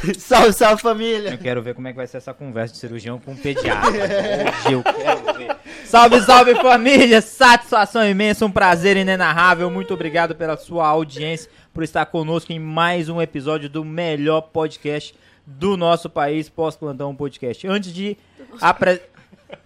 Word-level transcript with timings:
salve, 0.18 0.52
salve 0.52 0.82
família! 0.82 1.30
Eu 1.30 1.38
quero 1.38 1.62
ver 1.62 1.74
como 1.74 1.88
é 1.88 1.90
que 1.92 1.96
vai 1.96 2.06
ser 2.06 2.16
essa 2.18 2.32
conversa 2.32 2.74
de 2.74 2.80
cirurgião 2.80 3.18
com 3.18 3.32
um 3.32 3.36
pediatra. 3.36 3.90
Hoje 3.90 4.72
eu 4.72 4.82
quero 4.82 5.34
ver. 5.38 5.56
Salve, 5.84 6.20
salve 6.22 6.54
família! 6.56 7.20
Satisfação 7.20 8.08
imensa, 8.08 8.46
um 8.46 8.50
prazer 8.50 8.96
inenarrável. 8.96 9.70
Muito 9.70 9.92
obrigado 9.92 10.34
pela 10.34 10.56
sua 10.56 10.86
audiência, 10.86 11.50
por 11.74 11.82
estar 11.82 12.06
conosco 12.06 12.52
em 12.52 12.58
mais 12.58 13.08
um 13.08 13.20
episódio 13.20 13.68
do 13.68 13.84
melhor 13.84 14.42
podcast 14.42 15.14
do 15.46 15.76
nosso 15.76 16.08
país, 16.08 16.48
Pós-Plantão 16.48 17.14
Podcast. 17.14 17.66
Antes 17.66 17.92
de 17.92 18.16
apre... 18.60 19.00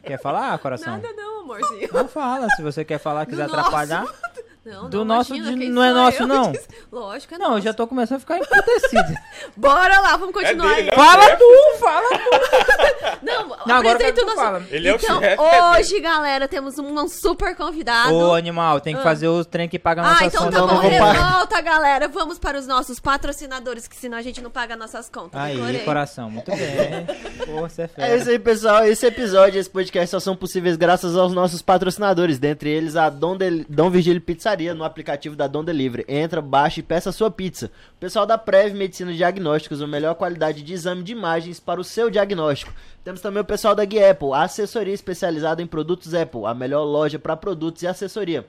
Quer 0.03 0.19
falar, 0.19 0.57
coração? 0.59 0.95
Nada 0.95 1.13
não, 1.13 1.43
amorzinho. 1.43 1.91
Não 1.93 2.09
fala, 2.09 2.49
se 2.57 2.63
você 2.63 2.85
quer 2.85 2.99
falar, 2.99 3.27
quiser 3.27 3.47
Do 3.47 3.55
atrapalhar. 3.55 4.03
nosso. 4.03 4.34
Não, 4.65 4.89
Do 4.89 4.99
não, 4.99 5.17
nosso 5.17 5.35
imagina, 5.35 5.59
de- 5.59 5.69
não 5.69 5.83
é 5.85 5.93
nosso, 5.93 6.23
eu? 6.23 6.27
não. 6.27 6.53
Lógico, 6.91 7.35
é 7.35 7.39
Não, 7.39 7.45
eu 7.47 7.51
nosso. 7.53 7.63
já 7.63 7.75
tô 7.75 7.87
começando 7.87 8.17
a 8.17 8.21
ficar 8.21 8.39
emputecido. 8.39 9.15
Bora 9.57 10.01
lá, 10.01 10.17
vamos 10.17 10.35
continuar 10.35 10.75
dele, 10.75 10.91
aí. 10.91 10.97
né? 10.97 11.05
fala 11.05 11.37
tu, 11.37 11.79
fala 11.79 12.09
tu. 12.19 13.19
Não, 13.25 13.49
Não, 13.67 13.77
agora 13.77 14.03
eu 14.03 14.15
tu 14.15 14.25
nosso... 14.25 14.37
fala. 14.37 14.63
Ele 14.71 14.89
é 14.89 14.93
o 14.93 14.97
então, 14.97 15.21
chefe, 15.21 15.43
é 15.43 15.71
hoje, 15.71 16.01
galera, 16.01 16.49
temos 16.49 16.79
um 16.79 17.09
super 17.09 17.55
convidado. 17.57 18.15
Ô, 18.15 18.35
animal, 18.35 18.81
tem 18.81 18.95
que 18.95 19.01
Ah. 19.01 19.05
fazer 19.05 19.29
o 19.29 19.45
trem 19.45 19.69
que 19.69 19.79
paga 19.79 20.03
a 20.03 20.05
Ah, 20.07 20.11
nossa 20.13 20.25
então 20.27 20.45
conta. 20.45 20.53
tá 20.53 20.61
não, 20.61 20.67
bom, 20.69 20.75
não 20.75 20.81
revolta, 20.81 21.61
galera. 21.61 22.09
Vamos 22.09 22.39
para 22.39 22.59
os 22.59 22.67
nossos 22.67 22.99
patrocinadores, 23.01 23.87
que 23.89 23.97
senão 23.97 24.17
a 24.19 24.23
gente 24.23 24.41
não 24.41 24.51
paga 24.51 24.77
nossas 24.77 25.09
contas. 25.11 25.39
Aí, 25.41 25.57
Decorei. 25.57 25.81
coração, 25.81 26.31
muito 26.31 26.51
bem. 26.51 27.07
Pô, 27.47 27.61
você 27.69 27.83
é 27.83 27.85
É 27.85 27.89
fera. 27.89 28.17
isso 28.17 28.31
aí, 28.31 28.39
pessoal. 28.39 28.85
Esse 28.87 29.07
episódio, 29.07 29.59
esse 29.61 29.69
podcast 29.71 30.11
só 30.11 30.21
são 30.21 30.35
possíveis 30.37 30.77
graças 30.77 31.17
aos 31.17 31.33
nossos 31.33 31.61
patrocinadores, 31.63 32.39
dentre 32.39 32.71
eles 32.71 32.97
a 32.97 33.09
Dom, 33.11 33.37
Del... 33.37 33.65
Dom 33.69 33.91
Virgílio 33.91 34.21
Pizzaria, 34.21 34.54
no 34.75 34.85
aplicativo 34.85 35.35
da 35.35 35.47
Dom 35.47 35.65
Delivery. 35.65 36.05
Entra, 36.07 36.41
baixa 36.41 36.81
e 36.81 36.83
peça 36.83 37.11
sua 37.11 37.31
pizza. 37.31 37.71
O 37.97 37.99
pessoal 37.99 38.25
da 38.25 38.39
Prev 38.39 38.73
Medicina 38.75 39.13
e 39.13 39.17
Diagnósticos, 39.17 39.83
a 39.83 39.87
melhor 39.87 40.15
qualidade 40.15 40.63
de 40.63 40.73
exame 40.73 41.03
de 41.03 41.13
imagens 41.13 41.59
para 41.59 41.81
o 41.81 41.85
seu 41.85 42.09
diagnóstico. 42.09 42.73
Temos 43.03 43.21
também 43.21 43.43
o 43.43 43.45
pessoal 43.45 43.75
da 43.75 43.85
Gui 43.85 44.03
Apple, 44.03 44.33
a 44.33 44.43
assessoria 44.43 44.95
especializada 44.95 45.61
em 45.61 45.67
produtos 45.67 46.15
Apple, 46.15 46.47
a 46.47 46.55
melhor 46.55 46.85
loja 46.85 47.19
para 47.19 47.37
produtos 47.37 47.83
e 47.83 47.87
assessoria. 47.87 48.47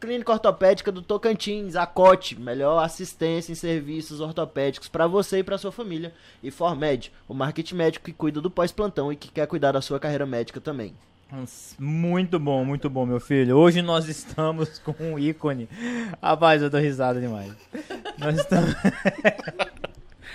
Clínica 0.00 0.30
Ortopédica 0.30 0.92
do 0.92 1.02
Tocantins, 1.02 1.74
a 1.74 1.84
COT, 1.84 2.40
melhor 2.40 2.84
assistência 2.84 3.50
em 3.50 3.56
serviços 3.56 4.20
ortopédicos 4.20 4.88
para 4.88 5.08
você 5.08 5.38
e 5.38 5.42
para 5.42 5.58
sua 5.58 5.72
família. 5.72 6.14
E 6.40 6.52
Formed, 6.52 7.12
o 7.26 7.34
marketing 7.34 7.74
médico 7.74 8.04
que 8.04 8.12
cuida 8.12 8.40
do 8.40 8.48
pós-plantão 8.48 9.12
e 9.12 9.16
que 9.16 9.28
quer 9.28 9.48
cuidar 9.48 9.72
da 9.72 9.80
sua 9.80 9.98
carreira 9.98 10.24
médica 10.24 10.60
também. 10.60 10.94
Muito 11.78 12.38
bom, 12.38 12.64
muito 12.64 12.88
bom, 12.88 13.04
meu 13.04 13.20
filho. 13.20 13.56
Hoje 13.56 13.82
nós 13.82 14.08
estamos 14.08 14.78
com 14.78 14.94
um 14.98 15.18
ícone. 15.18 15.68
Rapaz, 16.22 16.62
eu 16.62 16.70
tô 16.70 16.78
risada 16.78 17.20
demais. 17.20 17.52
Nós 18.18 18.38
estamos, 18.38 18.74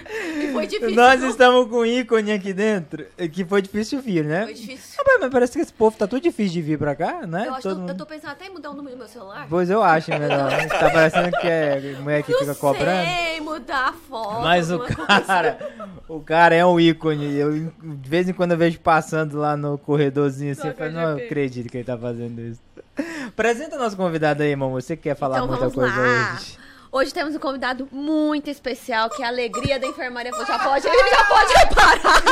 E 0.05 0.51
foi 0.51 0.67
difícil. 0.67 0.95
nós 0.95 1.21
não? 1.21 1.29
estamos 1.29 1.69
com 1.69 1.77
um 1.77 1.85
ícone 1.85 2.31
aqui 2.31 2.53
dentro, 2.53 3.05
que 3.31 3.45
foi 3.45 3.61
difícil 3.61 4.01
vir, 4.01 4.25
né? 4.25 4.45
Foi 4.45 4.53
difícil. 4.53 4.97
Rapaz, 4.97 5.17
mas 5.21 5.29
parece 5.31 5.53
que 5.53 5.59
esse 5.59 5.73
povo 5.73 5.97
tá 5.97 6.07
tudo 6.07 6.21
difícil 6.21 6.53
de 6.53 6.61
vir 6.61 6.77
pra 6.77 6.95
cá, 6.95 7.25
né? 7.25 7.47
Eu, 7.47 7.53
acho 7.53 7.61
Todo 7.61 7.85
que 7.85 7.91
eu, 7.91 7.97
tô 7.97 8.05
pensando 8.05 8.31
até 8.31 8.47
em 8.47 8.49
mudar 8.49 8.71
o 8.71 8.73
número 8.73 8.95
do 8.95 8.99
meu 8.99 9.07
celular. 9.07 9.47
Pois 9.49 9.69
eu 9.69 9.81
acho 9.81 10.11
melhor. 10.11 10.49
Tá 10.67 10.89
parecendo 10.89 11.31
que 11.39 11.47
é 11.47 11.95
mulher 11.99 12.23
que 12.23 12.31
não 12.31 12.39
fica 12.39 12.55
cobrando. 12.55 13.05
sei, 13.05 13.39
mudar 13.41 13.89
a 13.89 13.93
foto. 13.93 14.41
Mas 14.41 14.71
o 14.71 14.79
coisa. 14.79 14.95
cara, 15.25 15.57
o 16.07 16.19
cara 16.19 16.55
é 16.55 16.65
um 16.65 16.79
ícone. 16.79 17.35
Eu, 17.35 17.71
de 17.81 18.09
vez 18.09 18.27
em 18.27 18.33
quando 18.33 18.51
eu 18.51 18.57
vejo 18.57 18.79
passando 18.79 19.37
lá 19.37 19.55
no 19.55 19.77
corredorzinho 19.77 20.51
assim, 20.51 20.67
eu 20.67 20.73
falo, 20.73 20.91
não 20.91 21.17
acredito 21.17 21.69
que 21.69 21.77
ele 21.77 21.83
tá 21.83 21.97
fazendo 21.97 22.41
isso. 22.41 22.61
Apresenta 23.27 23.77
nosso 23.77 23.97
convidado 23.97 24.43
aí, 24.43 24.49
irmão. 24.49 24.71
Você 24.71 24.95
que 24.95 25.03
quer 25.03 25.15
falar 25.15 25.37
Então 25.37 25.47
muita 25.47 25.69
vamos 25.69 25.75
coisa 25.75 25.95
lá. 25.95 26.33
hoje. 26.35 26.62
Hoje 26.95 27.11
temos 27.11 27.35
um 27.35 27.39
convidado 27.39 27.87
muito 27.91 28.51
especial, 28.51 29.09
que 29.09 29.23
é 29.23 29.25
a 29.25 29.29
alegria 29.29 29.79
da 29.79 29.87
enfermaria. 29.87 30.31
Já 30.31 30.59
pode, 30.59 30.87
ele 30.87 31.09
já 31.09 31.23
pode 31.23 31.53
reparar. 31.53 32.23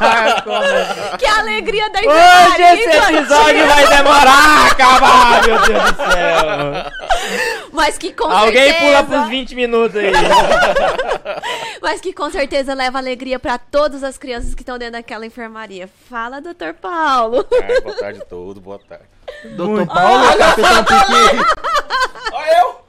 Ah, 0.00 1.16
que 1.20 1.26
é 1.26 1.28
a 1.28 1.38
alegria 1.40 1.90
da 1.90 1.98
Hoje 1.98 2.08
enfermaria. 2.08 2.74
esse 2.74 3.12
episódio 3.12 3.66
vai 3.66 3.86
demorar 3.86 4.32
a 4.32 4.66
acabar, 4.68 5.46
meu 5.46 5.60
Deus 5.60 5.92
do 5.92 5.96
céu. 5.96 7.68
Mas 7.70 7.98
que 7.98 8.14
com 8.14 8.24
Alguém 8.32 8.72
certeza, 8.72 9.04
pula 9.04 9.04
pros 9.04 9.28
20 9.28 9.54
minutos 9.54 9.96
aí. 9.96 10.10
Mas 11.82 12.00
que 12.00 12.14
com 12.14 12.30
certeza 12.30 12.72
leva 12.72 12.96
alegria 12.96 13.38
pra 13.38 13.58
todas 13.58 14.02
as 14.02 14.16
crianças 14.16 14.54
que 14.54 14.62
estão 14.62 14.78
dentro 14.78 14.94
daquela 14.94 15.26
enfermaria. 15.26 15.86
Fala, 16.08 16.40
doutor 16.40 16.72
Paulo. 16.72 17.46
Ai, 17.62 17.80
boa 17.82 17.94
tarde 17.94 18.22
a 18.22 18.24
todos, 18.24 18.62
boa 18.62 18.78
tarde. 18.78 19.04
Doutor 19.54 19.86
Paulo, 19.86 20.38
Capitão 20.38 20.84
Piqui. 20.84 21.44
Olha 22.32 22.58
eu! 22.58 22.88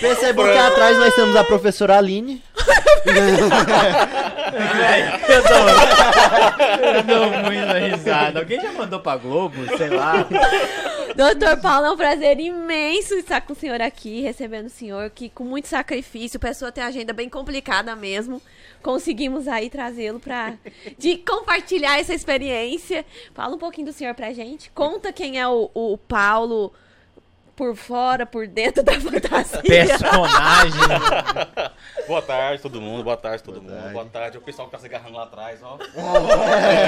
Percebam 0.00 0.44
que 0.44 0.58
atrás 0.58 0.98
nós 0.98 1.14
temos 1.14 1.36
a 1.36 1.44
professora 1.44 1.98
Aline. 1.98 2.42
Eu 5.28 5.42
dou, 5.42 5.68
eu 6.88 7.02
dou 7.02 7.26
muita 7.42 7.78
risada. 7.78 8.40
Alguém 8.40 8.60
já 8.60 8.72
mandou 8.72 9.00
pra 9.00 9.16
Globo? 9.16 9.56
Sei 9.76 9.88
lá. 9.88 10.26
Doutor 11.14 11.58
Paulo, 11.58 11.86
é 11.86 11.90
um 11.90 11.96
prazer 11.96 12.40
imenso 12.40 13.14
estar 13.14 13.40
com 13.42 13.52
o 13.52 13.56
senhor 13.56 13.80
aqui, 13.82 14.22
recebendo 14.22 14.66
o 14.66 14.70
senhor, 14.70 15.10
que 15.10 15.28
com 15.28 15.44
muito 15.44 15.68
sacrifício, 15.68 16.38
a 16.38 16.40
pessoa 16.40 16.72
tem 16.72 16.82
a 16.82 16.86
agenda 16.86 17.12
bem 17.12 17.28
complicada 17.28 17.94
mesmo. 17.94 18.40
Conseguimos 18.82 19.46
aí 19.46 19.68
trazê-lo 19.68 20.18
para 20.18 20.54
de 20.98 21.18
compartilhar 21.18 22.00
essa 22.00 22.14
experiência. 22.14 23.04
Fala 23.34 23.54
um 23.54 23.58
pouquinho 23.58 23.88
do 23.88 23.92
senhor 23.92 24.14
pra 24.14 24.32
gente. 24.32 24.70
Conta 24.70 25.12
quem 25.12 25.38
é 25.38 25.46
o, 25.46 25.70
o 25.74 25.98
Paulo 25.98 26.72
por 27.54 27.76
fora, 27.76 28.24
por 28.26 28.46
dentro 28.46 28.82
da 28.84 28.92
fantasia. 29.00 29.62
Personagem. 29.62 30.80
Boa 32.08 32.20
tarde 32.22 32.60
todo 32.62 32.80
mundo, 32.80 33.04
boa 33.04 33.16
tarde 33.16 33.42
todo 33.44 33.62
mundo, 33.62 33.92
boa 33.92 34.04
tarde. 34.06 34.36
O 34.36 34.40
pessoal 34.40 34.66
que 34.66 34.72
tá 34.72 34.78
se 34.78 34.86
agarrando 34.86 35.16
lá 35.16 35.22
atrás, 35.22 35.60
ó. 35.62 35.78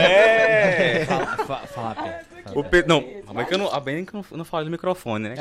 É! 0.04 1.04
Fala, 1.06 1.26
fa- 1.36 1.66
fala 1.68 1.94
fala 1.94 2.58
O 2.58 2.64
pe... 2.64 2.82
Não, 2.86 2.98
a 3.26 3.32
bem 3.32 3.46
que 3.46 3.54
eu 3.54 3.58
não, 3.58 3.72
a 3.72 3.80
bem 3.80 4.04
que 4.04 4.14
eu 4.14 4.24
não, 4.30 4.38
não 4.38 4.44
falo 4.44 4.64
no 4.64 4.70
microfone, 4.72 5.28
né? 5.30 5.36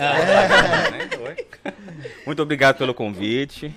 Oi. 1.26 1.48
Muito 2.26 2.42
obrigado 2.42 2.78
pelo 2.78 2.94
convite. 2.94 3.74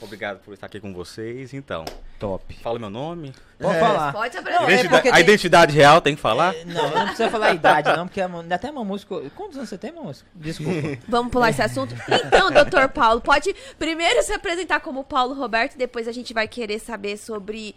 Obrigado 0.00 0.38
por 0.40 0.52
estar 0.52 0.66
aqui 0.66 0.78
com 0.80 0.92
vocês. 0.92 1.54
Então, 1.54 1.84
Top. 2.18 2.54
fala 2.62 2.78
meu 2.78 2.90
nome. 2.90 3.32
Pode 3.58 3.78
falar. 3.78 4.12
Pode 4.12 4.34
se 4.34 4.40
Não, 4.40 4.58
apresentar. 4.60 4.84
é 4.84 4.88
porque 4.88 5.08
A 5.08 5.20
identidade 5.20 5.74
real 5.74 6.00
tem 6.00 6.14
que 6.14 6.20
falar? 6.20 6.54
Não, 6.66 6.90
não 6.90 7.06
precisa 7.06 7.30
falar 7.30 7.46
a 7.48 7.54
idade, 7.54 7.96
não, 7.96 8.06
porque 8.06 8.20
ainda 8.20 8.54
até 8.54 8.70
uma 8.70 8.84
música. 8.84 9.16
Quantos 9.34 9.56
anos 9.56 9.68
você 9.68 9.78
tem, 9.78 9.92
música? 9.92 10.28
Desculpa. 10.34 10.98
Vamos 11.08 11.32
pular 11.32 11.50
esse 11.50 11.62
assunto? 11.62 11.94
Então, 12.26 12.50
doutor 12.50 12.88
Paulo, 12.88 13.20
pode 13.20 13.54
primeiro 13.78 14.22
se 14.22 14.32
apresentar 14.32 14.80
como 14.80 15.04
Paulo 15.04 15.34
Roberto, 15.34 15.76
depois 15.76 16.06
a 16.08 16.12
gente 16.12 16.34
vai 16.34 16.46
querer 16.46 16.78
saber 16.78 17.16
sobre 17.16 17.74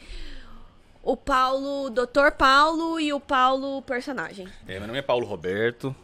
o 1.01 1.15
Paulo, 1.15 1.89
doutor 1.89 2.31
Paulo 2.33 2.99
e 2.99 3.13
o 3.13 3.19
Paulo 3.19 3.81
personagem. 3.83 4.47
É, 4.67 4.79
meu 4.79 4.87
nome 4.87 4.99
é 4.99 5.01
Paulo 5.01 5.25
Roberto. 5.25 5.95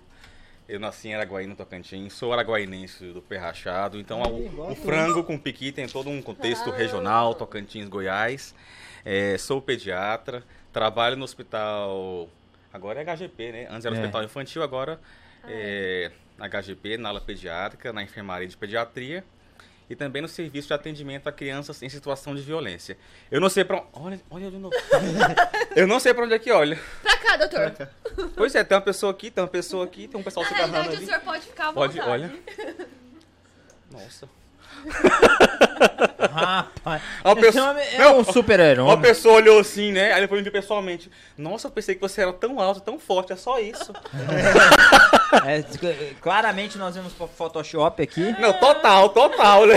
Eu 0.67 0.79
nasci 0.79 1.09
em 1.09 1.15
Araguaí, 1.15 1.45
no 1.45 1.55
Tocantins. 1.55 2.13
Sou 2.13 2.33
araguainense 2.33 3.05
do 3.11 3.21
Pé 3.21 3.37
Rachado. 3.37 3.99
Então, 3.99 4.21
o, 4.23 4.71
o 4.71 4.75
frango 4.75 5.23
com 5.23 5.37
piqui 5.37 5.71
tem 5.71 5.87
todo 5.87 6.09
um 6.09 6.21
contexto 6.21 6.71
regional, 6.71 7.35
Tocantins, 7.35 7.87
Goiás. 7.87 8.55
É, 9.03 9.37
sou 9.37 9.61
pediatra. 9.61 10.43
Trabalho 10.73 11.15
no 11.15 11.23
hospital... 11.23 12.27
Agora 12.73 12.99
é 12.99 13.03
HGP, 13.05 13.51
né? 13.51 13.67
Antes 13.69 13.85
era 13.85 13.95
É. 13.95 13.99
hospital 13.99 14.23
infantil, 14.23 14.61
agora 14.63 14.99
é 15.47 16.11
na 16.37 16.49
HGP, 16.49 16.97
na 16.97 17.07
ala 17.09 17.21
pediátrica, 17.21 17.93
na 17.93 18.03
enfermaria 18.03 18.47
de 18.47 18.57
pediatria. 18.57 19.23
E 19.89 19.95
também 19.95 20.21
no 20.21 20.27
serviço 20.27 20.67
de 20.69 20.73
atendimento 20.73 21.27
a 21.27 21.31
crianças 21.31 21.81
em 21.83 21.89
situação 21.89 22.33
de 22.33 22.41
violência. 22.41 22.97
Eu 23.29 23.39
não 23.39 23.49
sei 23.49 23.63
pra... 23.63 23.83
Olha, 23.93 24.19
olha 24.31 24.49
de 24.49 24.57
novo. 24.57 24.75
Eu 25.75 25.85
não 25.87 25.99
sei 25.99 26.13
pra 26.13 26.23
onde 26.23 26.33
é 26.33 26.39
que 26.39 26.51
olha. 26.51 26.79
Pra 27.03 27.17
cá, 27.17 27.37
doutor. 27.37 27.89
Pois 28.35 28.55
é, 28.55 28.63
tem 28.63 28.75
uma 28.75 28.81
pessoa 28.83 29.11
aqui, 29.11 29.29
tem 29.29 29.43
uma 29.43 29.47
pessoa 29.49 29.85
aqui, 29.85 30.07
tem 30.07 30.19
um 30.19 30.23
pessoal 30.23 30.43
Na 30.43 30.49
se 30.49 30.55
agarrando 30.55 30.73
realidade, 30.73 30.95
o 30.95 30.97
ali. 30.99 31.05
senhor 31.05 31.21
pode 31.21 31.45
ficar 31.45 31.67
à 31.69 31.73
Pode, 31.73 31.97
vontade. 31.99 32.11
olha. 32.11 32.33
Nossa. 33.91 34.27
Rapaz. 36.31 37.01
Pessoa- 37.39 37.79
é 37.81 37.97
Não, 37.99 38.19
um 38.19 38.23
super-herói. 38.23 38.85
Uma 38.85 38.99
pessoa 39.01 39.35
olhou 39.35 39.59
assim, 39.59 39.91
né? 39.91 40.13
Aí 40.13 40.21
depois 40.21 40.39
me 40.39 40.43
viu 40.43 40.51
pessoalmente. 40.51 41.11
Nossa, 41.37 41.67
eu 41.67 41.71
pensei 41.71 41.95
que 41.95 42.01
você 42.01 42.21
era 42.21 42.33
tão 42.33 42.59
alto, 42.59 42.81
tão 42.81 42.97
forte, 42.99 43.33
é 43.33 43.35
só 43.35 43.59
isso. 43.59 43.93
É, 45.45 45.63
claramente 46.21 46.77
nós 46.77 46.95
vemos 46.95 47.13
fo- 47.13 47.27
Photoshop 47.27 48.01
aqui. 48.01 48.35
Não, 48.39 48.53
total, 48.53 49.09
total, 49.09 49.65
né? 49.67 49.75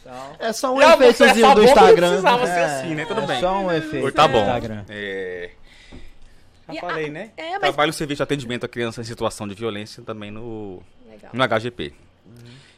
Então, 0.00 0.36
É 0.38 0.52
só 0.52 0.72
um 0.72 0.76
você- 0.76 1.04
efeitozinho 1.08 1.54
do 1.54 1.64
Instagram. 1.64 2.08
precisava 2.08 2.46
ser 2.46 2.52
é, 2.60 2.64
assim, 2.64 2.94
né? 2.94 3.04
Tudo 3.06 3.20
é 3.22 3.26
bem. 3.26 3.40
Só 3.40 3.58
um 3.58 3.72
efeito. 3.72 4.12
Tá 4.12 4.26
do 4.26 4.32
bom. 4.34 4.40
Instagram. 4.40 4.84
É... 4.88 5.50
Já 6.68 6.74
E 6.74 6.78
a- 6.78 6.80
falei, 6.80 7.10
né? 7.10 7.30
é, 7.36 7.50
mas- 7.52 7.60
Trabalho 7.60 7.92
serviço 7.92 8.18
de 8.18 8.22
atendimento 8.22 8.64
a 8.64 8.68
crianças 8.68 9.04
em 9.06 9.08
situação 9.08 9.46
de 9.46 9.54
violência 9.54 10.02
também 10.02 10.30
no, 10.30 10.82
Legal. 11.08 11.30
no 11.32 11.42
HGP. 11.42 11.92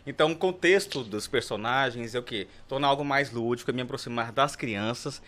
Então, 0.07 0.31
o 0.33 0.37
contexto 0.37 1.03
dos 1.05 1.27
personagens 1.27 2.15
é 2.15 2.19
o 2.19 2.23
quê? 2.23 2.47
Tornar 2.67 2.89
algo 2.89 3.05
mais 3.05 3.31
lúdico, 3.31 3.71
é 3.71 3.75
me 3.75 3.83
aproximar 3.83 4.33
das 4.33 4.57
crianças 4.57 5.21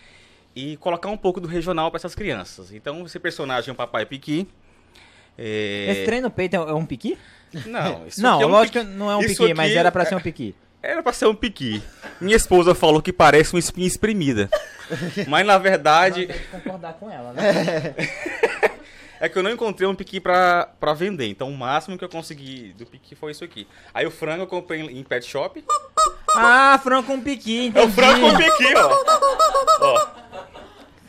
e 0.57 0.77
colocar 0.79 1.09
um 1.11 1.17
pouco 1.19 1.39
do 1.41 1.47
regional 1.47 1.91
para 1.91 1.99
essas 1.99 2.15
crianças. 2.15 2.73
Então, 2.73 3.05
esse 3.05 3.19
personagem 3.19 3.69
é 3.69 3.73
um 3.73 3.77
papai 3.77 4.07
piqui. 4.07 4.49
É- 5.39 5.87
Esse 5.91 6.05
trem 6.05 6.21
no 6.21 6.31
peito 6.31 6.55
é 6.57 6.59
é 6.59 6.75
um 6.75 6.85
piqui? 6.87 7.19
Não, 7.67 8.07
isso 8.07 8.23
não, 8.23 8.35
aqui 8.37 8.43
é 8.43 8.47
um 8.47 8.51
lógico 8.51 8.79
piqui- 8.79 8.91
que 8.91 8.97
não 8.97 9.11
é 9.11 9.17
um 9.17 9.21
isso 9.23 9.43
piqui, 9.43 9.55
mas 9.55 9.71
aqui 9.71 9.79
era 9.79 9.91
pra 9.91 10.03
é- 10.03 10.07
ser 10.07 10.15
um 10.15 10.21
piqui. 10.21 10.55
Era 10.83 11.03
pra 11.03 11.13
ser 11.13 11.27
um 11.27 11.35
piqui. 11.35 11.83
Minha 12.21 12.37
esposa 12.37 12.75
falou 12.75 13.03
que 13.03 13.13
parece 13.13 13.53
uma 13.55 13.59
espinha 13.59 13.87
espremida. 13.87 14.49
Mas 15.29 15.47
na 15.47 15.59
verdade, 15.59 16.27
Tem 16.27 16.37
que 16.39 16.45
concordar 16.49 16.95
com 16.95 17.11
ela, 17.11 17.33
né? 17.35 17.95
é 19.21 19.29
que 19.29 19.37
eu 19.39 19.43
não 19.43 19.51
encontrei 19.51 19.87
um 19.87 19.95
piqui 19.95 20.19
pra, 20.21 20.69
pra 20.81 20.95
vender. 20.95 21.27
Então 21.27 21.51
o 21.51 21.57
máximo 21.57 21.99
que 21.99 22.05
eu 22.05 22.09
consegui 22.09 22.73
do 22.79 22.87
piqui 22.87 23.15
foi 23.15 23.33
isso 23.33 23.45
aqui. 23.45 23.67
Aí 23.93 24.07
o 24.07 24.11
frango 24.11 24.45
eu 24.45 24.47
comprei 24.47 24.81
em 24.81 25.03
pet 25.03 25.27
shop. 25.27 25.63
Ah, 26.35 26.81
frango 26.83 27.07
com 27.09 27.21
piqui, 27.21 27.61
É 27.63 27.67
entendi. 27.67 27.87
o 27.87 27.91
frango 27.91 28.31
com 28.31 28.37
piqui, 28.39 28.75
ó. 28.77 29.05
ó. 29.81 30.07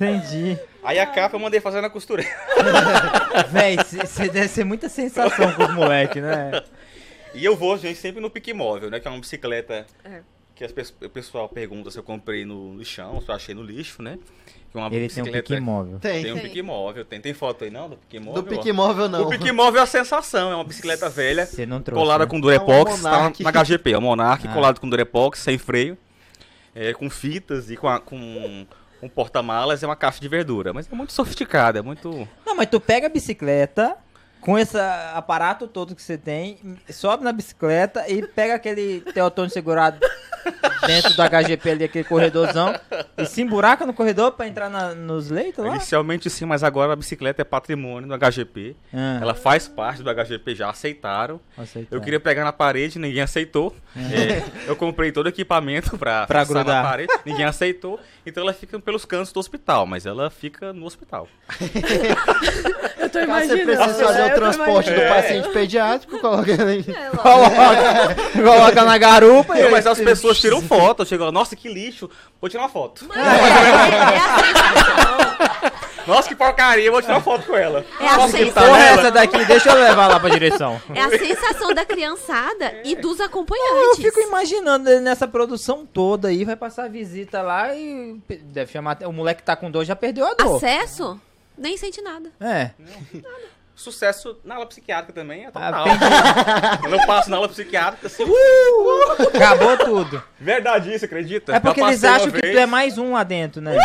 Entendi. 0.06 0.57
Aí 0.83 0.98
a 1.00 1.06
capa 1.06 1.36
eu 1.36 1.39
mandei 1.39 1.59
fazer 1.59 1.80
na 1.81 1.89
costureira. 1.89 2.31
Véi, 3.51 3.77
você 3.77 4.30
deve 4.30 4.48
ser 4.48 4.63
muita 4.63 4.89
sensação 4.89 5.51
com 5.53 5.63
os 5.63 5.74
moleques, 5.74 6.21
né? 6.21 6.63
E 7.33 7.45
eu 7.45 7.56
vou, 7.56 7.77
gente, 7.77 7.98
sempre 8.00 8.19
no 8.21 8.30
pique 8.30 8.53
móvel, 8.53 8.89
né? 8.89 9.00
Que 9.00 9.07
é 9.07 9.12
uma 9.12 9.19
bicicleta 9.19 9.86
É. 10.03 10.21
que 10.56 10.63
as 10.65 10.71
pe- 10.71 11.06
o 11.06 11.09
pessoal 11.09 11.48
pergunta 11.48 11.92
se 11.92 11.98
eu 12.00 12.03
comprei 12.03 12.44
no 12.45 12.75
lixão, 12.75 13.21
se 13.21 13.30
eu 13.30 13.36
achei 13.36 13.53
no 13.56 13.62
lixo, 13.63 14.01
né? 14.01 14.18
Que 14.71 14.77
é 14.77 14.81
uma 14.81 14.94
Ele 14.95 15.07
tem 15.07 15.24
um 15.24 15.31
pique 15.31 15.59
móvel. 15.59 16.00
Tem. 16.00 16.24
Tem 16.24 16.31
um 16.31 16.36
Tem. 16.36 16.44
pique 16.44 16.62
móvel. 16.62 17.06
Tem, 17.06 17.21
tem 17.21 17.33
foto 17.33 17.63
aí 17.63 17.69
não 17.69 17.89
do 17.89 17.97
pique 17.97 18.19
móvel? 18.19 18.42
Do 18.42 18.50
pique 18.50 18.71
móvel, 18.74 19.07
não. 19.07 19.24
O 19.27 19.30
pique 19.30 19.51
móvel 19.51 19.81
é 19.81 19.83
a 19.83 19.88
sensação, 19.88 20.51
é 20.51 20.56
uma 20.56 20.63
bicicleta 20.63 21.09
velha, 21.09 21.45
Você 21.45 21.65
não 21.65 21.81
trouxe. 21.81 22.01
colada 22.01 22.24
né? 22.25 22.30
com 22.30 22.39
Durepox, 22.39 22.92
É 22.92 22.95
um 22.95 23.31
tá 23.31 23.33
na 23.39 23.51
HGP, 23.63 23.94
é 23.94 23.97
o 23.97 24.01
Monarch, 24.01 24.47
Ah. 24.47 24.54
colado 24.54 24.80
com 24.81 24.89
Durepox, 24.89 25.39
sem 25.39 25.57
freio, 25.57 25.97
é, 26.74 26.92
com 26.94 27.09
fitas 27.09 27.69
e 27.69 27.77
com, 27.77 27.88
a- 27.88 28.00
com 28.00 28.65
um 29.01 29.09
porta-malas, 29.09 29.83
é 29.83 29.88
uma 29.88 29.95
caixa 29.95 30.19
de 30.19 30.27
verdura. 30.27 30.74
Mas 30.74 30.92
é 30.92 30.95
muito 30.95 31.13
sofisticada, 31.13 31.80
é 31.80 31.81
muito... 31.81 32.27
Não, 32.45 32.56
mas 32.56 32.68
tu 32.69 32.80
pega 32.80 33.07
a 33.07 33.09
bicicleta 33.09 33.98
com 34.41 34.57
esse 34.57 34.77
aparato 35.13 35.67
todo 35.67 35.95
que 35.95 36.01
você 36.01 36.17
tem, 36.17 36.57
sobe 36.89 37.23
na 37.23 37.31
bicicleta 37.31 38.03
e 38.09 38.25
pega 38.25 38.55
aquele 38.55 39.01
teotônio 39.13 39.51
segurado 39.51 39.99
dentro 40.88 41.13
do 41.13 41.21
HGP 41.21 41.69
ali, 41.69 41.83
aquele 41.83 42.03
corredorzão, 42.03 42.73
e 43.17 43.25
se 43.27 43.41
emburaca 43.43 43.85
no 43.85 43.93
corredor 43.93 44.31
pra 44.31 44.47
entrar 44.47 44.69
na- 44.69 44.95
nos 44.95 45.29
leitos 45.29 45.63
lá? 45.63 45.75
Inicialmente 45.75 46.27
sim, 46.29 46.45
mas 46.45 46.63
agora 46.63 46.93
a 46.93 46.95
bicicleta 46.95 47.43
é 47.43 47.45
patrimônio 47.45 48.09
do 48.09 48.15
HGP. 48.17 48.75
Ah, 48.91 49.19
Ela 49.21 49.35
faz 49.35 49.67
parte 49.67 50.01
do 50.01 50.09
HGP, 50.09 50.55
já 50.55 50.69
aceitaram. 50.71 51.39
aceitou. 51.55 51.95
Eu 51.97 52.01
queria 52.03 52.19
pegar 52.19 52.44
na 52.44 52.51
parede, 52.51 52.97
ninguém 52.97 53.21
aceitou. 53.21 53.75
É, 53.95 54.41
eu 54.67 54.75
comprei 54.75 55.11
todo 55.11 55.27
o 55.27 55.29
equipamento 55.29 55.95
pra, 55.99 56.25
Pra 56.25 56.39
fixar 56.44 56.63
grudar. 56.63 56.83
na 56.83 56.89
parede, 56.89 57.13
ninguém 57.23 57.45
aceitou. 57.45 57.99
Então 58.25 58.41
ela 58.44 58.53
fica 58.53 58.79
pelos 58.79 59.05
cantos 59.05 59.31
do 59.31 59.39
hospital, 59.39 59.85
mas 59.85 60.05
ela 60.07 60.29
fica 60.31 60.73
no 60.73 60.85
hospital. 60.87 61.27
Eu 62.97 63.09
tô 63.09 63.25
Caso 63.25 63.47
você 63.47 63.57
precise 63.65 64.03
fazer 64.03 64.21
o 64.31 64.36
transporte 64.36 64.92
do 64.92 65.01
paciente 65.01 65.50
pediátrico, 65.50 66.19
coloca 66.19 66.51
ele 66.51 66.86
É. 66.92 67.10
Coloca, 67.18 68.16
coloca 68.33 68.83
na 68.86 68.98
garupa 68.98 69.57
e... 69.60 69.69
Mas 69.69 69.86
as 69.88 70.00
pessoas 70.00 70.39
tiram 70.39 70.62
foto, 70.68 71.06
chegam 71.06 71.25
lá, 71.28 71.31
nossa, 71.31 71.56
que 71.56 71.68
lixo, 71.69 72.10
vou 72.39 72.50
tirar 72.50 72.63
uma 72.63 72.69
foto. 72.69 73.06
É, 73.13 73.19
é 73.19 74.18
a 74.19 74.39
sensação. 74.44 75.72
Nossa, 76.07 76.28
que 76.28 76.33
porcaria, 76.36 76.89
vou 76.92 77.00
tirar 77.00 77.13
uma 77.13 77.22
foto 77.22 77.45
com 77.45 77.56
ela. 77.56 77.86
É 78.00 78.07
a 78.07 78.18
nossa, 78.18 78.36
que 78.36 78.45
sensação. 78.45 78.69
Porra, 78.69 78.83
é 78.83 78.88
essa 78.94 79.12
daqui, 79.12 79.45
deixa 79.45 79.69
eu 79.69 79.75
levar 79.75 80.07
lá 80.07 80.19
pra 80.19 80.30
direção. 80.30 80.81
É 80.95 81.00
a 81.00 81.10
sensação 81.10 81.75
da 81.75 81.86
criançada 81.86 82.81
e 82.83 82.95
dos 82.95 83.19
Eu 83.19 83.28
acompanhantes. 83.28 83.98
fico 84.04 84.19
imaginando 84.19 84.89
ele 84.89 85.00
nessa 85.01 85.28
produção 85.28 85.86
toda 85.86 86.30
aí, 86.30 86.44
vai 86.44 86.56
passar 86.56 86.86
a 86.86 86.88
visita 86.88 87.44
lá 87.44 87.75
e 87.75 88.19
pe- 88.28 88.38
deve 88.38 88.72
chamar. 88.72 88.98
O 89.06 89.13
moleque 89.13 89.42
que 89.42 89.45
tá 89.45 89.56
com 89.56 89.69
dor 89.69 89.86
já 89.86 89.95
perdeu 89.95 90.25
a 90.25 90.33
dor. 90.33 90.56
Acesso? 90.57 91.22
Nem 91.56 91.78
sente 91.78 92.01
nada. 92.01 92.31
É. 92.42 92.72
Sucesso 93.81 94.38
na 94.44 94.56
aula 94.56 94.66
psiquiátrica 94.68 95.12
também 95.13 95.44
é 95.45 95.48
Ah, 95.48 95.51
total. 95.51 95.88
entendi. 95.89 96.78
Quando 96.81 96.94
eu 96.94 97.07
passo 97.07 97.30
na 97.30 97.36
aula 97.38 97.50
psiquiátrica, 97.50 98.07
assim, 98.07 98.24
uh, 98.24 99.28
Acabou 99.36 99.78
tudo. 99.78 100.24
verdade 100.39 100.94
isso, 100.94 101.06
acredita? 101.06 101.56
É 101.56 101.60
porque 101.60 101.81
Eu 101.81 101.88
eles 101.88 102.04
acham 102.04 102.31
que 102.31 102.39
vez. 102.42 102.54
tu 102.56 102.60
é 102.60 102.66
mais 102.66 102.98
um 102.98 103.13
lá 103.13 103.24
dentro, 103.24 103.62
né? 103.62 103.78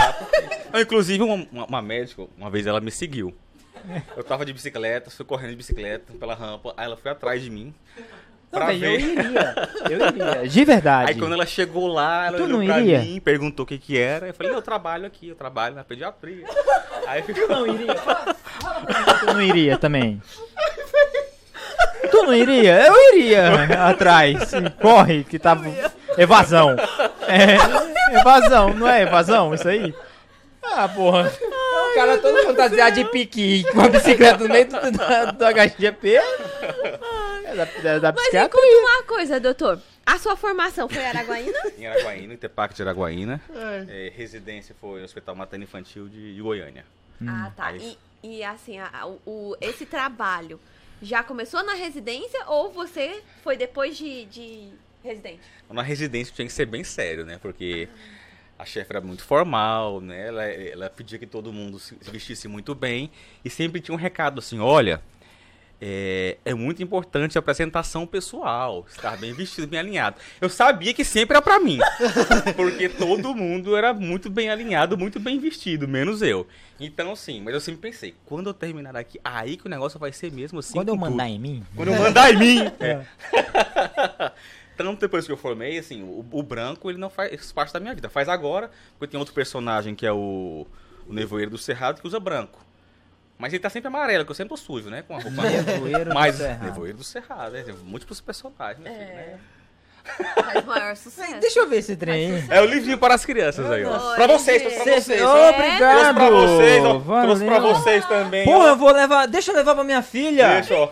Ah, 0.73 0.81
Inclusive, 0.81 1.23
uma, 1.23 1.47
uma- 1.51 1.67
uma 1.67 1.83
médica, 1.83 2.27
uma 2.37 2.51
vez 2.51 2.67
ela 2.67 2.81
me 2.81 2.91
seguiu. 2.91 3.35
Eu 4.17 4.25
tava 4.25 4.45
de 4.45 4.53
bicicleta, 4.53 5.11
fui 5.11 5.25
correndo 5.25 5.51
de 5.51 5.57
bicicleta 5.57 6.13
pela 6.19 6.35
rampa, 6.35 6.75
aí 6.77 6.87
ela 6.87 6.97
foi 6.97 7.11
atrás 7.13 7.41
de 7.41 7.49
mim. 7.51 7.73
Não, 8.61 8.67
Pra 8.67 8.75
velho, 8.75 8.85
eu 8.87 9.01
iria. 9.01 9.69
Eu 9.91 10.09
iria. 10.09 10.49
De 10.49 10.65
verdade. 10.65 11.11
Aí 11.11 11.19
quando 11.19 11.33
ela 11.35 11.47
chegou 11.47 11.87
lá, 11.87 12.27
ela 12.27 12.37
Tu 12.39 12.45
olhou 12.45 12.59
não 12.61 12.67
pra 12.67 12.81
iria? 12.81 12.99
mim, 13.01 13.21
perguntou 13.21 13.65
o 13.65 13.67
que 13.67 13.79
que 13.79 13.99
era. 13.99 14.29
Eu 14.29 14.35
falei, 14.35 14.53
eu 14.53 14.63
trabalho 14.63 15.07
aqui, 15.07 15.29
eu 15.29 15.35
trabalho 15.37 15.75
na 15.75 15.85
pediatria. 15.85 16.45
Aí 17.07 17.23
ficou... 17.23 17.49
não 17.49 17.67
iria. 17.67 17.95
Fala- 18.01 18.35
fala 18.61 18.81
pra 18.81 18.95
mim 18.95 19.05
que 19.05 19.21
Tu 19.21 19.27
não 19.35 19.43
iria 19.43 19.79
também. 19.79 20.23
Tu 22.11 22.23
não 22.23 22.35
iria? 22.35 22.87
Eu 22.87 22.95
iria 23.15 23.53
atrás. 23.89 24.51
Corre, 24.81 25.25
que 25.25 25.39
tá. 25.39 25.57
Evasão. 26.17 26.75
É, 27.29 28.17
evasão, 28.21 28.73
não 28.73 28.89
é 28.89 29.03
evasão 29.03 29.55
isso 29.55 29.69
aí? 29.69 29.95
Ah, 30.63 30.89
porra. 30.89 31.31
O 31.41 31.95
cara 31.95 32.19
todo 32.19 32.43
fantasiado 32.45 32.95
de 32.97 33.05
piqui 33.07 33.65
com 33.73 33.81
a 33.81 33.89
bicicleta 33.89 34.39
no 34.45 34.49
meio 34.53 34.67
do, 34.67 34.77
do, 34.81 35.33
do 35.39 35.45
HGP. 35.47 36.21
É 37.45 37.55
da, 37.55 37.63
é 37.91 38.01
da 38.01 38.13
Mas 38.13 38.33
me 38.33 38.49
conta 38.49 38.67
uma 38.81 39.03
coisa, 39.05 39.41
doutor. 39.41 39.81
A 40.05 40.19
sua 40.19 40.37
formação 40.37 40.89
foi 40.89 41.05
Araguaína? 41.05 41.59
Em 41.77 41.87
Araguaína, 41.87 42.35
Itepac 42.35 42.75
de 42.75 42.83
Araguaína. 42.83 43.41
É, 43.89 44.13
residência 44.15 44.75
foi 44.81 45.01
no 45.01 45.05
Hospital 45.05 45.35
Materno 45.35 45.65
Infantil 45.65 46.09
de, 46.09 46.41
Goiânia. 46.41 46.85
Ah, 47.27 47.51
tá. 47.57 47.67
Aí. 47.67 47.99
E, 48.23 48.39
e 48.39 48.45
assim, 48.45 48.79
a- 48.79 49.07
o, 49.27 49.57
esse 49.61 49.85
trabalho 49.87 50.61
já 51.03 51.23
começou 51.23 51.63
na 51.65 51.75
residência 51.75 52.45
ou 52.47 52.71
você 52.73 53.23
foi 53.43 53.57
depois 53.57 53.97
de, 53.97 54.25
de 54.27 54.69
residente? 55.03 55.41
Na 55.69 55.83
residência 55.83 56.33
tinha 56.35 56.47
que 56.47 56.53
ser 56.53 56.67
bem 56.67 56.85
sério, 56.85 57.25
né? 57.27 57.39
Porque 57.43 57.89
a 58.59 58.65
chefe 58.65 58.93
era 58.93 59.01
muito 59.01 59.23
formal, 59.25 60.01
né? 60.01 60.29
Ela, 60.29 60.45
ela 60.45 60.91
pedia 60.91 61.19
que 61.19 61.27
todo 61.27 61.53
mundo 61.53 61.79
se 61.79 61.97
se 62.01 62.11
vestisse 62.11 62.47
muito 62.49 62.75
bem. 62.75 63.11
E 63.45 63.51
sempre 63.51 63.81
tinha 63.81 63.95
um 63.95 63.99
recado 63.99 64.39
assim, 64.39 64.61
olha... 64.61 65.03
É, 65.81 66.39
é 66.45 66.55
muito 66.55 66.83
importante 66.83 67.37
a 67.37 67.41
apresentação 67.41 68.07
pessoal, 68.07 68.87
estar 68.89 69.17
bem 69.19 69.33
vestido, 69.35 69.67
bem 69.67 69.79
alinhado. 69.79 70.17
Eu 70.41 70.49
sabia 70.49 70.95
que 70.95 71.05
sempre 71.05 71.37
era 71.37 71.43
pra 71.43 71.61
mim, 71.61 71.79
porque 72.57 72.89
todo 72.89 73.35
mundo 73.35 73.77
era 73.77 73.93
muito 73.93 74.31
bem 74.31 74.49
alinhado, 74.49 74.97
muito 74.97 75.21
bem 75.21 75.39
vestido, 75.39 75.87
menos 75.87 76.23
eu. 76.23 76.47
Então, 76.81 77.15
sim, 77.15 77.43
mas 77.43 77.53
eu 77.53 77.61
sempre 77.61 77.91
pensei, 77.91 78.15
quando 78.25 78.49
eu 78.49 78.55
terminar 78.55 78.97
aqui, 78.97 79.21
aí 79.23 79.57
que 79.57 79.67
o 79.67 79.71
negócio 79.71 79.99
vai 79.99 80.13
ser 80.13 80.33
mesmo 80.33 80.61
assim. 80.61 80.75
Quando 80.75 80.89
eu 80.89 80.95
tudo. 80.95 81.11
mandar 81.11 81.29
em 81.29 81.39
mim. 81.39 81.63
Quando 81.75 81.89
eu 81.89 81.99
mandar 81.99 82.33
em 82.33 82.39
mim. 82.39 82.61
É. 82.81 83.05
Tanto 84.77 85.01
depois 85.01 85.25
que 85.25 85.33
eu 85.33 85.39
formei, 85.39 85.79
assim, 85.79 86.03
o, 86.03 86.25
o 86.31 86.43
branco 86.43 86.91
ele 86.91 86.99
não 86.99 87.09
faz 87.09 87.51
parte 87.53 87.73
da 87.73 87.81
minha 87.81 87.95
vida. 87.95 88.11
Faz 88.11 88.29
agora, 88.29 88.71
porque 88.99 89.13
tem 89.13 89.19
outro 89.19 89.35
personagem 89.35 89.95
que 89.95 90.07
é 90.07 90.13
o, 90.13 90.67
o 91.07 91.13
Nevoeiro 91.13 91.51
do 91.51 91.59
Cerrado 91.59 92.01
que 92.01 92.07
usa 92.07 92.21
branco. 92.21 92.66
Mas 93.39 93.53
ele 93.53 93.63
tá 93.63 93.69
sempre 93.69 93.89
amarelo, 93.89 94.25
que 94.25 94.31
eu 94.31 94.35
sempre 94.35 94.51
tô 94.51 94.57
sujo, 94.57 94.89
né? 94.89 95.03
Com 95.07 95.15
a 95.17 95.21
roupa. 95.21 95.43
Nevoeiro 95.43 96.05
do 96.07 96.15
Mas 96.15 96.37
Cerrado. 96.37 96.65
Nevoeiro 96.65 96.97
do 96.99 97.05
Cerrado, 97.05 97.51
né? 97.53 97.63
Tem 97.63 97.75
múltiplos 97.85 98.21
personagens, 98.21 98.79
meu 98.83 98.93
filho, 98.93 99.07
né? 99.07 99.39
Faz 100.37 100.65
maior 100.65 100.97
sucesso. 100.97 101.37
Deixa 101.41 101.59
eu 101.59 101.69
ver 101.69 101.79
esse 101.79 101.97
trem 101.97 102.37
aí. 102.37 102.45
É 102.49 102.61
o 102.61 102.65
livrinho 102.65 102.97
para 102.97 103.15
as 103.15 103.25
crianças 103.25 103.69
aí, 103.71 103.85
ó. 103.85 104.15
Pra 104.15 104.27
vocês, 104.29 104.63
gente. 104.63 104.75
pra 104.75 104.85
vocês. 104.85 105.05
Cê- 105.05 105.23
ó. 105.23 105.51
Obrigado. 105.51 105.79
Trouxe 105.99 106.15
pra 106.15 106.31
vocês, 106.31 106.85
ó. 106.85 107.23
Trouxe 107.23 107.45
pra 107.45 107.59
Valeu. 107.59 107.75
vocês 107.75 108.07
também. 108.07 108.45
Porra, 108.45 108.65
ó. 108.65 108.69
eu 108.69 108.77
vou 108.77 108.93
levar. 108.93 109.27
Deixa 109.27 109.51
eu 109.51 109.57
levar 109.57 109.75
pra 109.75 109.83
minha 109.85 110.03
filha. 110.03 110.49
Deixa, 110.55 110.75
ó. 110.77 110.89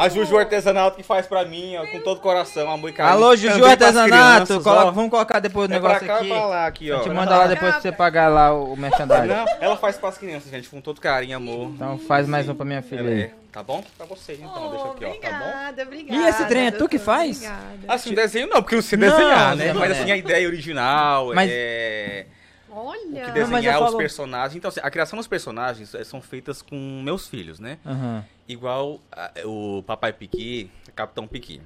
A 0.00 0.08
Juju 0.08 0.38
Artesanato 0.38 0.96
que 0.96 1.02
faz 1.02 1.26
pra 1.26 1.44
mim, 1.44 1.76
ó, 1.76 1.86
com 1.86 2.00
todo 2.00 2.16
o 2.16 2.20
coração, 2.20 2.70
amor 2.70 2.88
e 2.88 2.92
carinho. 2.94 3.14
Alô, 3.16 3.36
Juju 3.36 3.52
Também 3.54 3.70
Artesanato. 3.70 4.08
crianças, 4.46 4.62
coloca- 4.64 4.90
vamos 4.92 5.10
colocar 5.10 5.40
depois 5.40 5.68
o 5.68 5.74
É 5.74 5.78
pra 5.78 5.88
negócio 5.88 6.06
cá, 6.06 6.16
aqui. 6.16 6.28
pra 6.28 6.46
lá, 6.46 6.66
aqui, 6.66 6.90
A 6.90 6.94
ó. 6.98 7.02
gente 7.02 7.12
manda 7.14 7.36
lá 7.36 7.46
depois 7.46 7.72
pra 7.72 7.80
você 7.82 7.92
pagar 7.92 8.28
lá 8.28 8.54
o 8.54 8.74
merchandising. 8.76 9.26
Não, 9.26 9.44
ela 9.60 9.76
faz 9.76 9.98
pras 9.98 10.16
crianças, 10.16 10.50
gente, 10.50 10.68
com 10.70 10.80
todo 10.80 11.00
carinho, 11.02 11.36
amor. 11.36 11.68
Então 11.74 11.98
faz 11.98 12.26
mais 12.26 12.48
um 12.48 12.54
pra 12.54 12.64
minha 12.64 12.80
filha 12.80 13.00
Ela 13.00 13.08
aí. 13.10 13.20
é, 13.24 13.30
tá 13.52 13.62
bom? 13.62 13.84
Pra 13.98 14.06
vocês, 14.06 14.38
então, 14.40 14.70
deixa 14.70 14.86
aqui, 14.88 15.04
ó, 15.04 15.08
tá 15.08 15.38
bom? 15.38 15.44
Obrigada, 15.44 15.82
obrigada. 15.82 16.20
E 16.22 16.28
esse 16.28 16.44
trem 16.46 16.66
é 16.68 16.70
tu 16.70 16.88
que 16.88 16.98
faz? 16.98 17.36
Obrigada. 17.36 17.60
Assim, 17.86 18.14
desenho 18.14 18.46
não, 18.48 18.62
porque 18.62 18.76
não 18.76 18.82
sei 18.82 18.98
Não, 18.98 19.06
desenhar, 19.10 19.54
né? 19.54 19.64
Zé 19.66 19.72
Mas 19.74 19.90
assim, 19.92 20.10
a 20.12 20.16
ideia 20.16 20.46
original, 20.48 21.32
Mas- 21.34 21.50
é... 21.52 22.24
Olha. 22.72 23.00
que 23.02 23.10
Não, 23.10 23.22
mas 23.26 23.34
desenhar 23.34 23.74
eu 23.74 23.80
os 23.80 23.86
falo- 23.86 23.96
personagens. 23.98 24.54
Então, 24.56 24.68
assim, 24.68 24.80
a 24.82 24.88
criação 24.90 25.16
dos 25.18 25.26
personagens 25.26 25.92
eh, 25.92 26.04
são 26.04 26.22
feitas 26.22 26.62
com 26.62 26.76
meus 27.04 27.26
filhos, 27.26 27.58
né? 27.58 27.78
Aham. 27.84 28.24
Igual 28.50 29.00
ah, 29.12 29.30
o 29.44 29.82
Papai 29.86 30.12
Piqui, 30.12 30.70
Capitão 30.96 31.26
Piqui. 31.26 31.60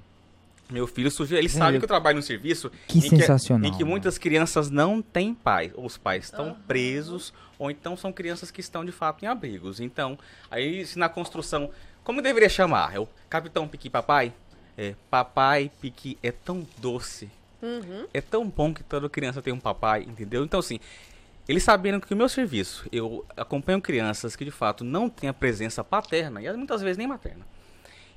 Meu 0.71 0.87
filho 0.87 1.11
surgiu, 1.11 1.37
ele 1.37 1.49
sabe 1.49 1.79
que 1.79 1.85
eu 1.85 1.89
trabalho 1.89 2.17
no 2.17 2.23
serviço 2.23 2.71
Que 2.89 2.99
em 2.99 3.01
sensacional, 3.03 3.69
em 3.69 3.73
que 3.73 3.81
mano. 3.81 3.91
muitas 3.91 4.17
crianças 4.17 4.71
não 4.71 5.03
têm 5.03 5.35
pais, 5.35 5.71
ou 5.75 5.85
os 5.85 5.99
pais 5.99 6.25
estão 6.25 6.55
presos, 6.67 7.35
ou 7.59 7.71
então 7.71 7.97
são 7.97 8.11
crianças 8.13 8.51
que 8.51 8.61
estão 8.61 8.85
de 8.85 8.91
fato 8.91 9.25
em 9.25 9.29
abrigos. 9.29 9.79
Então, 9.79 10.19
aí 10.51 10.85
se 10.87 10.99
na 10.99 11.09
construção, 11.09 11.71
como 12.03 12.23
deveria 12.23 12.49
chamar? 12.49 12.95
É 12.95 12.99
o 12.99 13.07
Capitão 13.29 13.69
Piqui 13.69 13.91
Papai? 13.91 14.33
É, 14.77 14.95
papai 15.11 15.71
Piqui 15.81 16.19
é 16.23 16.33
tão 16.33 16.67
doce, 16.79 17.31
Uhum. 17.63 18.07
é 18.13 18.21
tão 18.21 18.47
bom 18.49 18.75
que 18.75 18.83
toda 18.83 19.09
criança 19.09 19.41
tem 19.41 19.53
um 19.53 19.61
papai, 19.61 20.03
entendeu? 20.03 20.45
Então, 20.45 20.61
assim, 20.61 20.79
eles 21.49 21.63
sabendo 21.63 22.01
que 22.01 22.13
o 22.13 22.17
meu 22.17 22.29
serviço, 22.29 22.87
eu 22.91 23.25
acompanho 23.37 23.81
crianças 23.81 24.37
que 24.37 24.45
de 24.45 24.51
fato 24.51 24.85
não 24.85 25.09
têm 25.09 25.29
a 25.29 25.35
presença 25.35 25.85
paterna, 25.85 26.43
e 26.43 26.53
muitas 26.53 26.83
vezes 26.83 26.97
nem 26.97 27.07
materna. 27.07 27.47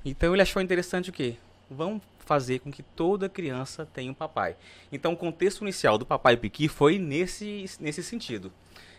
Então 0.04 0.32
ele 0.32 0.42
achou 0.42 0.62
interessante 0.62 1.10
o 1.10 1.12
quê? 1.12 1.36
vão 1.70 2.00
fazer 2.18 2.60
com 2.60 2.70
que 2.70 2.82
toda 2.82 3.28
criança 3.28 3.86
tenha 3.86 4.10
um 4.10 4.14
papai. 4.14 4.56
Então, 4.92 5.12
o 5.12 5.16
contexto 5.16 5.62
inicial 5.62 5.98
do 5.98 6.06
Papai 6.06 6.36
Piqui 6.36 6.68
foi 6.68 6.98
nesse, 6.98 7.64
nesse 7.80 8.02
sentido. 8.02 8.52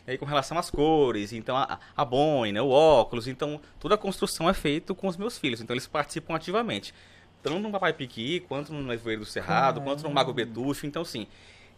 E 0.08 0.12
aí, 0.12 0.18
com 0.18 0.26
relação 0.26 0.58
às 0.58 0.70
cores, 0.70 1.34
então 1.34 1.56
a, 1.56 1.80
a 1.96 2.06
boina, 2.06 2.64
o 2.64 2.70
óculos, 2.70 3.28
então 3.28 3.62
toda 3.80 3.96
a 3.96 3.98
construção 3.98 4.50
é 4.50 4.54
feita 4.54 4.94
com 4.94 5.08
os 5.08 5.18
meus 5.18 5.38
filhos. 5.38 5.62
Então, 5.62 5.74
eles 5.74 5.88
participam 5.88 6.36
ativamente. 6.36 6.94
Tanto 7.42 7.60
no 7.60 7.72
Papai 7.72 7.94
Piqui, 7.94 8.42
quanto 8.42 8.74
no 8.74 8.82
Nevoeiro 8.82 9.22
do 9.22 9.28
Cerrado, 9.28 9.82
quanto 9.82 10.04
no 10.04 10.10
Mago 10.10 10.34
Betucho, 10.34 10.86
então 10.86 11.06
sim. 11.06 11.28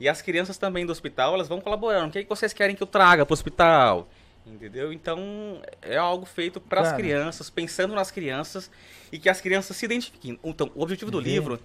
E 0.02 0.10
as 0.10 0.20
crianças 0.20 0.58
também 0.58 0.84
do 0.84 0.92
hospital, 0.92 1.36
elas 1.36 1.48
vão 1.48 1.62
colaborando. 1.62 2.08
O 2.08 2.12
que, 2.12 2.18
é 2.18 2.24
que 2.24 2.28
vocês 2.28 2.52
querem 2.54 2.76
que 2.76 2.82
eu 2.82 2.88
traga 2.88 3.24
para 3.24 3.34
o 3.34 3.36
hospital? 3.36 4.10
Entendeu? 4.48 4.92
Então, 4.92 5.62
é 5.80 5.96
algo 5.96 6.26
feito 6.26 6.60
para 6.60 6.82
as 6.82 6.92
crianças, 6.92 7.52
pensando 7.52 7.94
nas 7.94 8.10
crianças 8.10 8.72
e 9.12 9.20
que 9.20 9.30
as 9.30 9.40
crianças 9.40 9.78
se 9.78 9.86
identifiquem. 9.86 10.40
Então, 10.44 10.72
o 10.74 10.82
objetivo 10.82 11.12
do 11.12 11.22
Vê. 11.22 11.30
livro 11.30 11.60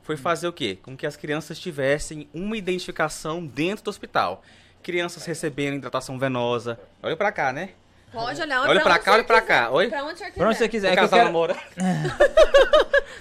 foi 0.00 0.16
fazer 0.16 0.48
o 0.48 0.54
quê? 0.54 0.78
Com 0.80 0.96
que 0.96 1.06
as 1.06 1.18
crianças 1.18 1.58
tivessem 1.58 2.30
uma 2.32 2.56
identificação 2.56 3.44
dentro 3.44 3.84
do 3.84 3.90
hospital. 3.90 4.42
Crianças 4.82 5.26
recebendo 5.26 5.74
hidratação 5.74 6.18
venosa. 6.18 6.80
Olha 7.02 7.14
pra 7.14 7.30
cá, 7.30 7.52
né? 7.52 7.72
Pode 8.24 8.40
olhar 8.42 8.60
Olha 8.62 8.80
pra 8.80 8.92
onde 8.94 9.04
cá, 9.04 9.12
olha 9.12 9.24
pra 9.24 9.40
quiser. 9.40 9.46
cá. 9.60 9.70
Oi? 9.70 9.88
Pra 9.88 10.04
onde 10.04 10.18
senhor 10.18 10.30
quiser. 10.30 10.38
Pra 10.40 10.48
onde 10.48 10.58
você 10.58 10.68
quiser. 10.68 10.88
O 10.88 10.92
É 10.92 10.94
que 10.94 10.98
eu 11.00 11.02
casal 11.04 11.18
quero... 11.18 11.32
namora. 11.32 11.56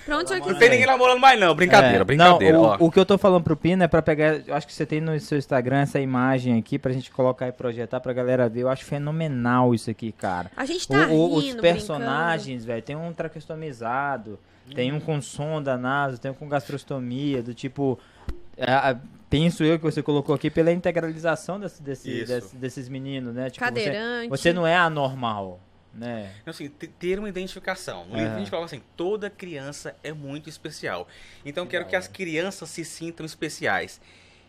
Pra 0.05 0.17
onde 0.17 0.25
o 0.25 0.27
senhor 0.27 0.39
Não 0.39 0.47
quiser. 0.47 0.59
tem 0.59 0.69
ninguém 0.69 0.85
namorando 0.85 1.19
mais, 1.19 1.39
não. 1.39 1.55
Brincadeira, 1.55 2.01
É, 2.01 2.03
brincadeira. 2.03 2.57
não, 2.57 2.75
o, 2.79 2.85
o 2.85 2.91
que 2.91 2.99
eu 2.99 3.05
tô 3.05 3.17
falando 3.17 3.43
pro 3.43 3.55
Pino 3.57 3.83
é 3.83 3.87
pra 3.87 4.01
pegar. 4.03 4.39
Eu 4.47 4.53
acho 4.53 4.67
que 4.67 4.73
você 4.73 4.85
tem 4.85 5.01
no 5.01 5.19
seu 5.19 5.37
Instagram 5.37 5.79
essa 5.79 5.99
imagem 5.99 6.57
aqui 6.59 6.77
pra 6.77 6.91
gente 6.91 7.09
colocar 7.09 7.47
e 7.47 7.51
projetar 7.51 7.99
pra 7.99 8.13
galera 8.13 8.47
ver. 8.47 8.61
Eu 8.61 8.69
acho 8.69 8.85
fenomenal 8.85 9.73
isso 9.73 9.89
aqui, 9.89 10.11
cara. 10.11 10.51
A 10.55 10.63
gente 10.65 10.87
tá 10.87 11.07
O- 11.07 11.33
o- 11.35 11.39
rindo, 11.39 11.55
os 11.55 11.61
personagens, 11.61 12.63
velho, 12.63 12.81
tem 12.83 12.95
um 12.95 13.11
traqueostomizado, 13.13 14.39
tem 14.75 14.93
um 14.93 14.99
com 14.99 15.19
sonda 15.21 15.75
naso, 15.75 16.19
tem 16.19 16.29
um 16.29 16.35
com 16.35 16.47
gastrostomia, 16.47 17.41
do 17.41 17.53
tipo. 17.55 17.97
é, 18.57 18.95
penso 19.29 19.63
eu 19.63 19.77
que 19.77 19.83
você 19.83 20.01
colocou 20.03 20.33
aqui 20.35 20.49
pela 20.49 20.71
integralização 20.71 21.59
desse, 21.59 21.81
desse- 21.81 22.23
desse- 22.25 22.55
desses 22.55 22.89
meninos, 22.89 23.33
né? 23.33 23.49
Tipo, 23.49 23.65
você, 23.65 23.71
Cadeirante. 23.71 24.29
você 24.29 24.53
não 24.53 24.65
é 24.67 24.75
anormal, 24.75 25.59
né? 25.93 26.31
Então, 26.41 26.51
assim, 26.51 26.67
te- 26.69 26.87
ter 26.87 27.17
uma 27.19 27.29
identificação. 27.29 28.05
No 28.05 28.15
livro 28.15 28.33
a 28.35 28.37
gente 28.39 28.49
fala 28.51 28.65
assim, 28.65 28.81
toda 28.97 29.29
criança 29.29 29.95
é 30.03 30.11
muito 30.13 30.49
especial. 30.49 31.07
Então 31.45 31.63
eu 31.63 31.69
quero 31.69 31.85
que 31.85 31.95
as 31.95 32.07
crianças 32.07 32.69
se 32.69 32.83
sintam 32.85 33.25
especiais. 33.25 33.99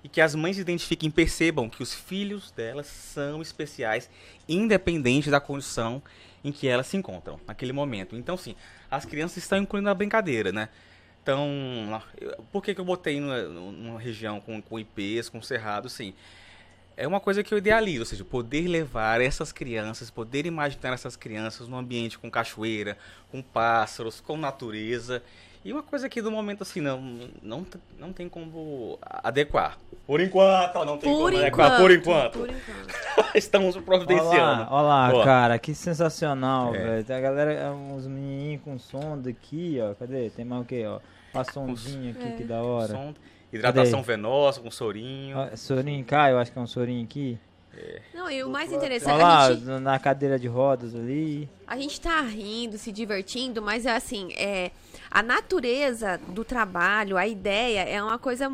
E 0.05 0.09
que 0.09 0.21
as 0.21 0.37
mães 0.37 0.55
se 0.55 0.63
identifiquem 0.63 1.09
e 1.09 1.13
percebam 1.13 1.69
que 1.69 1.83
os 1.83 1.93
filhos 1.93 2.53
delas 2.53 2.87
são 2.87 3.43
especiais, 3.43 4.09
independente 4.49 5.31
da 5.31 5.41
condição 5.41 6.01
em 6.45 6.53
que 6.53 6.69
elas 6.69 6.87
se 6.87 6.97
encontram 6.97 7.41
naquele 7.47 7.73
momento. 7.73 8.15
Então, 8.15 8.37
sim, 8.37 8.55
as 8.89 9.05
crianças 9.05 9.39
estão 9.39 9.59
incluindo 9.59 9.89
a 9.91 9.95
brincadeira, 9.95 10.53
né? 10.53 10.69
Então, 11.27 12.01
por 12.53 12.63
que, 12.63 12.73
que 12.73 12.81
eu 12.81 12.85
botei 12.85 13.19
numa, 13.19 13.43
numa 13.43 13.99
região 13.99 14.39
com, 14.41 14.63
com 14.63 14.79
IPs, 14.79 15.29
com 15.29 15.43
cerrado, 15.43 15.89
sim? 15.89 16.15
é 16.97 17.07
uma 17.07 17.21
coisa 17.21 17.43
que 17.43 17.53
eu 17.53 17.59
idealizo, 17.59 18.01
ou 18.01 18.07
seja, 18.07 18.25
poder 18.25 18.67
levar 18.69 19.21
essas 19.21 19.53
crianças, 19.53 20.09
poder 20.09 20.47
imaginar 20.47 20.95
essas 20.95 21.15
crianças 21.15 21.69
num 21.69 21.77
ambiente 21.77 22.17
com 22.19 22.31
cachoeira, 22.31 22.97
com 23.31 23.43
pássaros, 23.43 24.19
com 24.19 24.35
natureza. 24.39 25.23
E 25.63 25.73
uma 25.73 25.83
coisa 25.83 26.09
que 26.09 26.23
no 26.23 26.31
momento 26.31 26.63
assim 26.63 26.81
não 26.81 26.99
não, 27.43 27.67
não 27.99 28.13
tem 28.15 28.29
como 28.31 28.99
adequar. 29.03 29.77
Por 30.07 30.23
enquanto, 30.23 30.85
não 30.87 30.97
tem 30.97 31.11
Por 31.13 31.17
como 31.17 31.29
enquanto. 31.29 31.43
adequar 31.43 31.81
por 31.81 31.91
enquanto. 31.91 32.39
Por 32.39 32.49
enquanto. 32.49 33.35
Estamos 33.37 33.77
providenciando. 33.77 34.67
olha 34.71 34.83
lá, 34.83 35.25
cara, 35.25 35.59
que 35.59 35.75
sensacional, 35.75 36.75
É. 36.75 36.79
velho. 36.79 37.05
Tem 37.05 37.17
a 37.17 37.21
galera, 37.21 37.53
é, 37.53 37.69
uns 37.71 38.07
menininhos 38.07 38.63
com 38.63 38.79
sonda 38.79 39.29
aqui, 39.29 39.79
ó. 39.83 39.93
Cadê? 39.97 40.31
Tem 40.31 40.45
mais 40.47 40.63
o 40.63 40.65
quê, 40.65 40.85
ó? 40.87 40.99
Uma 41.35 41.45
sondinha 41.45 42.13
aqui, 42.13 42.27
É. 42.29 42.31
que 42.33 42.45
da 42.45 42.63
hora. 42.63 42.89
Som- 42.89 43.15
hidratação 43.53 44.03
venosa 44.03 44.61
com 44.61 44.71
sorinho. 44.71 45.37
Ó, 45.39 45.57
Sorinho 45.57 46.05
cá, 46.05 46.31
eu 46.31 46.39
acho 46.39 46.53
que 46.53 46.59
é 46.59 46.63
um 46.63 46.67
sorinho 46.67 47.05
aqui. 47.05 47.39
Não, 48.15 48.31
e 48.31 48.43
o 48.43 48.49
mais 48.49 48.73
interessante, 48.73 49.13
Olha 49.17 49.23
lá, 49.25 49.45
a 49.49 49.53
gente, 49.55 49.65
na 49.67 49.99
cadeira 49.99 50.39
de 50.39 50.49
rodas 50.49 50.95
ali. 50.95 51.47
a 51.67 51.77
gente 51.77 52.01
tá 52.01 52.23
rindo, 52.23 52.79
se 52.79 52.91
divertindo, 52.91 53.61
mas 53.61 53.85
é 53.85 53.95
assim, 53.95 54.33
é, 54.33 54.71
a 55.11 55.23
natureza 55.23 56.19
do 56.29 56.43
trabalho, 56.43 57.19
a 57.19 57.27
ideia 57.27 57.81
é 57.83 58.03
uma 58.03 58.19
coisa 58.19 58.51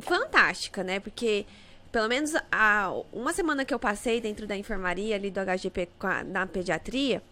fantástica, 0.00 0.82
né? 0.82 0.98
Porque, 1.00 1.44
pelo 1.90 2.08
menos, 2.08 2.32
a, 2.50 2.90
uma 3.12 3.32
semana 3.32 3.64
que 3.64 3.72
eu 3.74 3.78
passei 3.78 4.20
dentro 4.20 4.46
da 4.46 4.56
enfermaria 4.56 5.14
ali 5.14 5.30
do 5.30 5.38
HGP 5.40 5.88
com 5.98 6.06
a- 6.06 6.24
na 6.24 6.46
pediatria, 6.46 7.22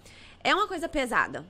é 0.45 0.55
uma 0.55 0.67
coisa 0.69 0.89
pesada. 0.89 1.45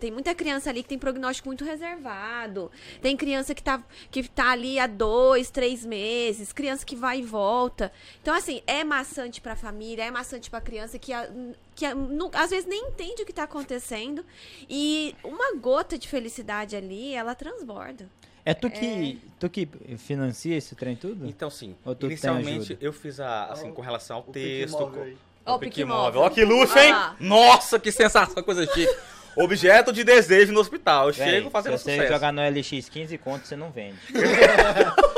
Tem 0.00 0.10
muita 0.10 0.34
criança 0.34 0.68
ali 0.68 0.82
que 0.82 0.88
tem 0.88 0.98
prognóstico 0.98 1.48
muito 1.48 1.64
reservado. 1.64 2.70
Tem 3.00 3.16
criança 3.16 3.54
que 3.54 3.62
tá, 3.62 3.82
que 4.10 4.28
tá 4.28 4.50
ali 4.50 4.78
há 4.78 4.86
dois, 4.86 5.50
três 5.50 5.84
meses. 5.84 6.52
Criança 6.52 6.84
que 6.84 6.94
vai 6.96 7.20
e 7.20 7.22
volta. 7.22 7.90
Então, 8.20 8.34
assim, 8.34 8.60
é 8.66 8.84
maçante 8.84 9.40
pra 9.40 9.56
família, 9.56 10.02
é 10.04 10.10
maçante 10.10 10.50
pra 10.50 10.60
criança 10.60 10.98
que, 10.98 11.12
a- 11.12 11.28
que 11.74 11.86
a- 11.86 11.94
nu- 11.94 12.30
às 12.34 12.50
vezes 12.50 12.66
nem 12.66 12.88
entende 12.88 13.22
o 13.22 13.26
que 13.26 13.32
tá 13.32 13.44
acontecendo. 13.44 14.24
E 14.68 15.14
uma 15.24 15.54
gota 15.56 15.96
de 15.96 16.08
felicidade 16.08 16.76
ali, 16.76 17.14
ela 17.14 17.34
transborda. 17.34 18.08
É 18.44 18.52
tu 18.52 18.68
que, 18.68 19.18
tu 19.40 19.48
que 19.48 19.66
financia 19.96 20.54
esse 20.54 20.74
trem 20.74 20.94
tudo? 20.96 21.26
Então, 21.26 21.48
sim, 21.48 21.74
inicialmente 22.02 22.76
eu 22.78 22.92
fiz 22.92 23.18
a, 23.18 23.46
assim, 23.46 23.72
com 23.72 23.80
relação 23.80 24.16
ao 24.18 24.22
texto. 24.24 24.78
Móvel 24.78 25.02
aí. 25.04 25.16
Ó, 25.46 25.52
o 25.52 25.56
o 25.56 25.58
Pique. 25.58 25.82
Móvel. 25.84 26.20
Ó, 26.20 26.28
que 26.30 26.44
luxo, 26.44 26.78
hein? 26.78 26.92
Ah. 26.92 27.16
Nossa, 27.18 27.78
que 27.78 27.90
sensação, 27.90 28.42
coisa 28.42 28.66
chique. 28.66 28.94
Objeto 29.36 29.92
de 29.92 30.04
desejo 30.04 30.52
no 30.52 30.60
hospital. 30.60 31.08
Eu 31.08 31.14
Véi, 31.14 31.30
chego 31.30 31.50
fazendo 31.50 31.76
se 31.78 31.84
você 31.84 31.90
sucesso. 31.92 32.12
jogar 32.12 32.32
no 32.32 32.40
LX 32.42 32.88
15 32.88 33.18
conto, 33.18 33.46
você 33.46 33.56
não 33.56 33.70
vende. 33.70 33.96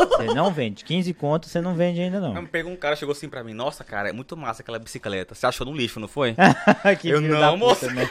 você 0.09 0.25
não 0.35 0.51
vende. 0.53 0.85
15 0.85 1.13
conto, 1.15 1.47
você 1.49 1.61
não 1.61 1.75
vende 1.75 2.01
ainda 2.01 2.21
não. 2.21 2.37
Aí 2.37 2.47
pegou 2.47 2.73
um 2.73 2.77
cara, 2.77 2.97
chegou 2.97 3.13
assim 3.13 3.29
pra 3.29 3.45
mim, 3.45 3.53
nossa, 3.55 3.85
cara, 3.85 4.09
é 4.09 4.13
muito 4.13 4.37
massa 4.37 4.63
aquela 4.63 4.79
bicicleta. 4.79 5.35
Você 5.35 5.47
achou 5.47 5.67
no 5.67 5.73
lixo, 5.77 6.01
não 6.01 6.09
foi? 6.09 6.35
que 7.01 7.09
Eu 7.09 7.21
não, 7.21 7.57
moço. 7.57 7.91
né? 7.93 8.09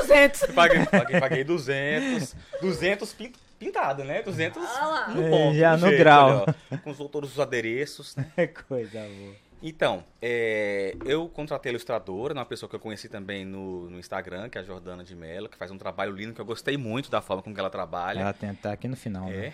200. 0.00 0.46
paguei, 0.54 0.84
paguei, 0.86 1.20
paguei 1.20 1.44
200. 1.44 2.34
200 2.60 3.12
pin- 3.12 3.32
pintado, 3.58 4.04
né? 4.04 4.22
200 4.22 4.62
lá. 4.62 5.08
no 5.08 5.28
ponto. 5.30 5.56
já 5.56 5.76
no 5.76 5.90
grau. 5.96 6.44
ali, 6.46 6.54
ó, 6.72 6.76
com 6.78 6.90
os, 6.90 6.98
todos 7.10 7.32
os 7.32 7.40
adereços. 7.40 8.14
né? 8.16 8.26
Coisa 8.68 9.00
boa. 9.00 9.34
Então, 9.62 10.04
é, 10.20 10.94
eu 11.04 11.28
contratei 11.28 11.70
a 11.70 11.72
ilustradora, 11.72 12.34
uma 12.34 12.44
pessoa 12.44 12.68
que 12.68 12.76
eu 12.76 12.80
conheci 12.80 13.08
também 13.08 13.44
no, 13.44 13.88
no 13.88 13.98
Instagram, 13.98 14.48
que 14.48 14.58
é 14.58 14.60
a 14.60 14.64
Jordana 14.64 15.02
de 15.02 15.14
Mello, 15.14 15.48
que 15.48 15.56
faz 15.56 15.70
um 15.70 15.78
trabalho 15.78 16.12
lindo, 16.12 16.34
que 16.34 16.40
eu 16.40 16.44
gostei 16.44 16.76
muito 16.76 17.10
da 17.10 17.22
forma 17.22 17.42
com 17.42 17.52
que 17.52 17.58
ela 17.58 17.70
trabalha. 17.70 18.20
Ela 18.20 18.32
tem 18.32 18.54
tá 18.54 18.72
aqui 18.72 18.86
no 18.88 18.96
final, 18.96 19.28
É. 19.28 19.32
né? 19.32 19.52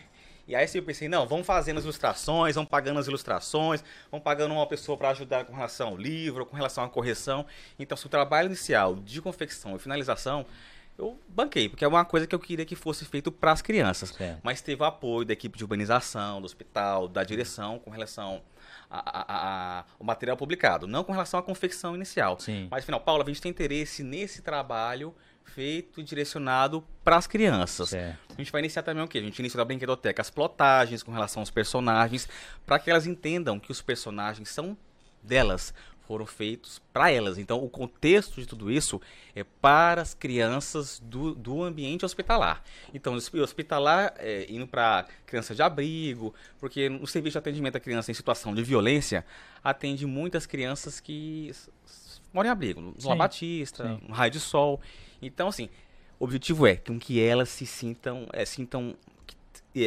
E 0.48 0.56
aí 0.56 0.64
assim, 0.64 0.78
eu 0.78 0.82
pensei, 0.84 1.08
não, 1.08 1.28
vamos 1.28 1.46
fazendo 1.46 1.78
as 1.78 1.84
ilustrações, 1.84 2.56
vamos 2.56 2.68
pagando 2.68 2.98
as 2.98 3.06
ilustrações, 3.06 3.84
vamos 4.10 4.24
pagando 4.24 4.52
uma 4.52 4.66
pessoa 4.66 4.98
para 4.98 5.10
ajudar 5.10 5.44
com 5.44 5.54
relação 5.54 5.90
ao 5.90 5.96
livro, 5.96 6.44
com 6.44 6.56
relação 6.56 6.82
à 6.82 6.88
correção. 6.88 7.46
Então, 7.78 7.96
se 7.96 8.04
o 8.06 8.08
trabalho 8.08 8.46
inicial 8.46 8.96
de 8.96 9.22
confecção 9.22 9.76
e 9.76 9.78
finalização, 9.78 10.44
eu 10.98 11.16
banquei, 11.28 11.68
porque 11.68 11.84
é 11.84 11.88
uma 11.88 12.04
coisa 12.04 12.26
que 12.26 12.34
eu 12.34 12.38
queria 12.40 12.64
que 12.66 12.74
fosse 12.74 13.04
feito 13.04 13.30
para 13.30 13.52
as 13.52 13.62
crianças. 13.62 14.10
Certo. 14.10 14.40
Mas 14.42 14.60
teve 14.60 14.82
o 14.82 14.84
apoio 14.84 15.24
da 15.24 15.32
equipe 15.32 15.56
de 15.56 15.62
urbanização, 15.62 16.40
do 16.40 16.46
hospital, 16.46 17.06
da 17.06 17.22
direção 17.22 17.78
com 17.78 17.90
relação 17.90 18.42
ao 18.90 20.04
material 20.04 20.36
publicado, 20.36 20.86
não 20.86 21.04
com 21.04 21.12
relação 21.12 21.38
à 21.38 21.42
confecção 21.42 21.94
inicial. 21.94 22.38
Sim. 22.40 22.66
Mas, 22.70 22.82
afinal, 22.82 23.00
Paula, 23.00 23.22
a 23.22 23.26
gente 23.26 23.40
tem 23.40 23.50
interesse 23.50 24.02
nesse 24.02 24.42
trabalho 24.42 25.14
feito 25.44 26.00
e 26.00 26.04
direcionado 26.04 26.84
para 27.04 27.16
as 27.16 27.26
crianças. 27.26 27.90
Certo. 27.90 28.18
A 28.30 28.36
gente 28.36 28.52
vai 28.52 28.60
iniciar 28.60 28.82
também 28.82 29.02
o 29.02 29.08
quê? 29.08 29.18
A 29.18 29.22
gente 29.22 29.38
inicia 29.38 29.58
da 29.58 29.64
brinquedoteca 29.64 30.22
as 30.22 30.30
plotagens 30.30 31.02
com 31.02 31.12
relação 31.12 31.40
aos 31.40 31.50
personagens, 31.50 32.28
para 32.64 32.78
que 32.78 32.90
elas 32.90 33.06
entendam 33.06 33.58
que 33.58 33.70
os 33.70 33.82
personagens 33.82 34.48
são 34.48 34.76
delas, 35.22 35.74
foram 36.10 36.26
feitos 36.26 36.82
para 36.92 37.08
elas. 37.12 37.38
Então, 37.38 37.62
o 37.62 37.70
contexto 37.70 38.40
de 38.40 38.44
tudo 38.44 38.68
isso 38.68 39.00
é 39.32 39.44
para 39.44 40.02
as 40.02 40.12
crianças 40.12 40.98
do, 40.98 41.36
do 41.36 41.62
ambiente 41.62 42.04
hospitalar. 42.04 42.64
Então, 42.92 43.14
o 43.14 43.40
hospitalar 43.40 44.14
é, 44.18 44.44
indo 44.48 44.66
para 44.66 45.06
criança 45.24 45.54
de 45.54 45.62
abrigo, 45.62 46.34
porque 46.58 46.88
o 47.00 47.06
serviço 47.06 47.34
de 47.34 47.38
atendimento 47.38 47.76
à 47.76 47.80
criança 47.80 48.10
em 48.10 48.14
situação 48.14 48.52
de 48.52 48.60
violência 48.60 49.24
atende 49.62 50.04
muitas 50.04 50.46
crianças 50.46 50.98
que 50.98 51.52
moram 52.32 52.48
em 52.48 52.50
abrigo, 52.50 52.80
no 52.80 52.94
La 53.04 53.14
Batista, 53.14 53.84
sim. 53.84 54.00
no 54.08 54.12
Raio 54.12 54.32
de 54.32 54.40
Sol. 54.40 54.80
Então, 55.22 55.46
assim, 55.46 55.70
o 56.18 56.24
objetivo 56.24 56.66
é 56.66 56.74
com 56.74 56.98
que 56.98 57.20
elas 57.20 57.50
se 57.50 57.64
sintam, 57.64 58.26
é, 58.32 58.44
sintam 58.44 58.96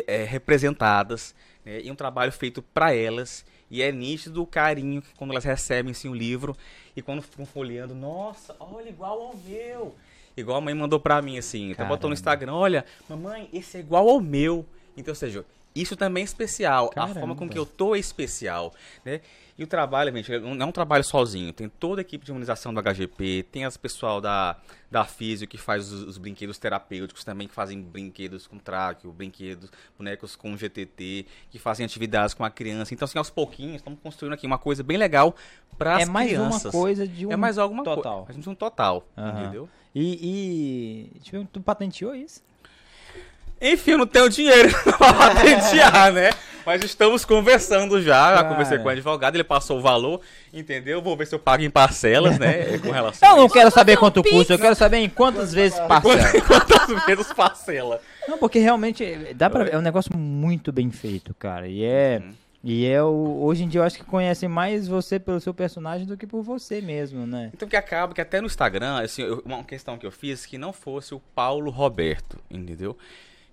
é, 0.08 0.24
representadas 0.24 1.36
né, 1.66 1.82
em 1.82 1.92
um 1.92 1.96
trabalho 1.96 2.32
feito 2.32 2.62
para 2.62 2.96
elas 2.96 3.46
e 3.70 3.82
é 3.82 3.92
nítido 3.92 4.42
o 4.42 4.48
carinho 4.48 5.02
que 5.02 5.14
quando 5.16 5.32
elas 5.32 5.44
recebem 5.44 5.92
assim, 5.92 6.10
o 6.10 6.14
livro 6.14 6.56
e 6.96 7.02
quando 7.02 7.22
ficam 7.22 7.46
folheando, 7.46 7.96
nossa, 7.96 8.56
olha 8.60 8.90
igual 8.90 9.22
ao 9.22 9.36
meu. 9.36 9.96
Igual 10.36 10.58
a 10.58 10.62
mãe 10.62 10.74
mandou 10.74 11.00
pra 11.00 11.22
mim 11.22 11.38
assim, 11.38 11.72
então 11.72 11.88
botou 11.88 12.10
no. 12.10 12.14
Instagram, 12.14 12.54
olha, 12.54 12.86
mamãe, 13.08 13.50
esse 13.54 13.78
é 13.78 13.80
igual 13.80 14.10
ao 14.10 14.20
meu. 14.20 14.66
Então, 14.98 15.12
ou 15.12 15.16
seja, 15.16 15.46
Isso 15.76 15.96
também 15.96 16.22
é 16.22 16.26
especial. 16.26 16.88
A 16.92 16.94
Caramba. 16.94 17.20
forma 17.20 17.36
com 17.36 17.50
que 17.50 17.58
eu 17.58 17.66
tô 17.66 17.96
é 17.96 18.00
especial, 18.00 18.74
né? 19.04 19.22
E 19.58 19.64
o 19.64 19.68
trabalho, 19.68 20.12
gente, 20.16 20.40
não 20.40 20.66
é 20.66 20.70
um 20.70 20.72
trabalho 20.72 21.04
sozinho. 21.04 21.54
Tem 21.54 21.70
toda 21.70 22.02
a 22.02 22.04
equipe 22.04 22.26
de 22.26 22.32
imunização 22.32 22.74
do 22.74 22.82
HGP, 22.82 23.46
tem 23.52 23.66
as 23.66 23.78
pessoal 23.78 24.20
da, 24.20 24.58
da 24.90 25.06
Físio 25.06 25.48
que 25.48 25.60
faz 25.60 25.92
os, 25.92 26.02
os 26.04 26.18
brinquedos 26.18 26.58
terapêuticos 26.58 27.24
também, 27.24 27.48
que 27.48 27.54
fazem 27.54 27.80
brinquedos 27.80 28.48
com 28.48 28.58
tráqueo, 28.58 29.12
brinquedos, 29.12 29.72
bonecos 29.96 30.36
com 30.36 30.58
GTT, 30.58 31.28
que 31.52 31.60
fazem 31.60 31.86
atividades 31.86 32.34
com 32.34 32.44
a 32.44 32.50
criança. 32.50 32.96
Então, 32.96 33.06
assim, 33.06 33.20
aos 33.20 33.30
pouquinhos, 33.30 33.76
estamos 33.76 34.00
construindo 34.02 34.34
aqui 34.34 34.48
uma 34.48 34.58
coisa 34.58 34.82
bem 34.82 34.98
legal 34.98 35.36
para 35.78 35.98
as 35.98 36.02
É 36.02 36.06
mais 36.06 36.30
crianças. 36.30 36.66
uma 36.66 36.72
coisa 36.72 37.08
de 37.08 37.28
um 37.28 37.32
É 37.32 37.36
mais 37.36 37.58
alguma 37.60 37.84
coisa. 37.84 38.26
A 38.28 38.32
gente 38.32 38.50
um 38.50 38.56
total, 38.56 39.08
Aham. 39.16 39.40
entendeu? 39.42 39.70
E, 39.94 41.10
e 41.32 41.46
tu 41.52 41.62
patenteou 41.62 42.16
isso? 42.16 42.42
Enfim, 43.64 43.92
eu 43.92 43.98
não 44.00 44.06
tenho 44.08 44.30
dinheiro 44.30 44.70
pra 44.84 45.14
patentear, 45.14 46.12
né? 46.14 46.32
Mas 46.66 46.82
estamos 46.84 47.26
conversando 47.26 48.02
já. 48.02 48.36
Já 48.38 48.44
conversei 48.46 48.78
com 48.78 48.86
o 48.86 48.90
advogado, 48.90 49.36
ele 49.36 49.44
passou 49.44 49.80
o 49.80 49.82
valor, 49.82 50.22
entendeu? 50.54 51.02
Vou 51.02 51.16
ver 51.18 51.28
se 51.28 51.36
eu 51.36 51.40
pago 51.40 51.62
em 51.64 51.70
parcelas, 51.70 52.40
né? 52.40 52.78
Com 52.80 52.90
relação 52.90 53.30
Eu 53.30 53.36
não 53.36 53.50
quero 53.50 53.70
saber 53.70 53.98
um 53.98 54.00
quanto 54.00 54.24
pix. 54.24 54.34
custa, 54.36 54.54
eu 54.54 54.60
quero 54.60 54.76
saber 54.76 54.98
em 54.98 55.10
quantas 55.10 55.54
vezes 55.54 55.78
parcela. 55.82 56.42
Quantas 56.42 57.06
vezes 57.06 57.34
parcela? 57.34 58.00
Não, 58.30 58.38
porque 58.38 58.60
realmente 58.60 59.34
dá 59.36 59.50
pra, 59.50 59.68
é 59.68 59.78
um 59.78 59.82
negócio 59.82 60.16
muito 60.16 60.72
bem 60.72 60.90
feito, 60.90 61.34
cara. 61.34 61.68
E 61.68 61.84
é. 61.84 62.22
Uhum. 62.24 62.34
E 62.66 62.86
é 62.88 63.04
o, 63.04 63.42
hoje 63.44 63.66
em 63.66 63.68
dia 63.68 63.82
eu 63.82 63.84
acho 63.84 63.98
que 63.98 64.06
conhecem 64.06 64.48
mais 64.48 64.88
você 64.88 65.20
pelo 65.20 65.42
seu 65.42 65.54
personagem 65.54 66.08
do 66.08 66.16
que 66.16 66.26
por 66.26 66.42
você 66.44 66.80
mesmo, 66.80 67.28
né? 67.28 67.52
Então 67.54 67.68
que 67.68 67.76
acaba 67.76 68.14
que 68.14 68.22
até 68.22 68.40
no 68.40 68.48
Instagram, 68.48 69.02
assim, 69.04 69.22
eu- 69.24 69.42
uma 69.46 69.66
questão 69.66 69.98
que 69.98 70.06
eu 70.06 70.12
fiz 70.12 70.46
que 70.46 70.58
não 70.58 70.72
fosse 70.72 71.14
o 71.14 71.20
Paulo 71.36 71.70
Roberto, 71.70 72.38
entendeu? 72.50 72.98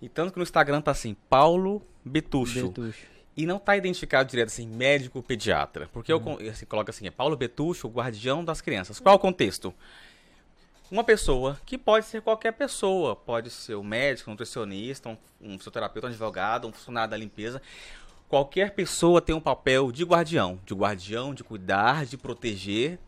E 0.00 0.09
tanto 0.09 0.33
que 0.33 0.38
no 0.38 0.42
Instagram 0.42 0.80
tá 0.80 0.90
assim, 0.90 1.14
Paulo 1.28 1.83
Betucho. 2.04 2.69
Betucho. 2.69 3.07
E 3.37 3.47
não 3.47 3.59
tá 3.59 3.76
identificado 3.76 4.28
direto 4.28 4.49
assim, 4.49 4.66
médico 4.66 5.23
pediatra. 5.23 5.88
Porque 5.92 6.12
eu 6.12 6.21
con- 6.21 6.38
assim, 6.50 6.66
coloco 6.66 6.90
assim, 6.90 7.07
é 7.07 7.11
Paulo 7.11 7.37
Betucho, 7.37 7.87
o 7.87 7.90
guardião 7.90 8.45
das 8.45 8.61
crianças. 8.61 8.99
Qual 8.99 9.14
o 9.14 9.19
contexto? 9.19 9.73
Uma 10.90 11.04
pessoa, 11.04 11.59
que 11.64 11.78
pode 11.78 12.07
ser 12.07 12.21
qualquer 12.21 12.52
pessoa, 12.52 13.14
pode 13.14 13.49
ser 13.49 13.76
um 13.76 13.83
médico, 13.85 14.28
um 14.28 14.33
nutricionista, 14.33 15.09
um, 15.09 15.16
um 15.40 15.57
fisioterapeuta, 15.57 16.09
um 16.09 16.11
advogado, 16.11 16.66
um 16.66 16.73
funcionário 16.73 17.12
da 17.12 17.16
limpeza. 17.16 17.62
Qualquer 18.28 18.73
pessoa 18.73 19.21
tem 19.23 19.35
um 19.35 19.40
papel 19.40 19.92
de 19.92 20.04
guardião, 20.04 20.59
de 20.66 20.75
guardião, 20.75 21.33
de 21.33 21.45
cuidar, 21.45 22.04
de 22.07 22.16
proteger, 22.16 22.99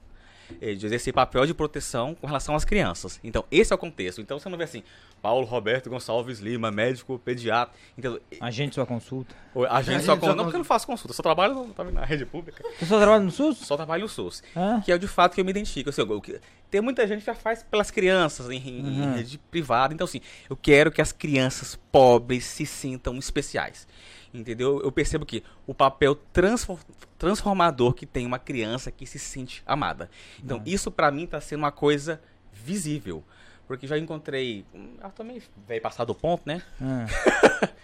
eh, 0.61 0.75
de 0.75 0.87
exercer 0.87 1.13
papel 1.13 1.45
de 1.45 1.55
proteção 1.55 2.15
com 2.15 2.27
relação 2.27 2.55
às 2.55 2.65
crianças. 2.65 3.19
Então, 3.25 3.45
esse 3.51 3.73
é 3.73 3.75
o 3.75 3.79
contexto. 3.79 4.21
Então, 4.21 4.39
você 4.39 4.49
não 4.49 4.57
vê 4.59 4.65
assim, 4.65 4.85
Paulo 5.23 5.47
Roberto 5.47 5.89
Gonçalves 5.89 6.41
Lima, 6.41 6.73
médico 6.73 7.17
pediatra. 7.17 7.73
Então, 7.97 8.19
Agende 8.41 8.75
sua 8.75 8.85
consulta. 8.85 9.33
o- 9.55 9.65
A 9.65 9.81
gente 9.81 9.99
A 9.99 10.01
só 10.01 10.13
gente 10.15 10.21
con- 10.21 10.27
só 10.27 10.35
Não, 10.35 10.45
porque 10.45 10.57
eu 10.57 10.59
não 10.59 10.65
faço 10.65 10.85
consulta, 10.87 11.13
eu 11.13 11.15
só 11.15 11.23
trabalho 11.23 11.65
tá 11.77 11.85
na 11.85 12.05
rede 12.05 12.27
pública. 12.27 12.63
Você 12.81 12.87
só 12.87 12.99
trabalha 12.99 13.23
no 13.23 13.31
SUS? 13.31 13.59
Só 13.59 13.77
trabalho 13.77 14.03
no 14.03 14.09
SUS. 14.09 14.43
Ah, 14.57 14.83
Que 14.85 14.91
é 14.91 14.97
o 14.97 14.99
de 14.99 15.07
fato 15.07 15.35
que 15.35 15.41
eu 15.41 15.45
me 15.45 15.53
identifico. 15.53 15.91
Assim, 15.91 16.01
eu- 16.03 16.09
eu- 16.27 16.41
tem 16.69 16.81
muita 16.81 17.07
gente 17.07 17.21
que 17.21 17.27
já 17.27 17.35
faz 17.37 17.63
pelas 17.63 17.91
crianças 17.93 18.51
em, 18.51 18.57
em 18.57 19.01
Uhum. 19.01 19.15
rede 19.15 19.39
privada. 19.39 19.95
Então, 19.95 20.05
assim, 20.07 20.21
eu 20.51 20.57
quero 20.57 20.91
que 20.91 21.01
as 21.01 21.13
crianças 21.13 21.79
pobres 21.93 22.45
se 22.45 22.67
sintam 22.67 23.17
especiais. 23.17 23.87
Entendeu? 24.35 24.81
Eu 24.83 24.91
percebo 24.91 25.25
que 25.27 25.45
o 25.67 25.75
papel 25.75 26.15
transfor- 26.33 26.81
transformador 27.19 27.93
que 27.93 28.07
tem 28.07 28.27
uma 28.27 28.39
criança 28.39 28.91
que 28.91 29.07
se 29.07 29.19
sente 29.19 29.63
amada. 29.65 30.11
Então, 30.43 30.57
Uhum. 30.59 30.63
isso 30.67 30.91
pra 30.91 31.11
mim 31.13 31.27
tá 31.27 31.41
sendo 31.41 31.61
uma 31.61 31.71
coisa 31.71 32.21
visível. 32.53 33.23
Porque 33.67 33.87
já 33.87 33.97
encontrei. 33.99 34.65
hum, 34.75 34.97
Eu 35.03 35.11
também 35.11 35.41
veio 35.67 35.81
passar 35.81 36.05
do 36.05 36.15
ponto, 36.15 36.43
né? 36.47 36.63
ah. 36.81 37.07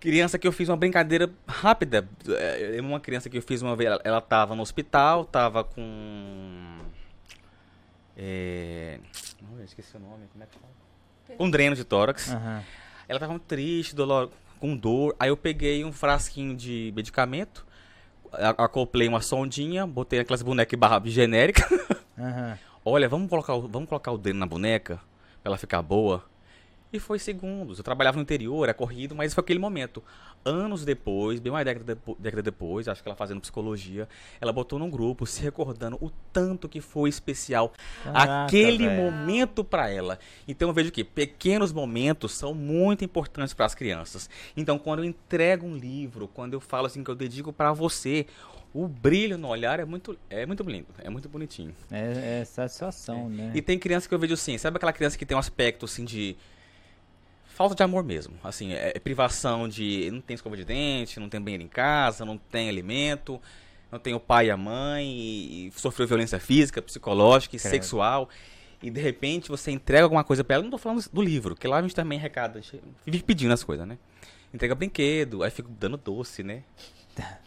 Criança 0.00 0.38
que 0.38 0.46
eu 0.46 0.52
fiz 0.52 0.68
uma 0.68 0.76
brincadeira 0.76 1.30
rápida. 1.48 2.06
É, 2.28 2.76
Uma 2.80 3.00
criança 3.00 3.30
que 3.30 3.38
eu 3.38 3.42
fiz 3.42 3.62
uma 3.62 3.74
vez, 3.74 3.88
ela- 3.90 4.00
ela 4.04 4.20
tava 4.20 4.54
no 4.54 4.60
hospital, 4.62 5.24
tava 5.24 5.64
com. 5.64 6.78
É. 8.16 8.98
Não, 9.40 9.58
eu 9.58 9.64
esqueci 9.64 9.96
o 9.96 10.00
nome, 10.00 10.26
como 10.30 10.44
é 10.44 10.46
que 10.46 10.58
fala? 10.58 11.36
Com 11.38 11.50
dreno 11.50 11.74
de 11.74 11.84
tórax. 11.84 12.30
Aham. 12.30 12.62
Ela 13.08 13.18
tava 13.18 13.32
muito 13.32 13.44
triste, 13.46 13.94
dolor, 13.94 14.30
com 14.60 14.76
dor. 14.76 15.16
Aí 15.18 15.30
eu 15.30 15.36
peguei 15.38 15.84
um 15.84 15.92
frasquinho 15.92 16.54
de 16.54 16.92
medicamento, 16.94 17.66
acoplei 18.58 19.08
uma 19.08 19.20
sondinha, 19.22 19.86
botei 19.86 20.20
aquelas 20.20 20.42
bonecas 20.42 20.78
barra 20.78 21.00
genérica. 21.06 21.66
Aham. 22.18 22.58
Olha, 22.84 23.08
vamos 23.08 23.28
colocar, 23.30 23.54
o- 23.54 23.68
vamos 23.68 23.88
colocar 23.88 24.12
o 24.12 24.18
dreno 24.18 24.38
na 24.40 24.46
boneca 24.46 24.96
pra 25.42 25.50
ela 25.50 25.58
ficar 25.58 25.80
boa. 25.82 26.22
E 26.92 27.00
foi 27.00 27.18
segundos. 27.18 27.78
Eu 27.78 27.82
trabalhava 27.84 28.16
no 28.18 28.22
interior, 28.22 28.62
era 28.62 28.72
corrido, 28.74 29.16
mas 29.16 29.34
foi 29.34 29.42
aquele 29.42 29.58
momento. 29.58 30.00
Anos 30.44 30.84
depois, 30.84 31.40
bem 31.40 31.50
mais 31.50 31.64
década, 31.64 31.84
depo- 31.86 32.16
década 32.20 32.42
depois, 32.42 32.86
acho 32.86 33.02
que 33.02 33.08
ela 33.08 33.16
fazendo 33.16 33.40
psicologia, 33.40 34.08
ela 34.40 34.52
botou 34.52 34.78
num 34.78 34.88
grupo, 34.88 35.26
se 35.26 35.42
recordando 35.42 35.96
o 36.00 36.08
tanto 36.32 36.68
que 36.68 36.80
foi 36.80 37.08
especial 37.08 37.72
Caraca, 38.04 38.44
aquele 38.44 38.86
velho. 38.86 39.02
momento 39.10 39.64
pra 39.64 39.88
ela. 39.90 40.20
Então 40.46 40.68
eu 40.68 40.72
vejo 40.72 40.92
que 40.92 41.02
pequenos 41.02 41.72
momentos 41.72 42.32
são 42.32 42.54
muito 42.54 43.04
importantes 43.04 43.54
para 43.54 43.66
as 43.66 43.74
crianças. 43.74 44.30
Então 44.56 44.78
quando 44.78 45.00
eu 45.00 45.04
entrego 45.04 45.66
um 45.66 45.74
livro, 45.76 46.28
quando 46.28 46.52
eu 46.52 46.60
falo 46.60 46.86
assim 46.86 47.02
que 47.02 47.10
eu 47.10 47.16
dedico 47.16 47.52
pra 47.52 47.72
você, 47.72 48.24
o 48.74 48.88
brilho 48.88 49.38
no 49.38 49.46
olhar 49.46 49.78
é 49.78 49.84
muito 49.84 50.18
é 50.28 50.44
muito 50.44 50.64
lindo, 50.64 50.88
é 50.98 51.08
muito 51.08 51.28
bonitinho. 51.28 51.72
É, 51.92 52.40
é 52.40 52.44
satisfação, 52.44 53.30
né? 53.30 53.52
E 53.54 53.62
tem 53.62 53.78
criança 53.78 54.08
que 54.08 54.14
eu 54.14 54.18
vejo 54.18 54.34
assim, 54.34 54.58
sabe 54.58 54.76
aquela 54.76 54.92
criança 54.92 55.16
que 55.16 55.24
tem 55.24 55.36
um 55.36 55.40
aspecto 55.40 55.84
assim 55.84 56.04
de 56.04 56.36
falta 57.46 57.76
de 57.76 57.84
amor 57.84 58.02
mesmo, 58.02 58.34
assim, 58.42 58.72
é, 58.72 58.92
é 58.96 58.98
privação 58.98 59.68
de 59.68 60.10
não 60.12 60.20
tem 60.20 60.34
escova 60.34 60.56
de 60.56 60.64
dente, 60.64 61.20
não 61.20 61.28
tem 61.28 61.40
banheiro 61.40 61.62
em 61.62 61.68
casa, 61.68 62.24
não 62.24 62.36
tem 62.36 62.68
alimento, 62.68 63.40
não 63.92 63.98
tem 64.00 64.12
o 64.12 64.18
pai 64.18 64.48
e 64.48 64.50
a 64.50 64.56
mãe, 64.56 65.06
e, 65.06 65.68
e 65.68 65.70
sofreu 65.70 66.08
violência 66.08 66.40
física, 66.40 66.82
psicológica 66.82 67.54
e 67.54 67.60
Credo. 67.60 67.70
sexual. 67.70 68.28
E 68.82 68.90
de 68.90 69.00
repente 69.00 69.48
você 69.48 69.70
entrega 69.70 70.02
alguma 70.02 70.24
coisa 70.24 70.42
pra 70.42 70.56
ela, 70.56 70.64
não 70.64 70.70
tô 70.72 70.78
falando 70.78 71.02
do 71.12 71.22
livro, 71.22 71.54
que 71.54 71.68
lá 71.68 71.78
a 71.78 71.82
gente 71.82 71.94
também 71.94 72.18
recada, 72.18 72.58
a 72.58 72.60
gente 72.60 72.82
vive 73.06 73.22
pedindo 73.22 73.54
as 73.54 73.62
coisas, 73.62 73.86
né? 73.86 73.96
Entrega 74.52 74.74
brinquedo, 74.74 75.44
aí 75.44 75.50
fico 75.50 75.70
dando 75.70 75.96
doce, 75.96 76.42
né? 76.42 76.64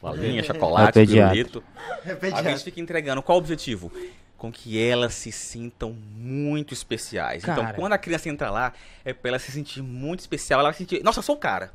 Balinha, 0.02 0.40
É 0.42 0.44
chocolate, 0.44 0.94
pediatra. 0.94 1.34
pirulito. 1.36 1.64
A 2.36 2.44
gente 2.44 2.64
fica 2.64 2.80
entregando. 2.80 3.22
Qual 3.22 3.38
o 3.38 3.40
objetivo? 3.42 3.92
Com 4.38 4.52
que 4.52 4.82
elas 4.82 5.14
se 5.16 5.32
sintam 5.32 5.92
muito 6.16 6.74
especiais. 6.74 7.44
Cara. 7.44 7.62
Então, 7.62 7.74
quando 7.74 7.94
a 7.94 7.98
criança 7.98 8.30
entra 8.30 8.50
lá, 8.52 8.74
é 9.04 9.12
pra 9.14 9.30
ela 9.30 9.40
se 9.40 9.52
sentir 9.52 9.82
muito 9.82 10.20
especial. 10.20 10.60
Ela 10.60 10.70
vai 10.70 10.78
sentir, 10.78 11.04
nossa, 11.04 11.20
eu 11.20 11.24
sou 11.24 11.36
o 11.36 11.40
cara. 11.40 11.72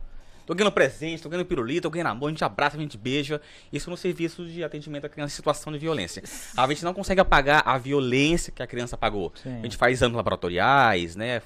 Tô 0.53 0.57
ganhando 0.57 0.73
presente, 0.75 1.23
tô 1.23 1.31
ganhando 1.31 1.47
pirulito, 1.47 1.85
tô 1.85 1.91
ganhando 1.91 2.09
amor, 2.09 2.27
a 2.27 2.29
gente 2.29 2.45
abraça, 2.45 2.77
a 2.77 2.79
gente 2.81 2.99
beija. 2.99 3.41
Isso 3.73 3.89
no 3.89 3.97
serviço 3.97 4.45
de 4.45 4.63
atendimento 4.63 5.07
à 5.07 5.09
criança 5.09 5.33
em 5.33 5.37
situação 5.37 5.73
de 5.73 5.79
violência. 5.79 6.23
A 6.55 6.69
gente 6.69 6.85
não 6.85 6.93
consegue 6.93 7.23
apagar 7.23 7.63
a 7.65 7.79
violência 7.79 8.53
que 8.53 8.63
a 8.63 8.67
criança 8.67 8.95
pagou. 8.95 9.33
Sim. 9.43 9.61
A 9.61 9.63
gente 9.63 9.79
faz 9.79 9.97
exames 9.97 10.15
laboratoriais, 10.15 11.17
né? 11.17 11.41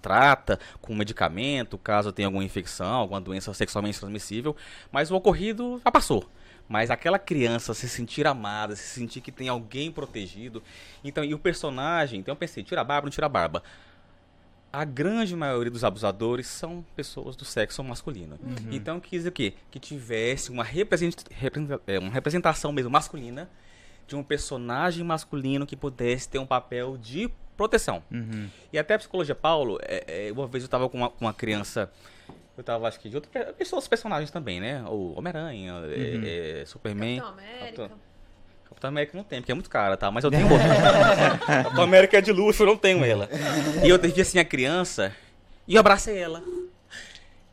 Trata 0.00 0.58
com 0.80 0.92
medicamento, 0.92 1.78
caso 1.78 2.10
tenha 2.10 2.26
alguma 2.26 2.42
infecção, 2.42 2.92
alguma 2.92 3.20
doença 3.20 3.54
sexualmente 3.54 4.00
transmissível. 4.00 4.56
Mas 4.90 5.12
o 5.12 5.14
ocorrido 5.14 5.80
já 5.84 5.92
passou. 5.92 6.28
Mas 6.68 6.90
aquela 6.90 7.20
criança 7.20 7.72
se 7.74 7.88
sentir 7.88 8.26
amada, 8.26 8.74
se 8.74 8.98
sentir 8.98 9.20
que 9.20 9.30
tem 9.30 9.48
alguém 9.48 9.92
protegido. 9.92 10.60
Então, 11.04 11.22
e 11.22 11.32
o 11.32 11.38
personagem, 11.38 12.18
então 12.18 12.32
eu 12.32 12.36
pensei, 12.36 12.64
tira 12.64 12.80
a 12.80 12.84
barba, 12.84 13.06
não 13.06 13.12
tira 13.12 13.26
a 13.26 13.28
barba. 13.28 13.62
A 14.72 14.84
grande 14.84 15.36
maioria 15.36 15.70
dos 15.70 15.84
abusadores 15.84 16.46
são 16.46 16.82
pessoas 16.96 17.36
do 17.36 17.44
sexo 17.44 17.84
masculino. 17.84 18.38
Então 18.70 18.98
quis 18.98 19.26
o 19.26 19.30
quê? 19.30 19.52
Que 19.70 19.78
tivesse 19.78 20.50
uma, 20.50 20.64
represent- 20.64 21.26
é, 21.86 21.98
uma 21.98 22.10
representação 22.10 22.72
mesmo 22.72 22.90
masculina 22.90 23.50
de 24.06 24.16
um 24.16 24.22
personagem 24.22 25.04
masculino 25.04 25.66
que 25.66 25.76
pudesse 25.76 26.28
ter 26.28 26.38
um 26.38 26.46
papel 26.46 26.96
de 26.96 27.30
proteção. 27.56 28.02
Uhum. 28.10 28.48
E 28.72 28.78
até 28.78 28.94
a 28.94 28.98
psicologia 28.98 29.34
Paulo, 29.34 29.78
é, 29.82 30.28
é, 30.28 30.32
uma 30.32 30.46
vez 30.46 30.64
eu 30.64 30.70
tava 30.70 30.88
com 30.88 30.96
uma, 30.98 31.10
com 31.10 31.24
uma 31.26 31.34
criança, 31.34 31.92
eu 32.56 32.64
tava 32.64 32.88
acho 32.88 32.98
que 32.98 33.08
de 33.10 33.16
outras 33.16 33.52
pessoas, 33.54 33.86
personagens 33.86 34.30
também, 34.30 34.58
né? 34.58 34.82
O 34.88 35.16
Homem-Aranha, 35.18 35.74
é, 35.84 36.60
é, 36.62 36.64
Superman. 36.64 37.20
Capitão 37.20 37.32
América. 37.38 37.66
Capitão- 37.82 38.11
Capitão 38.82 38.88
América 38.88 39.16
não 39.16 39.24
tem, 39.24 39.40
porque 39.40 39.52
é 39.52 39.54
muito 39.54 39.70
cara, 39.70 39.96
tá? 39.96 40.10
Mas 40.10 40.24
eu 40.24 40.30
tenho 40.30 40.50
outra. 40.50 41.38
Capitão 41.62 41.84
América 41.84 42.18
é 42.18 42.20
de 42.20 42.32
luxo, 42.32 42.62
eu 42.64 42.66
não 42.66 42.76
tenho 42.76 43.04
ela. 43.04 43.28
E 43.84 43.88
eu 43.88 43.98
vi 43.98 44.20
assim 44.20 44.38
a 44.40 44.44
criança 44.44 45.14
e 45.68 45.74
eu 45.74 45.80
abracei 45.80 46.18
ela. 46.18 46.42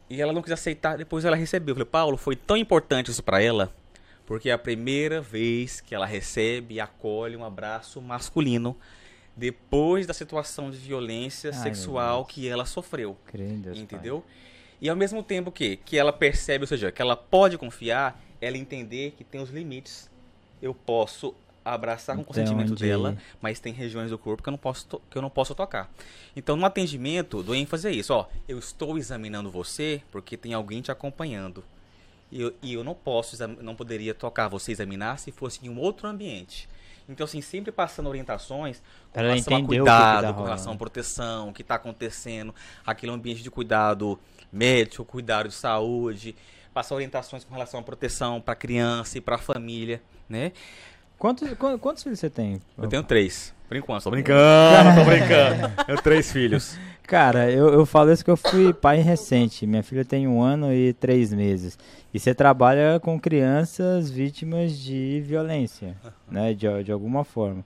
E 0.10 0.20
ela 0.20 0.34
não 0.34 0.42
quis 0.42 0.52
aceitar, 0.52 0.98
depois 0.98 1.26
ela 1.26 1.36
recebeu. 1.36 1.74
Eu 1.74 1.76
falei, 1.76 1.90
Paulo, 1.90 2.18
foi 2.18 2.36
tão 2.36 2.58
importante 2.58 3.12
isso 3.12 3.22
pra 3.22 3.42
ela, 3.42 3.72
porque 4.26 4.50
é 4.50 4.54
a 4.54 4.58
primeira 4.58 5.22
vez 5.22 5.82
que 5.82 5.94
ela 5.94 6.06
recebe 6.06 6.76
e 6.76 6.80
acolhe 6.80 7.38
um 7.38 7.46
abraço 7.46 8.02
masculino 8.02 8.76
depois 9.38 10.08
da 10.08 10.16
situação 10.16 10.72
de 10.72 10.78
violência 10.78 11.52
Ai, 11.54 11.62
sexual 11.62 12.26
que 12.26 12.50
ela 12.50 12.66
sofreu. 12.66 13.16
Deus, 13.32 13.78
pai. 13.78 13.84
Entendeu? 13.84 14.26
E 14.82 14.90
ao 14.90 14.96
mesmo 14.96 15.22
tempo 15.22 15.52
que, 15.52 15.78
que 15.78 15.96
ela 15.96 16.12
percebe, 16.12 16.64
ou 16.64 16.68
seja, 16.68 16.92
que 16.92 17.02
ela 17.02 17.16
pode 17.16 17.56
confiar, 17.56 18.20
ela 18.42 18.58
entender 18.58 19.14
que 19.16 19.24
tem 19.24 19.40
os 19.40 19.52
limites. 19.52 20.10
Eu 20.62 20.74
posso 20.74 21.34
abraçar 21.64 22.16
com 22.16 22.22
o 22.22 22.24
Então, 22.24 22.34
consentimento 22.34 22.72
onde- 22.72 22.86
dela, 22.86 23.18
mas 23.42 23.60
tem 23.60 23.72
regiões 23.74 24.10
do 24.10 24.18
corpo 24.18 24.42
que 24.42 24.50
eu 24.50 24.52
não 24.52 24.58
posso 24.58 24.88
que 25.10 25.18
eu 25.18 25.22
não 25.22 25.30
posso 25.30 25.54
tocar. 25.54 25.92
Então, 26.36 26.56
no 26.56 26.66
atendimento, 26.66 27.44
dou 27.44 27.54
ênfase 27.54 27.88
a 27.88 27.92
isso, 27.92 28.14
ó, 28.14 28.28
eu 28.48 28.58
estou 28.58 28.98
examinando 28.98 29.50
você 29.52 30.02
porque 30.12 30.36
tem 30.38 30.54
alguém 30.54 30.82
te 30.82 30.92
acompanhando. 30.92 31.64
E 32.32 32.42
eu, 32.42 32.54
e 32.62 32.74
eu 32.74 32.84
não 32.84 32.94
posso, 32.94 33.36
não 33.62 33.76
poderia 33.76 34.14
tocar 34.14 34.48
você 34.48 34.72
examinar 34.72 35.18
se 35.20 35.32
fosse 35.32 35.66
em 35.66 35.70
um 35.70 35.80
outro 35.80 36.08
ambiente. 36.08 36.70
Então, 37.08 37.24
assim, 37.26 37.42
sempre 37.42 37.72
passando 37.72 38.08
orientações 38.08 38.84
com 39.12 39.20
ela 39.20 39.30
relação 39.30 39.58
a 39.58 39.60
tá 39.62 39.66
cuidado, 39.66 40.22
com 40.22 40.26
rolando. 40.28 40.44
relação 40.44 40.74
à 40.74 40.76
proteção, 40.76 41.50
o 41.50 41.54
que 41.54 41.64
está 41.64 41.74
acontecendo, 41.76 42.54
aquele 42.86 43.12
ambiente 43.12 43.42
de 43.42 43.50
cuidado 43.50 44.20
médico, 44.52 45.04
cuidado 45.04 45.50
de 45.50 45.56
saúde, 45.56 46.36
passar 46.72 46.94
orientações 46.94 47.44
com 47.44 47.52
relação 47.54 47.80
à 47.80 47.84
proteção 47.84 48.40
para 48.40 48.54
a 48.54 48.56
criança 48.56 49.18
e 49.18 49.22
para 49.22 49.36
a 49.36 49.40
família, 49.40 50.00
né? 50.30 50.52
Quantos, 51.18 51.52
quan- 51.56 51.78
quantos 51.78 52.04
filhos 52.04 52.20
você 52.20 52.30
tem? 52.30 52.62
Eu 52.78 52.88
tenho 52.88 53.04
três, 53.04 53.54
por 53.68 53.76
enquanto, 53.76 54.04
tô 54.04 54.12
brincando, 54.12 54.96
tô 55.04 55.06
brincando. 55.06 55.72
Eu 55.80 55.86
tenho 55.86 56.02
três 56.02 56.32
filhos. 56.32 56.78
Cara, 57.04 57.52
eu, 57.52 57.70
eu 57.74 57.86
falo 57.86 58.12
isso 58.12 58.24
que 58.24 58.30
eu 58.30 58.38
fui 58.38 58.72
pai 58.72 58.98
recente. 59.00 59.66
Minha 59.66 59.82
filha 59.82 60.06
tem 60.06 60.28
um 60.28 60.42
ano 60.42 60.72
e 60.72 60.94
três 60.94 61.34
meses. 61.34 61.78
E 62.14 62.20
você 62.20 62.34
trabalha 62.36 63.00
com 63.00 63.20
crianças 63.20 64.10
vítimas 64.12 64.78
de 64.78 65.20
violência, 65.26 65.98
né? 66.30 66.54
De, 66.54 66.84
de 66.84 66.92
alguma 66.92 67.24
forma. 67.24 67.66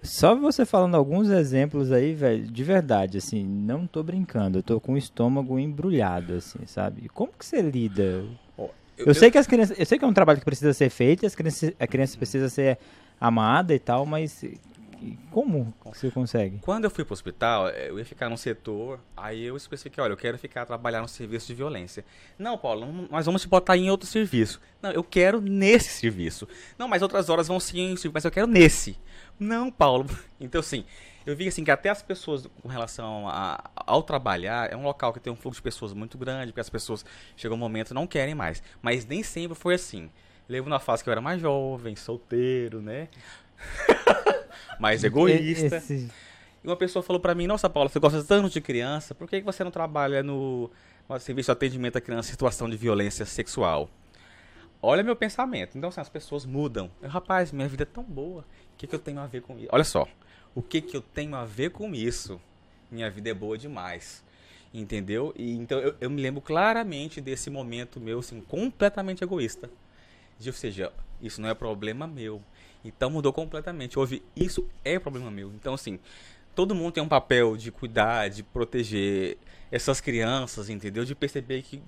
Só 0.00 0.34
você 0.34 0.64
falando 0.64 0.96
alguns 0.96 1.28
exemplos 1.28 1.92
aí, 1.92 2.12
velho, 2.14 2.44
de 2.46 2.64
verdade, 2.64 3.18
assim, 3.18 3.44
não 3.44 3.86
tô 3.86 4.02
brincando. 4.02 4.58
Eu 4.58 4.62
tô 4.62 4.80
com 4.80 4.94
o 4.94 4.98
estômago 4.98 5.58
embrulhado, 5.58 6.34
assim, 6.34 6.58
sabe? 6.66 7.08
Como 7.08 7.32
que 7.36 7.44
você 7.44 7.60
lida? 7.62 8.24
Eu, 9.06 9.14
sei 9.14 9.30
que 9.30 9.38
as 9.38 9.46
crianças, 9.46 9.78
eu 9.78 9.86
sei 9.86 9.98
que 9.98 10.04
é 10.04 10.08
um 10.08 10.12
trabalho 10.12 10.38
que 10.38 10.44
precisa 10.44 10.72
ser 10.72 10.90
feito, 10.90 11.26
as 11.26 11.34
crianças, 11.34 11.72
a 11.78 11.86
criança 11.86 12.16
precisa 12.16 12.48
ser 12.48 12.78
amada 13.20 13.74
e 13.74 13.78
tal, 13.78 14.04
mas 14.06 14.44
como 15.30 15.74
você 15.84 16.10
consegue? 16.10 16.58
Quando 16.60 16.84
eu 16.84 16.90
fui 16.90 17.04
pro 17.04 17.12
hospital, 17.12 17.68
eh, 17.68 17.88
eu 17.88 17.98
ia 17.98 18.04
ficar 18.04 18.28
num 18.28 18.36
setor, 18.36 19.00
aí 19.16 19.42
eu 19.42 19.56
especifiquei, 19.56 20.02
olha, 20.02 20.12
eu 20.12 20.16
quero 20.16 20.38
ficar 20.38 20.64
trabalhar 20.64 21.00
no 21.00 21.08
serviço 21.08 21.48
de 21.48 21.54
violência. 21.54 22.04
Não, 22.38 22.56
Paulo, 22.56 22.86
nós 23.10 23.26
vamos 23.26 23.42
te 23.42 23.48
botar 23.48 23.76
em 23.76 23.90
outro 23.90 24.06
serviço. 24.06 24.60
Não, 24.80 24.90
eu 24.90 25.02
quero 25.02 25.40
nesse 25.40 25.88
serviço. 26.00 26.46
Não, 26.78 26.86
mas 26.86 27.02
outras 27.02 27.28
horas 27.28 27.48
vão 27.48 27.58
sim, 27.58 27.96
mas 28.12 28.24
eu 28.24 28.30
quero 28.30 28.46
nesse. 28.46 28.96
Não, 29.38 29.70
Paulo. 29.70 30.06
Então, 30.40 30.58
assim, 30.58 30.84
eu 31.26 31.36
vi 31.36 31.48
assim 31.48 31.62
que 31.64 31.70
até 31.70 31.88
as 31.88 32.02
pessoas 32.02 32.46
com 32.62 32.68
relação 32.68 33.28
a- 33.28 33.70
ao 33.74 34.02
trabalhar, 34.02 34.72
é 34.72 34.76
um 34.76 34.82
local 34.82 35.12
que 35.12 35.20
tem 35.20 35.32
um 35.32 35.36
fluxo 35.36 35.58
de 35.60 35.62
pessoas 35.62 35.92
muito 35.92 36.16
grande, 36.18 36.52
porque 36.52 36.60
as 36.60 36.70
pessoas 36.70 37.04
chegam 37.36 37.56
um 37.56 37.60
momento 37.60 37.94
não 37.94 38.06
querem 38.06 38.34
mais. 38.34 38.62
Mas 38.80 39.04
nem 39.06 39.22
sempre 39.22 39.56
foi 39.56 39.74
assim. 39.74 40.10
Levo 40.48 40.68
na 40.68 40.78
fase 40.78 41.02
que 41.02 41.08
eu 41.08 41.12
era 41.12 41.20
mais 41.20 41.40
jovem, 41.40 41.94
solteiro, 41.96 42.80
né? 42.82 43.08
mais 44.78 45.04
egoísta. 45.04 45.76
Esse- 45.76 46.10
E 46.64 46.66
uma 46.66 46.76
pessoa 46.76 47.02
falou 47.02 47.18
pra 47.20 47.34
mim, 47.34 47.46
nossa, 47.46 47.68
Paula, 47.68 47.88
você 47.88 47.98
gosta 47.98 48.22
tanto 48.22 48.48
de 48.48 48.60
criança, 48.60 49.14
por 49.14 49.28
que 49.28 49.40
que 49.40 49.44
você 49.44 49.64
não 49.64 49.70
trabalha 49.70 50.22
no, 50.22 50.70
no 51.08 51.18
serviço 51.18 51.46
de 51.46 51.52
atendimento 51.52 51.96
à 51.96 52.00
criança 52.00 52.28
em 52.28 52.32
situação 52.32 52.68
de 52.70 52.76
violência 52.76 53.24
sexual? 53.26 53.88
Olha 54.80 55.02
meu 55.02 55.14
pensamento. 55.16 55.76
Então, 55.78 55.88
assim, 55.88 56.00
as 56.00 56.08
pessoas 56.08 56.44
mudam. 56.44 56.90
Eu, 57.00 57.08
Rapaz, 57.08 57.50
minha 57.52 57.68
vida 57.68 57.82
é 57.84 57.86
tão 57.86 58.02
boa. 58.04 58.42
O 58.42 58.76
que, 58.76 58.86
que 58.86 58.94
eu 58.94 58.98
tenho 58.98 59.20
a 59.20 59.26
ver 59.26 59.42
com 59.42 59.56
isso? 59.58 59.68
Olha 59.72 59.84
só. 59.84 60.06
O 60.54 60.62
que, 60.62 60.80
que 60.80 60.96
eu 60.96 61.00
tenho 61.00 61.34
a 61.34 61.44
ver 61.44 61.70
com 61.70 61.94
isso? 61.94 62.40
Minha 62.90 63.10
vida 63.10 63.30
é 63.30 63.34
boa 63.34 63.56
demais. 63.56 64.22
Entendeu? 64.72 65.32
E, 65.36 65.52
então, 65.52 65.78
eu, 65.78 65.94
eu 66.00 66.10
me 66.10 66.20
lembro 66.20 66.40
claramente 66.40 67.20
desse 67.20 67.50
momento 67.50 68.00
meu, 68.00 68.18
assim, 68.18 68.40
completamente 68.40 69.22
egoísta. 69.22 69.70
De, 70.38 70.48
ou 70.48 70.54
seja, 70.54 70.92
isso 71.20 71.40
não 71.40 71.48
é 71.48 71.54
problema 71.54 72.06
meu. 72.06 72.42
Então 72.84 73.10
mudou 73.10 73.32
completamente. 73.32 73.98
Houve, 73.98 74.22
isso 74.34 74.68
é 74.84 74.98
problema 74.98 75.30
meu. 75.30 75.48
Então, 75.54 75.74
assim, 75.74 75.98
todo 76.54 76.74
mundo 76.74 76.92
tem 76.92 77.02
um 77.02 77.08
papel 77.08 77.56
de 77.56 77.70
cuidar, 77.70 78.28
de 78.28 78.42
proteger 78.42 79.38
essas 79.70 80.00
crianças, 80.00 80.68
entendeu? 80.68 81.04
De 81.04 81.14
perceber 81.14 81.62
que, 81.62 81.80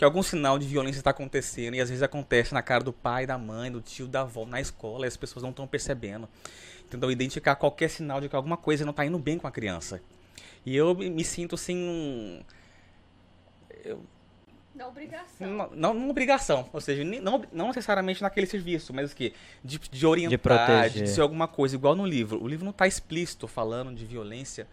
que 0.00 0.04
algum 0.06 0.22
sinal 0.22 0.58
de 0.58 0.66
violência 0.66 0.98
está 0.98 1.10
acontecendo 1.10 1.74
e 1.74 1.80
às 1.80 1.90
vezes 1.90 2.02
acontece 2.02 2.54
na 2.54 2.62
cara 2.62 2.82
do 2.82 2.90
pai, 2.90 3.26
da 3.26 3.36
mãe, 3.36 3.70
do 3.70 3.82
tio, 3.82 4.06
da 4.08 4.22
avó, 4.22 4.46
na 4.46 4.58
escola 4.58 5.04
e 5.04 5.08
as 5.08 5.14
pessoas 5.14 5.42
não 5.42 5.50
estão 5.50 5.66
percebendo. 5.66 6.26
Então, 6.88 7.10
identificar 7.10 7.54
qualquer 7.54 7.90
sinal 7.90 8.18
de 8.18 8.26
que 8.26 8.34
alguma 8.34 8.56
coisa 8.56 8.82
não 8.82 8.92
está 8.92 9.04
indo 9.04 9.18
bem 9.18 9.36
com 9.36 9.46
a 9.46 9.50
criança. 9.50 10.00
E 10.64 10.74
eu 10.74 10.94
me 10.94 11.22
sinto 11.22 11.54
assim. 11.54 11.76
um- 11.76 12.42
Eu, 13.84 14.02
Da 14.74 14.88
obrigação. 14.88 15.46
não, 15.46 15.70
não, 15.74 15.92
não 15.92 16.08
obrigação, 16.08 16.66
ou 16.72 16.80
seja, 16.80 17.04
não, 17.04 17.44
não 17.52 17.66
necessariamente 17.68 18.22
naquele 18.22 18.46
serviço, 18.46 18.94
mas 18.94 19.12
o 19.12 19.14
que? 19.14 19.34
De, 19.62 19.78
de 19.78 20.06
orientar, 20.06 20.30
de, 20.30 20.38
proteger. 20.38 21.08
ser 21.08 21.20
alguma 21.20 21.46
coisa, 21.46 21.74
igual 21.76 21.94
no 21.94 22.06
livro. 22.06 22.42
O 22.42 22.48
livro 22.48 22.64
não 22.64 22.70
está 22.72 22.86
explícito 22.86 23.46
falando 23.46 23.94
de 23.94 24.06
violência 24.06 24.66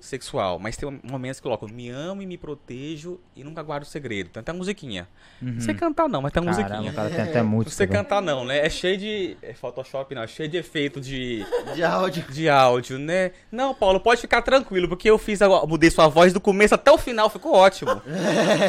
sexual, 0.00 0.58
mas 0.58 0.76
tem 0.76 1.00
momentos 1.02 1.38
que 1.38 1.42
colocam 1.42 1.68
me 1.68 1.88
amo 1.88 2.22
e 2.22 2.26
me 2.26 2.36
protejo 2.38 3.20
e 3.36 3.44
nunca 3.44 3.62
guardo 3.62 3.84
segredo. 3.84 4.30
Tem 4.30 4.40
até 4.40 4.52
musiquinha. 4.52 5.06
Não 5.40 5.60
sei 5.60 5.74
cantar 5.74 6.08
não, 6.08 6.20
mas 6.22 6.32
tem 6.32 6.42
uma 6.42 6.50
Uhum. 6.50 6.56
Caramba, 6.56 6.76
musiquinha. 6.82 6.92
cara 6.92 7.10
tem 7.10 7.20
até 7.30 7.42
Não 7.42 7.48
música. 7.50 7.70
sei 7.76 7.86
velho. 7.86 7.98
cantar 7.98 8.20
não, 8.22 8.44
né? 8.44 8.64
É 8.66 8.68
cheio 8.70 8.96
de... 8.98 9.36
É 9.42 9.52
Photoshop 9.54 10.14
não, 10.14 10.22
é 10.22 10.26
cheio 10.26 10.48
de 10.48 10.56
efeito 10.56 11.00
de, 11.00 11.44
De 11.74 11.82
áudio. 11.84 12.24
de 12.30 12.48
áudio, 12.48 12.98
né? 12.98 13.32
Não, 13.52 13.74
Paulo, 13.74 14.00
pode 14.00 14.20
ficar 14.20 14.42
tranquilo, 14.42 14.88
porque 14.88 15.08
eu 15.08 15.18
fiz 15.18 15.40
agora, 15.42 15.66
mudei 15.66 15.90
sua 15.90 16.08
voz 16.08 16.32
do 16.32 16.40
começo 16.40 16.74
até 16.74 16.90
o 16.90 16.98
final, 16.98 17.28
ficou 17.30 17.54
ótimo. 17.54 17.90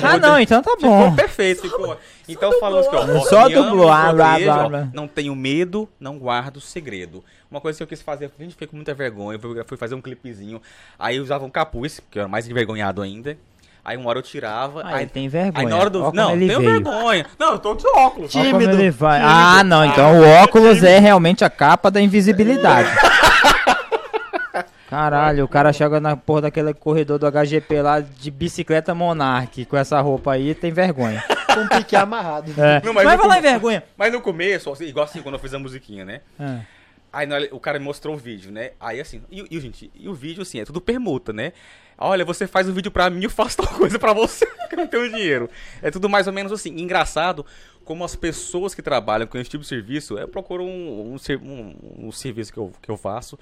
Ah, 0.04 0.18
não, 0.18 0.40
então 0.40 0.62
tá 0.62 0.72
Ficou 0.76 0.90
bom. 0.90 1.16
perfeito, 1.16 1.62
ficou. 1.62 1.98
Então 2.28 2.52
falando 2.60 2.80
assim, 2.88 2.96
ó, 2.96 3.18
ó, 3.18 3.20
Só 3.26 3.48
dublou, 3.50 3.86
blá, 3.88 4.14
protejo, 4.14 4.46
blá, 4.46 4.66
ó, 4.66 4.70
blá. 4.70 4.90
não 4.94 5.08
tenho 5.08 5.36
medo, 5.36 5.88
não 6.00 6.18
guardo 6.18 6.60
segredo. 6.60 7.24
Uma 7.52 7.60
coisa 7.62 7.78
que 7.78 7.84
eu 7.84 7.88
quis 7.88 8.02
fazer, 8.02 8.32
a 8.40 8.42
gente 8.44 8.52
fiquei 8.54 8.66
com 8.68 8.78
muita 8.78 8.94
vergonha, 8.94 9.38
eu 9.44 9.66
fui- 9.66 9.78
fazer 9.78 9.94
um 9.94 10.02
clipezinho, 10.02 10.62
aí 10.98 11.18
eu 11.18 11.24
usava 11.24 11.44
um 11.44 11.50
capuz, 11.50 12.00
que 12.10 12.18
eu 12.18 12.22
era 12.22 12.30
mais 12.30 12.48
envergonhado 12.48 13.02
ainda. 13.02 13.38
Aí 13.84 13.98
uma 13.98 14.10
hora 14.10 14.20
eu 14.20 14.24
tirava, 14.24 14.84
Ah, 14.84 14.98
aí, 14.98 15.08
tem 15.08 15.28
vergonha. 15.28 15.66
aí 15.66 15.66
na 15.70 15.76
hora 15.76 15.90
do... 15.90 16.04
Ó 16.04 16.12
não, 16.14 16.38
tenho 16.38 16.48
veio. 16.48 16.62
vergonha. 16.62 17.26
Não, 17.38 17.54
eu 17.54 17.60
tô 17.60 17.74
de 17.76 17.86
óculos. 17.88 18.32
Tímido. 18.32 18.72
ele 18.74 18.90
vai. 18.92 19.20
Ah, 19.22 19.64
não, 19.66 19.84
então 19.84 20.20
o 20.22 20.24
óculos 20.44 20.82
é 20.84 21.00
realmente 21.00 21.44
a 21.44 21.50
capa 21.50 21.90
da 21.92 22.00
invisibilidade. 22.00 22.88
Caralho, 24.90 25.46
o 25.46 25.48
cara 25.48 25.72
chega 25.72 26.02
na 26.02 26.18
porra 26.18 26.42
daquele 26.44 26.74
corredor 26.74 27.18
do 27.18 27.26
HGP 27.26 27.82
lá 27.82 28.02
de 28.02 28.30
bicicleta 28.30 28.94
Monarch 28.94 29.64
com 29.66 29.78
essa 29.78 30.00
roupa 30.02 30.34
aí 30.34 30.54
tem 30.54 30.70
vergonha. 30.72 31.24
Com 31.54 31.62
um 31.62 31.68
pique 31.70 31.96
amarrado. 31.96 32.52
É. 32.58 32.82
Não, 32.84 32.94
mas 32.94 33.06
vai 33.06 33.16
no 33.18 33.26
lá 33.26 33.36
em 33.38 33.42
com- 33.42 33.50
vergonha. 33.50 33.84
Mas 33.98 34.12
no 34.12 34.20
começo, 34.22 34.70
assim, 34.70 34.86
igual 34.86 35.06
assim, 35.06 35.22
quando 35.22 35.36
eu 35.36 35.40
fiz 35.40 35.54
a 35.54 35.60
musiquinha, 35.60 36.04
né? 36.04 36.20
É. 36.38 36.60
Aí 37.14 37.28
o 37.52 37.60
cara 37.60 37.78
me 37.78 37.86
mostrou 37.86 38.16
o 38.16 38.18
vídeo, 38.18 38.52
né? 38.52 38.72
Aí 38.80 39.00
assim, 39.02 39.22
e, 39.30 39.46
e, 39.52 39.60
gente, 39.60 39.92
e 39.94 40.08
o 40.08 40.14
vídeo 40.14 40.42
assim, 40.42 40.60
é 40.60 40.66
tudo 40.66 40.80
permuta, 40.80 41.34
né? 41.34 41.52
Olha, 41.98 42.24
você 42.26 42.48
faz 42.48 42.68
um 42.68 42.74
vídeo 42.74 42.90
pra 42.90 43.10
mim, 43.10 43.24
eu 43.24 43.30
faço 43.30 43.58
tal 43.62 43.68
coisa 43.68 44.00
pra 44.00 44.14
você, 44.14 44.46
que 44.70 44.76
eu 44.76 44.78
não 44.80 44.88
tenho 44.88 45.10
dinheiro. 45.10 45.50
É 45.82 45.92
tudo 45.92 46.08
mais 46.10 46.26
ou 46.28 46.34
menos 46.34 46.52
assim. 46.52 46.70
Engraçado 46.80 47.46
como 47.84 48.04
as 48.04 48.16
pessoas 48.16 48.74
que 48.74 48.82
trabalham 48.82 49.28
com 49.28 49.38
esse 49.38 49.50
tipo 49.50 49.62
de 49.62 49.68
serviço, 49.68 50.18
eu 50.18 50.28
procuro 50.28 50.64
um, 50.64 51.14
um, 51.16 51.18
um- 51.42 52.08
um 52.08 52.12
serviço 52.12 52.54
que 52.54 52.58
eu, 52.60 52.72
que 52.82 52.90
eu 52.90 52.98
faço. 52.98 53.38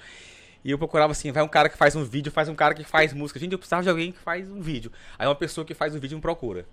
E 0.66 0.72
eu 0.72 0.78
procurava 0.78 1.12
assim, 1.12 1.32
vai 1.32 1.42
um 1.44 1.48
cara 1.48 1.70
que 1.70 1.78
faz 1.78 1.96
um 1.96 2.04
vídeo, 2.04 2.32
faz 2.32 2.50
um 2.50 2.56
cara 2.56 2.74
que 2.74 2.84
faz 2.84 3.14
música. 3.14 3.40
Gente, 3.40 3.54
eu 3.54 3.58
precisava 3.60 3.82
de 3.84 3.90
alguém 3.90 4.12
que 4.12 4.20
faz 4.20 4.50
um 4.52 4.60
vídeo. 4.60 4.92
Aí 5.18 5.26
uma 5.28 5.36
pessoa 5.36 5.64
que 5.64 5.74
faz 5.74 5.96
o 5.96 6.00
vídeo 6.00 6.16
me 6.18 6.22
procura. 6.22 6.66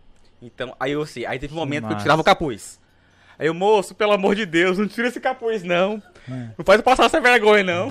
Então, 0.42 0.74
aí 0.80 0.92
eu 0.92 1.02
assim, 1.02 1.24
aí 1.24 1.38
teve 1.38 1.52
um 1.54 1.56
momento 1.56 1.82
que 1.82 1.86
eu 1.86 1.90
massa. 1.92 2.02
tirava 2.02 2.20
o 2.20 2.24
capuz. 2.24 2.80
Aí 3.38 3.46
eu, 3.46 3.54
moço, 3.54 3.94
pelo 3.94 4.12
amor 4.12 4.34
de 4.34 4.46
Deus, 4.46 4.78
não 4.78 4.88
tira 4.88 5.08
esse 5.08 5.20
capuz, 5.20 5.62
não. 5.62 6.02
É. 6.28 6.48
Não 6.56 6.64
faz 6.64 6.78
eu 6.78 6.82
passar 6.82 7.04
essa 7.04 7.20
vergonha, 7.20 7.62
não. 7.62 7.90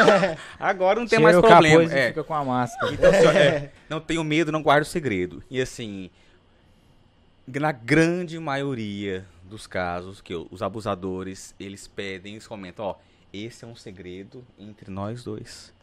Agora 0.58 1.00
não 1.00 1.06
tem 1.06 1.18
Tira 1.18 1.22
mais 1.22 1.36
o 1.36 1.40
problema. 1.42 1.76
capuz 1.80 1.92
e 1.92 1.98
É. 1.98 2.08
fica 2.08 2.24
com 2.24 2.34
a 2.34 2.44
máscara. 2.44 2.92
Então, 2.92 3.10
assim, 3.10 3.26
ó, 3.26 3.30
é, 3.32 3.70
não 3.90 4.00
tenho 4.00 4.22
medo, 4.24 4.52
não 4.52 4.62
guardo 4.62 4.84
segredo. 4.84 5.42
E 5.50 5.60
assim, 5.60 6.08
na 7.46 7.72
grande 7.72 8.38
maioria 8.38 9.24
dos 9.44 9.66
casos 9.66 10.20
que 10.20 10.34
os 10.34 10.62
abusadores, 10.62 11.54
eles 11.58 11.86
pedem, 11.86 12.32
eles 12.34 12.46
comentam, 12.46 12.84
ó, 12.86 12.94
esse 13.32 13.64
é 13.64 13.68
um 13.68 13.76
segredo 13.76 14.44
entre 14.58 14.90
nós 14.90 15.22
dois. 15.24 15.74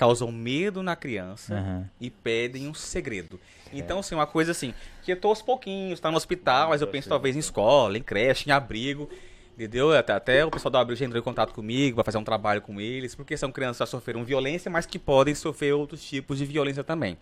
Causam 0.00 0.32
medo 0.32 0.82
na 0.82 0.96
criança 0.96 1.56
Aham. 1.56 1.90
e 2.00 2.08
pedem 2.08 2.66
um 2.66 2.72
segredo. 2.72 3.38
Então, 3.70 3.98
assim, 3.98 4.14
uma 4.14 4.26
coisa 4.26 4.52
assim, 4.52 4.72
que 5.02 5.12
eu 5.12 5.20
tô 5.20 5.28
aos 5.28 5.42
pouquinhos, 5.42 6.00
tá 6.00 6.10
no 6.10 6.16
hospital, 6.16 6.70
mas 6.70 6.80
eu 6.80 6.88
penso 6.88 7.06
talvez 7.06 7.36
em 7.36 7.38
escola, 7.38 7.98
em 7.98 8.02
creche, 8.02 8.48
em 8.48 8.50
abrigo, 8.50 9.10
entendeu? 9.52 9.94
Até, 9.94 10.14
até 10.14 10.42
o 10.42 10.50
pessoal 10.50 10.72
do 10.72 10.78
abrigo 10.78 10.98
já 10.98 11.04
entrou 11.04 11.20
em 11.20 11.22
contato 11.22 11.52
comigo, 11.52 11.96
vai 11.96 12.04
fazer 12.06 12.16
um 12.16 12.24
trabalho 12.24 12.62
com 12.62 12.80
eles, 12.80 13.14
porque 13.14 13.36
são 13.36 13.52
crianças 13.52 13.76
que 13.76 13.80
já 13.80 13.86
sofreram 13.86 14.24
violência, 14.24 14.70
mas 14.70 14.86
que 14.86 14.98
podem 14.98 15.34
sofrer 15.34 15.74
outros 15.74 16.02
tipos 16.02 16.38
de 16.38 16.46
violência 16.46 16.82
também. 16.82 17.18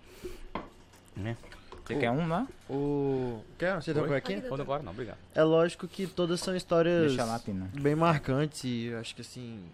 Né? 1.16 1.36
Você 1.84 1.96
quer 1.96 2.12
um 2.12 2.28
lá? 2.28 2.46
O. 2.70 3.42
Quer? 3.58 3.74
Você 3.82 3.92
tem 3.92 4.02
Oi? 4.02 4.08
por 4.08 4.16
aqui? 4.16 4.40
Quando 4.42 4.60
agora 4.60 4.84
não, 4.84 4.92
obrigado. 4.92 5.18
É 5.34 5.42
lógico 5.42 5.88
que 5.88 6.06
todas 6.06 6.38
são 6.38 6.54
histórias 6.54 7.16
lá, 7.16 7.40
bem 7.72 7.96
marcantes 7.96 8.62
e 8.62 8.84
eu 8.84 9.00
acho 9.00 9.16
que 9.16 9.22
assim. 9.22 9.64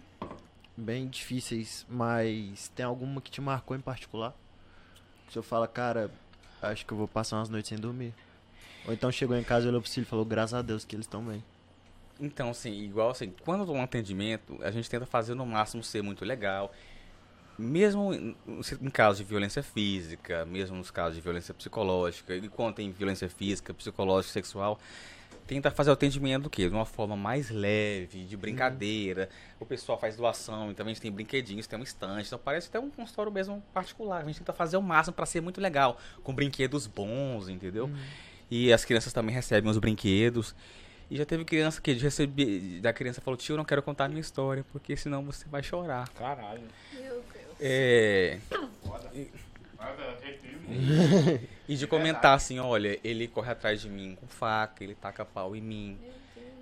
Bem 0.76 1.06
difíceis, 1.06 1.86
mas 1.88 2.68
tem 2.74 2.84
alguma 2.84 3.20
que 3.20 3.30
te 3.30 3.40
marcou 3.40 3.76
em 3.76 3.80
particular? 3.80 4.34
Que 5.24 5.30
o 5.30 5.32
senhor 5.32 5.42
fala, 5.44 5.68
cara, 5.68 6.10
acho 6.60 6.84
que 6.84 6.92
eu 6.92 6.98
vou 6.98 7.06
passar 7.06 7.36
umas 7.36 7.48
noites 7.48 7.68
sem 7.68 7.78
dormir. 7.78 8.12
Ou 8.86 8.92
então 8.92 9.10
chegou 9.12 9.36
em 9.36 9.44
casa, 9.44 9.68
olhou 9.68 9.80
pro 9.80 9.90
filho 9.90 10.02
e 10.02 10.06
falou, 10.06 10.24
graças 10.24 10.54
a 10.54 10.62
Deus 10.62 10.84
que 10.84 10.96
eles 10.96 11.06
estão 11.06 11.22
bem. 11.22 11.42
Então, 12.20 12.50
assim, 12.50 12.72
igual 12.72 13.10
assim, 13.10 13.32
quando 13.44 13.60
eu 13.60 13.66
dou 13.66 13.76
um 13.76 13.82
atendimento, 13.82 14.58
a 14.62 14.70
gente 14.70 14.88
tenta 14.88 15.06
fazer 15.06 15.34
no 15.34 15.46
máximo 15.46 15.82
ser 15.82 16.02
muito 16.02 16.24
legal. 16.24 16.72
Mesmo 17.56 18.12
em, 18.12 18.36
em 18.82 18.90
casos 18.90 19.18
de 19.18 19.24
violência 19.24 19.62
física, 19.62 20.44
mesmo 20.44 20.76
nos 20.76 20.90
casos 20.90 21.14
de 21.14 21.20
violência 21.20 21.54
psicológica, 21.54 22.34
e 22.34 22.48
quando 22.48 22.74
tem 22.74 22.90
violência 22.90 23.28
física, 23.28 23.72
psicológica, 23.72 24.32
sexual, 24.32 24.78
tenta 25.46 25.70
fazer 25.70 25.90
o 25.90 25.92
atendimento 25.92 26.44
do 26.44 26.50
quê? 26.50 26.68
De 26.68 26.74
uma 26.74 26.84
forma 26.84 27.16
mais 27.16 27.50
leve, 27.50 28.24
de 28.24 28.36
brincadeira. 28.36 29.28
O 29.60 29.66
pessoal 29.66 29.98
faz 29.98 30.16
doação, 30.16 30.70
então 30.70 30.86
a 30.86 30.88
gente 30.88 31.00
tem 31.00 31.10
brinquedinhos, 31.10 31.66
tem 31.66 31.78
um 31.78 31.82
estante, 31.82 32.26
então 32.26 32.38
parece 32.42 32.68
até 32.68 32.80
um 32.80 32.90
consultório 32.90 33.30
mesmo 33.32 33.62
particular. 33.72 34.22
A 34.22 34.24
gente 34.24 34.38
tenta 34.38 34.52
fazer 34.52 34.76
o 34.76 34.82
máximo 34.82 35.14
para 35.14 35.26
ser 35.26 35.40
muito 35.40 35.60
legal, 35.60 35.98
com 36.22 36.34
brinquedos 36.34 36.86
bons, 36.86 37.48
entendeu? 37.48 37.90
E 38.50 38.72
as 38.72 38.84
crianças 38.84 39.12
também 39.12 39.34
recebem 39.34 39.70
os 39.70 39.78
brinquedos. 39.78 40.54
E 41.10 41.16
já 41.16 41.26
teve 41.26 41.44
criança 41.44 41.80
que 41.80 41.94
de 41.94 42.02
receber, 42.02 42.80
da 42.80 42.92
criança 42.92 43.20
falou, 43.20 43.36
tio, 43.36 43.52
eu 43.52 43.56
não 43.58 43.64
quero 43.64 43.82
contar 43.82 44.06
a 44.06 44.08
minha 44.08 44.20
história, 44.20 44.64
porque 44.72 44.96
senão 44.96 45.24
você 45.24 45.46
vai 45.48 45.62
chorar. 45.62 46.08
Caralho. 46.10 46.62
Meu 46.94 47.22
Deus. 47.32 47.56
É. 47.60 48.38
E 51.66 51.76
de 51.76 51.86
comentar 51.86 52.34
assim, 52.34 52.58
olha, 52.58 52.98
ele 53.02 53.26
corre 53.26 53.50
atrás 53.50 53.80
de 53.80 53.88
mim 53.88 54.16
com 54.20 54.26
faca, 54.26 54.84
ele 54.84 54.94
taca 54.94 55.24
pau 55.24 55.56
em 55.56 55.62
mim, 55.62 55.98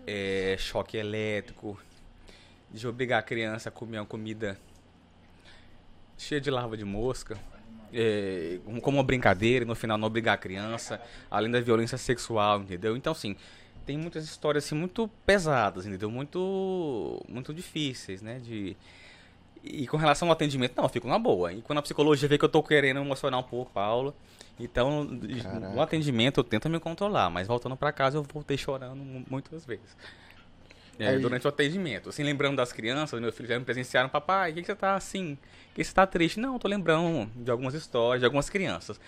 é, 0.07 0.55
choque 0.59 0.97
elétrico, 0.97 1.81
de 2.71 2.87
obrigar 2.87 3.19
a 3.19 3.23
criança 3.23 3.69
a 3.69 3.73
comer 3.73 3.99
uma 3.99 4.07
comida 4.07 4.57
cheia 6.17 6.41
de 6.41 6.51
larva 6.51 6.77
de 6.77 6.85
mosca, 6.85 7.37
é, 7.93 8.61
como 8.81 8.99
uma 8.99 9.03
brincadeira, 9.03 9.65
e 9.65 9.69
no 9.69 9.75
final 9.75 9.99
não 9.99 10.07
obrigar 10.07 10.35
a 10.35 10.39
criança, 10.39 11.01
além 11.29 11.51
da 11.51 11.61
violência 11.61 11.99
sexual, 11.99 12.61
entendeu? 12.61 12.97
Então, 12.97 13.13
assim, 13.13 13.37
tem 13.85 13.99
muitas 13.99 14.25
histórias 14.25 14.65
assim 14.65 14.75
muito 14.77 15.09
pesadas, 15.27 15.85
entendeu? 15.85 16.11
Muito, 16.11 17.21
muito 17.29 17.53
difíceis, 17.53 18.23
né? 18.23 18.39
De 18.39 18.77
e 19.62 19.87
com 19.87 19.96
relação 19.96 20.29
ao 20.29 20.33
atendimento, 20.33 20.75
não, 20.77 20.85
eu 20.85 20.88
fico 20.88 21.07
na 21.09 21.18
boa. 21.18 21.53
E 21.53 21.62
quando 21.62 21.79
a 21.79 21.83
psicologia 21.83 22.29
vê 22.29 22.37
que 22.38 22.44
eu 22.44 22.48
tô 22.48 22.62
querendo 22.62 23.01
emocionar 23.01 23.38
um 23.40 23.44
pouco 23.44 23.79
a 23.79 23.83
aula, 23.83 24.14
então 24.59 25.07
Caraca. 25.42 25.68
no 25.70 25.81
atendimento 25.81 26.40
eu 26.40 26.44
tento 26.44 26.68
me 26.68 26.79
controlar, 26.81 27.31
mas 27.31 27.46
voltando 27.48 27.77
pra 27.77 27.92
casa 27.92 28.18
eu 28.18 28.22
voltei 28.22 28.57
chorando 28.59 28.96
mu- 28.96 29.25
muitas 29.31 29.64
vezes. 29.64 29.96
É, 30.98 31.09
Aí- 31.09 31.18
durante 31.18 31.46
o 31.46 31.48
atendimento. 31.48 32.11
Assim, 32.11 32.22
lembrando 32.22 32.57
das 32.57 32.72
crianças, 32.72 33.18
meu 33.20 33.33
filho 33.33 33.48
já 33.48 33.59
me 33.59 33.64
presenciaram, 33.64 34.09
papai, 34.09 34.51
por 34.51 34.57
que, 34.57 34.61
que 34.62 34.66
você 34.66 34.77
tá 34.77 34.94
assim? 34.94 35.37
Por 35.68 35.75
que 35.77 35.85
você 35.85 35.92
tá 35.94 36.07
triste? 36.07 36.38
Não, 36.38 36.59
tô 36.59 36.68
lembrando 36.68 37.31
de 37.35 37.51
algumas 37.51 37.72
histórias, 37.75 38.20
de 38.20 38.27
algumas 38.27 38.51
crianças. 38.51 39.01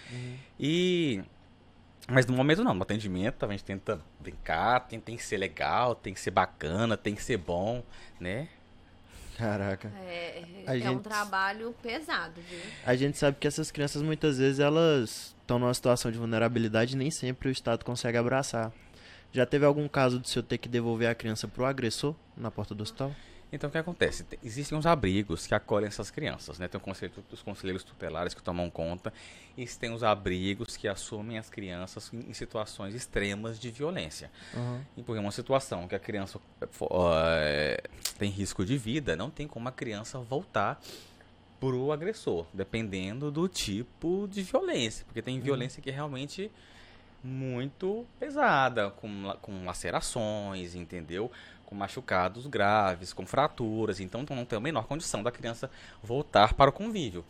E. 0.59 1.23
Mas 2.09 2.27
no 2.27 2.35
momento 2.37 2.63
não, 2.63 2.75
no 2.75 2.83
atendimento 2.83 3.45
a 3.47 3.49
gente 3.51 3.65
tenta 3.65 3.99
brincar, 4.21 4.81
tem, 4.81 5.01
tem 5.01 5.17
que 5.17 5.23
ser 5.23 5.39
legal, 5.39 5.95
tem 5.95 6.13
que 6.13 6.21
ser 6.21 6.31
bacana, 6.31 6.97
tem 6.99 7.15
que 7.15 7.23
ser 7.23 7.39
bom, 7.39 7.83
né? 8.21 8.49
Caraca. 9.37 9.91
É, 10.07 10.45
A 10.67 10.77
é 10.77 10.79
um 10.91 10.95
gente- 10.95 11.03
trabalho 11.03 11.75
pesado, 11.83 12.41
viu? 12.49 12.61
A 12.87 12.95
gente 12.95 13.19
sabe 13.19 13.37
que 13.39 13.47
essas 13.47 13.71
crianças 13.71 14.01
muitas 14.03 14.39
vezes 14.39 14.61
elas 14.61 15.35
estão 15.41 15.59
numa 15.59 15.75
situação 15.75 16.11
de 16.11 16.19
vulnerabilidade 16.19 16.95
e 16.95 16.97
nem 16.97 17.11
sempre 17.11 17.49
o 17.49 17.53
Estado 17.53 17.85
consegue 17.85 18.17
abraçar. 18.17 18.73
Já 19.33 19.45
teve 19.45 19.65
algum 19.67 19.89
caso 19.89 20.21
de 20.21 20.29
senhor 20.31 20.45
ter 20.45 20.59
que 20.59 20.69
devolver 20.69 21.09
a 21.09 21.15
criança 21.15 21.49
pro 21.49 21.65
agressor 21.65 22.15
na 22.37 22.51
porta 22.51 22.75
do 22.75 22.83
hospital? 22.85 23.13
Então 23.55 23.69
o 23.69 23.71
que 23.71 23.79
acontece? 23.79 24.25
Tem- 24.25 24.39
Existem 24.43 24.77
uns 24.77 24.85
abrigos 24.87 25.47
que 25.47 25.55
acolhem 25.55 25.87
essas 25.87 26.11
crianças, 26.11 26.59
né? 26.59 26.67
Tem 26.69 26.79
o 26.79 26.83
conselho, 26.83 27.13
os 27.31 27.41
conselheiros 27.43 27.85
tutelares 27.85 28.35
que 28.35 28.43
tomam 28.43 28.69
conta, 28.69 29.13
e 29.57 29.65
tem 29.67 29.93
os 29.93 30.03
abrigos 30.03 30.77
que 30.77 30.89
assumem 30.89 31.39
as 31.39 31.49
crianças 31.49 32.11
em 32.13 32.25
em 32.29 32.33
situações 32.35 32.95
extremas 32.95 33.59
de 33.61 33.71
violência. 33.71 34.31
E 34.97 35.03
por 35.03 35.17
uma 35.17 35.31
situação 35.31 35.87
que 35.87 35.95
a 35.95 35.99
criança 36.01 36.41
eh, 36.91 37.83
tem 38.19 38.31
risco 38.31 38.65
de 38.65 38.77
vida, 38.77 39.15
não 39.17 39.31
tem 39.31 39.47
como 39.47 39.69
a 39.69 39.73
criança 39.73 40.19
voltar 40.19 40.81
pro 41.61 41.93
agressor, 41.93 42.47
dependendo 42.53 43.31
do 43.31 43.49
tipo 43.49 44.29
de 44.31 44.43
violência, 44.43 45.05
porque 45.07 45.23
tem 45.23 45.39
violência 45.41 45.81
que 45.81 45.89
é 45.89 45.93
realmente 45.93 46.51
muito 47.23 48.05
pesada, 48.21 48.91
com, 48.91 49.35
com 49.41 49.65
lacerações, 49.65 50.75
entendeu? 50.75 51.31
Com 51.75 51.79
machucados 51.79 52.47
graves, 52.47 53.13
com 53.13 53.27
fraturas, 53.27 53.99
então 53.99 54.25
não 54.31 54.45
tem 54.45 54.57
a 54.57 54.61
menor 54.61 54.87
condição 54.87 55.23
da 55.25 55.33
criança 55.33 55.69
voltar 56.03 56.55
para 56.55 56.71
o 56.71 56.73
convívio. 56.73 57.25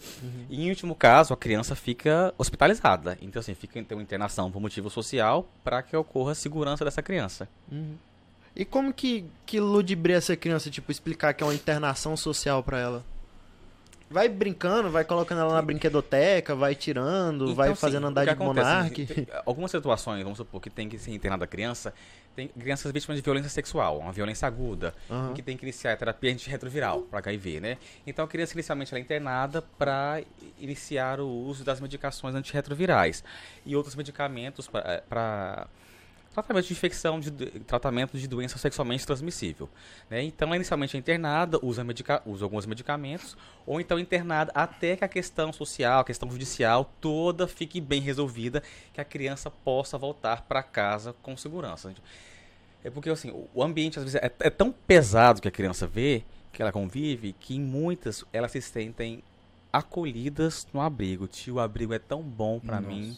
E 0.50 0.66
em 0.66 0.68
último 0.68 0.94
caso, 0.94 1.32
a 1.32 1.36
criança 1.36 1.74
fica 1.74 2.34
hospitalizada, 2.36 3.16
então 3.22 3.40
assim, 3.40 3.54
fica 3.54 3.78
então 3.78 4.00
internação 4.00 4.52
por 4.52 4.60
motivo 4.60 4.90
social 4.90 5.48
para 5.64 5.82
que 5.82 5.96
ocorra 5.96 6.32
a 6.32 6.34
segurança 6.34 6.84
dessa 6.84 7.02
criança. 7.02 7.48
E 8.54 8.64
como 8.64 8.92
que, 8.92 9.24
que 9.46 9.58
ludibria 9.58 10.16
essa 10.16 10.36
criança, 10.36 10.70
tipo, 10.70 10.92
explicar 10.92 11.32
que 11.32 11.42
é 11.42 11.46
uma 11.46 11.54
internação 11.54 12.16
social 12.16 12.62
pra 12.62 12.78
ela? 12.78 13.04
Vai 14.10 14.28
brincando, 14.28 14.90
vai 14.90 15.02
colocando 15.02 15.40
ela 15.40 15.54
na 15.54 15.62
brinquedoteca, 15.62 16.54
vai 16.54 16.74
tirando, 16.74 17.44
Então, 17.46 17.54
vai 17.56 17.70
assim, 17.70 17.80
fazendo 17.80 18.04
o 18.04 18.06
andar 18.06 18.26
de 18.26 18.36
monarque. 18.36 19.26
Algumas 19.44 19.70
situações, 19.70 20.22
vamos 20.22 20.36
supor, 20.36 20.60
que 20.60 20.70
tem 20.70 20.88
que 20.88 20.98
ser 20.98 21.12
internada 21.12 21.44
a 21.44 21.48
criança, 21.48 21.92
tem 22.34 22.48
crianças 22.48 22.90
vítimas 22.92 23.16
de 23.16 23.22
violência 23.22 23.48
sexual, 23.48 23.98
uma 23.98 24.12
violência 24.12 24.46
aguda, 24.46 24.94
em 25.30 25.34
que 25.34 25.42
tem 25.42 25.56
que 25.56 25.64
iniciar 25.64 25.92
a 25.92 25.96
terapia 25.96 26.32
antirretroviral 26.32 27.02
para 27.02 27.18
HIV, 27.18 27.60
né? 27.60 27.78
Então 28.06 28.24
a 28.24 28.28
criança 28.28 28.54
inicialmente 28.54 28.92
ela 28.92 28.98
é 28.98 29.02
internada 29.02 29.62
para 29.62 30.22
iniciar 30.58 31.20
o 31.20 31.28
uso 31.28 31.64
das 31.64 31.80
medicações 31.80 32.34
antirretrovirais 32.34 33.22
e 33.64 33.76
outros 33.76 33.94
medicamentos 33.94 34.68
para 35.08 35.68
tratamento 36.34 36.66
de 36.66 36.72
infecção, 36.72 37.18
de 37.20 37.30
tratamento 37.60 38.18
de 38.18 38.26
doença 38.28 38.58
sexualmente 38.58 39.06
transmissível. 39.06 39.68
Né? 40.10 40.22
Então, 40.24 40.48
ela 40.48 40.56
inicialmente 40.56 40.96
é 40.96 41.00
internada, 41.00 41.58
usa, 41.62 41.82
medica 41.82 42.20
usa 42.26 42.44
alguns 42.44 42.66
medicamentos, 42.66 43.36
ou 43.66 43.80
então 43.80 43.98
internada 43.98 44.52
até 44.54 44.96
que 44.96 45.04
a 45.04 45.08
questão 45.08 45.52
social, 45.52 46.00
a 46.00 46.04
questão 46.04 46.30
judicial 46.30 46.92
toda 47.00 47.46
fique 47.48 47.80
bem 47.80 48.00
resolvida, 48.00 48.62
que 48.92 49.00
a 49.00 49.04
criança 49.04 49.50
possa 49.50 49.96
voltar 49.96 50.42
para 50.42 50.62
casa 50.62 51.14
com 51.22 51.36
segurança. 51.36 51.94
É 52.82 52.90
porque 52.90 53.08
assim, 53.08 53.30
o- 53.54 53.62
ambiente 53.62 53.98
às 53.98 54.04
vezes 54.04 54.20
é, 54.20 54.30
é 54.40 54.50
tão 54.50 54.70
pesado 54.70 55.40
que 55.40 55.48
a 55.48 55.50
criança 55.50 55.86
vê, 55.86 56.22
que 56.52 56.60
ela 56.60 56.70
convive, 56.70 57.32
que 57.40 57.56
em 57.56 57.60
muitas 57.60 58.24
elas 58.32 58.52
se 58.52 58.60
sentem 58.60 59.22
acolhidas 59.72 60.66
no 60.72 60.80
abrigo. 60.80 61.26
Tio, 61.26 61.54
o 61.54 61.60
abrigo 61.60 61.92
é 61.94 61.98
tão 61.98 62.22
bom 62.22 62.60
para 62.60 62.80
mim. 62.80 63.16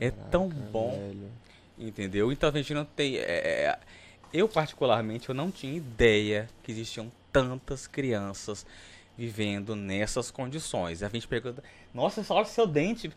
É 0.00 0.10
tão 0.10 0.48
bom. 0.48 0.90
velho. 0.90 1.30
Entendeu? 1.78 2.32
Então 2.32 2.48
a 2.48 2.52
gente 2.52 2.74
não 2.74 2.84
tem. 2.84 3.16
é, 3.16 3.20
é, 3.20 3.78
eu, 4.32 4.48
particularmente, 4.48 5.28
eu 5.28 5.34
não 5.34 5.50
tinha 5.50 5.76
ideia 5.76 6.48
que 6.62 6.72
existiam 6.72 7.10
tantas 7.32 7.86
crianças 7.86 8.66
vivendo 9.16 9.74
nessas 9.74 10.30
condições. 10.30 11.02
A 11.02 11.08
gente 11.08 11.26
pergunta, 11.26 11.62
nossa, 11.94 12.24
olha 12.32 12.42
o 12.42 12.48
seu 12.48 12.66
dente. 12.66 13.08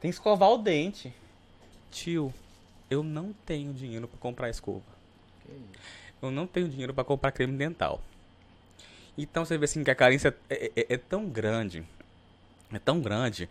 Tem 0.00 0.10
que 0.10 0.16
escovar 0.16 0.50
o 0.50 0.58
dente. 0.58 1.12
Tio, 1.90 2.32
eu 2.90 3.02
não 3.02 3.32
tenho 3.44 3.72
dinheiro 3.72 4.08
para 4.08 4.18
comprar 4.18 4.50
escova. 4.50 4.82
Eu 6.20 6.30
não 6.30 6.46
tenho 6.46 6.68
dinheiro 6.68 6.92
para 6.92 7.04
comprar 7.04 7.32
creme 7.32 7.56
dental. 7.56 8.02
Então 9.16 9.44
você 9.44 9.56
vê 9.56 9.64
assim 9.64 9.82
que 9.84 9.90
a 9.90 9.94
carência 9.94 10.36
é, 10.50 10.72
é- 10.76 10.86
é 10.94 10.96
tão 10.96 11.26
grande. 11.26 11.84
É 12.72 12.78
tão 12.78 13.00
grande 13.00 13.48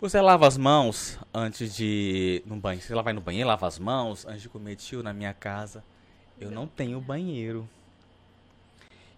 você 0.00 0.20
lava 0.20 0.46
as 0.46 0.56
mãos 0.56 1.18
antes 1.32 1.74
de. 1.74 2.42
No 2.46 2.56
banho. 2.56 2.80
Você 2.80 2.94
vai 2.94 3.12
no 3.12 3.20
banheiro, 3.20 3.48
lava 3.48 3.66
as 3.66 3.78
mãos 3.78 4.26
antes 4.26 4.42
de 4.42 4.48
comer 4.48 4.76
tio 4.76 5.02
na 5.02 5.12
minha 5.12 5.32
casa. 5.32 5.82
Eu 6.38 6.50
não 6.50 6.66
tenho 6.66 7.00
banheiro. 7.00 7.68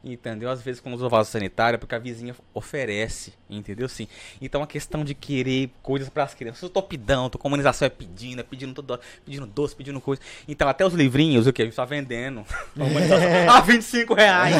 Entendeu? 0.05 0.49
Às 0.49 0.63
vezes 0.63 0.81
quando 0.81 0.95
usa 0.95 1.09
vaso 1.09 1.33
sanitário 1.33 1.75
é 1.75 1.79
porque 1.79 1.95
a 1.95 1.99
vizinha 1.99 2.33
oferece, 2.55 3.35
entendeu? 3.51 3.89
Sim. 3.89 4.07
Então 4.41 4.63
a 4.63 4.67
questão 4.67 5.05
de 5.05 5.15
querer 5.15 5.69
coisas 5.83 6.09
para 6.09 6.23
as 6.23 6.33
crianças, 6.33 6.63
eu 6.63 6.69
tô 6.69 6.81
pidão, 6.81 7.29
tô 7.29 7.39
comunização 7.39 7.87
é 7.87 7.89
pedindo, 7.89 8.39
é 8.39 8.45
pedindo 8.45 8.73
todo, 8.73 9.01
pedindo 9.25 9.47
doce, 9.47 9.75
pedindo 9.75 10.01
coisa. 10.01 10.23
Então 10.47 10.69
até 10.69 10.87
os 10.87 10.95
livrinhos, 10.95 11.49
o 11.49 11.53
que 11.53 11.63
a 11.63 11.65
gente 11.65 11.75
tá 11.75 11.85
vendendo, 11.85 12.45
a 13.53 13.61
25 13.61 14.15
reais. 14.15 14.55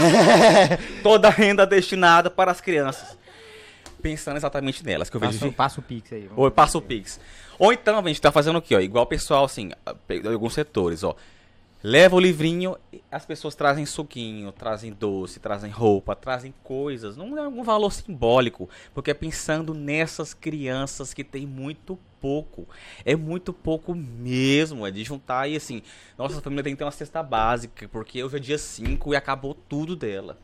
Toda 1.05 1.29
a 1.29 1.31
renda 1.31 1.65
destinada 1.65 2.29
para 2.29 2.51
as 2.51 2.61
crianças. 2.61 3.17
Pensando 4.03 4.37
exatamente 4.37 4.85
nelas, 4.85 5.11
que 5.11 5.17
eu 5.17 5.21
vejo 5.21 5.39
Passa, 5.39 5.53
passa 5.53 5.81
o 5.81 5.83
pix 5.83 6.13
aí. 6.13 6.31
ou 6.37 6.51
passa 6.51 6.79
o 6.79 6.83
Pix. 6.83 7.21
Ou 7.59 7.73
então, 7.73 7.99
a 7.99 8.09
gente 8.09 8.21
tá 8.21 8.31
fazendo 8.31 8.57
o 8.57 8.63
quê, 8.63 8.77
ó? 8.77 8.81
Igual 8.81 9.05
o 9.05 9.07
pessoal, 9.07 9.45
assim, 9.45 9.73
alguns 10.31 10.55
setores, 10.55 11.03
ó. 11.03 11.17
Leva 11.83 12.17
o 12.17 12.21
livrinho, 12.21 12.77
as 13.11 13.25
pessoas 13.25 13.55
trazem 13.55 13.87
suquinho, 13.87 14.51
trazem 14.51 14.93
doce, 14.93 15.39
trazem 15.39 15.71
roupa, 15.71 16.17
trazem 16.17 16.53
coisas. 16.65 17.17
Não 17.17 17.39
é 17.39 17.45
algum 17.45 17.63
valor 17.63 17.93
simbólico, 17.93 18.69
porque 18.93 19.11
é 19.11 19.15
pensando 19.15 19.73
nessas 19.73 20.35
crianças 20.35 21.15
que 21.15 21.23
tem 21.23 21.47
muito 21.47 21.99
pouco. 22.21 22.67
É 23.05 23.15
muito 23.15 23.53
pouco 23.53 23.95
mesmo. 23.95 24.87
É 24.87 24.91
de 24.91 25.05
juntar 25.05 25.49
e 25.49 25.55
assim, 25.57 25.83
nossa 26.19 26.41
família 26.41 26.65
tem 26.65 26.73
que 26.73 26.79
ter 26.79 26.85
uma 26.85 26.91
cesta 26.91 27.23
básica, 27.23 27.89
porque 27.89 28.25
hoje 28.25 28.37
é 28.37 28.41
dia 28.41 28.59
5 28.59 29.13
e 29.13 29.17
acabou 29.17 29.55
tudo 29.55 29.95
dela. 29.95 30.39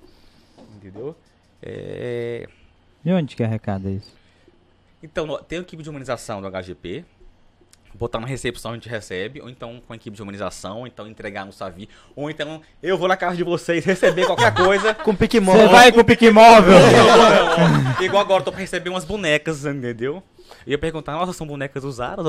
Entendeu? 0.77 1.17
É. 1.61 2.49
E 3.05 3.13
onde 3.13 3.35
que 3.37 3.43
arrecada 3.43 3.91
isso? 3.91 4.13
Então, 5.03 5.43
tem 5.49 5.59
a 5.59 5.63
equipe 5.63 5.83
de 5.83 5.91
humanização 5.91 6.41
do 6.41 6.49
HGP, 6.49 7.05
botar 7.95 8.21
na 8.21 8.27
recepção 8.27 8.73
a 8.73 8.75
gente 8.75 8.89
recebe, 8.89 9.41
ou 9.41 9.49
então 9.49 9.83
com 9.87 9.93
a 9.93 9.97
equipe 9.97 10.17
de 10.17 10.23
humanização, 10.23 10.81
ou 10.81 10.87
então 10.87 11.07
entregar 11.07 11.45
no 11.45 11.53
Savi, 11.53 11.89
ou 12.15 12.31
então 12.31 12.63
eu 12.83 12.97
vou 12.97 13.09
na 13.09 13.17
casa 13.17 13.37
de 13.37 13.45
vocês 13.45 13.85
receber 13.85 14.27
qualquer 14.27 14.55
coisa. 14.55 14.95
Com 15.03 15.15
pique 15.15 15.41
Você 15.41 15.69
vai 15.69 15.93
com 15.93 16.05
pique 16.05 16.31
móvel. 16.31 16.75
Igual 18.01 18.23
agora 18.23 18.41
eu 18.41 18.45
tô 18.45 18.53
pra 18.53 18.61
receber 18.61 18.91
umas 18.91 19.05
bonecas, 19.05 19.65
entendeu? 19.65 20.23
E 20.67 20.71
eu 20.71 20.73
ia 20.73 20.79
perguntar, 20.79 21.13
nossa, 21.13 21.33
são 21.33 21.47
bonecas 21.47 21.83
usadas? 21.83 22.25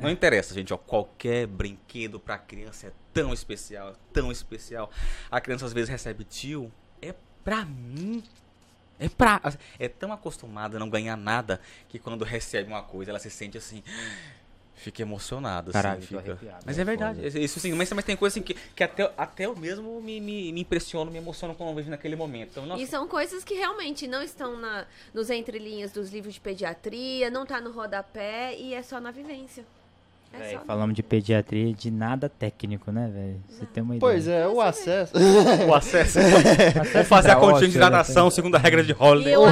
Não 0.00 0.10
interessa, 0.10 0.54
gente, 0.54 0.72
ó. 0.72 0.76
Qualquer 0.76 1.46
brinquedo 1.46 2.18
pra 2.18 2.36
criança 2.36 2.88
é 2.88 2.92
tão 3.12 3.32
especial, 3.32 3.94
tão 4.12 4.30
especial. 4.30 4.90
A 5.30 5.40
criança 5.40 5.64
às 5.64 5.72
vezes 5.72 5.88
recebe 5.88 6.24
tio, 6.24 6.70
é 7.00 7.14
pra 7.44 7.64
mim. 7.64 8.22
É 8.98 9.08
pra. 9.08 9.40
É 9.78 9.88
tão 9.88 10.12
acostumada 10.12 10.76
a 10.76 10.80
não 10.80 10.88
ganhar 10.90 11.16
nada 11.16 11.60
que 11.88 11.98
quando 11.98 12.24
recebe 12.24 12.68
uma 12.68 12.82
coisa 12.82 13.10
ela 13.10 13.18
se 13.18 13.30
sente 13.30 13.56
assim. 13.58 13.82
Fica 14.74 15.02
emocionada, 15.02 15.70
assim, 15.70 15.72
Caralho, 15.72 16.02
fica- 16.02 16.38
Mas 16.64 16.78
é 16.78 16.82
é 16.82 16.84
verdade, 16.84 17.26
isso 17.42 17.58
sim, 17.58 17.72
mas, 17.72 17.92
mas 17.92 18.04
tem 18.04 18.16
coisa 18.16 18.34
assim 18.34 18.42
que, 18.42 18.54
que 18.54 18.84
até, 18.84 19.12
até 19.16 19.46
eu 19.46 19.56
mesmo 19.56 20.00
me, 20.00 20.20
me, 20.20 20.52
me 20.52 20.60
impressiono, 20.60 21.10
me 21.10 21.18
emociono 21.18 21.52
quando 21.56 21.70
eu 21.70 21.74
vejo 21.74 21.90
naquele 21.90 22.14
momento. 22.14 22.50
Então, 22.52 22.64
nossa, 22.64 22.80
E 22.80 22.86
são 22.86 23.08
coisas 23.08 23.42
que 23.42 23.54
realmente 23.54 24.06
não 24.06 24.22
estão 24.22 24.56
na, 24.56 24.86
nos 25.12 25.30
entrelinhas 25.30 25.90
dos 25.90 26.10
livros 26.12 26.34
de 26.34 26.40
pediatria, 26.40 27.28
não 27.28 27.44
tá 27.44 27.60
no 27.60 27.72
rodapé 27.72 28.54
e 28.56 28.72
é 28.72 28.80
só 28.80 29.00
na 29.00 29.10
vivência. 29.10 29.66
É 30.32 30.58
falamos 30.66 30.94
de 30.94 31.02
pediatria 31.02 31.72
de 31.72 31.90
nada 31.90 32.28
técnico, 32.28 32.92
né, 32.92 33.10
velho? 33.12 33.40
Você 33.48 33.66
tem 33.66 33.82
uma 33.82 33.96
ideia. 33.96 34.12
Pois 34.12 34.28
é, 34.28 34.46
o 34.46 34.60
acesso. 34.60 35.12
o 35.68 35.74
acesso. 35.74 36.18
Vou 36.94 37.04
fazer 37.04 37.30
a 37.32 37.36
continha 37.36 37.68
de 37.68 37.76
hidratação 37.76 38.30
segundo 38.30 38.54
a 38.54 38.58
regra 38.58 38.84
de 38.84 38.94
Holiday. 38.98 39.34
100 39.34 39.44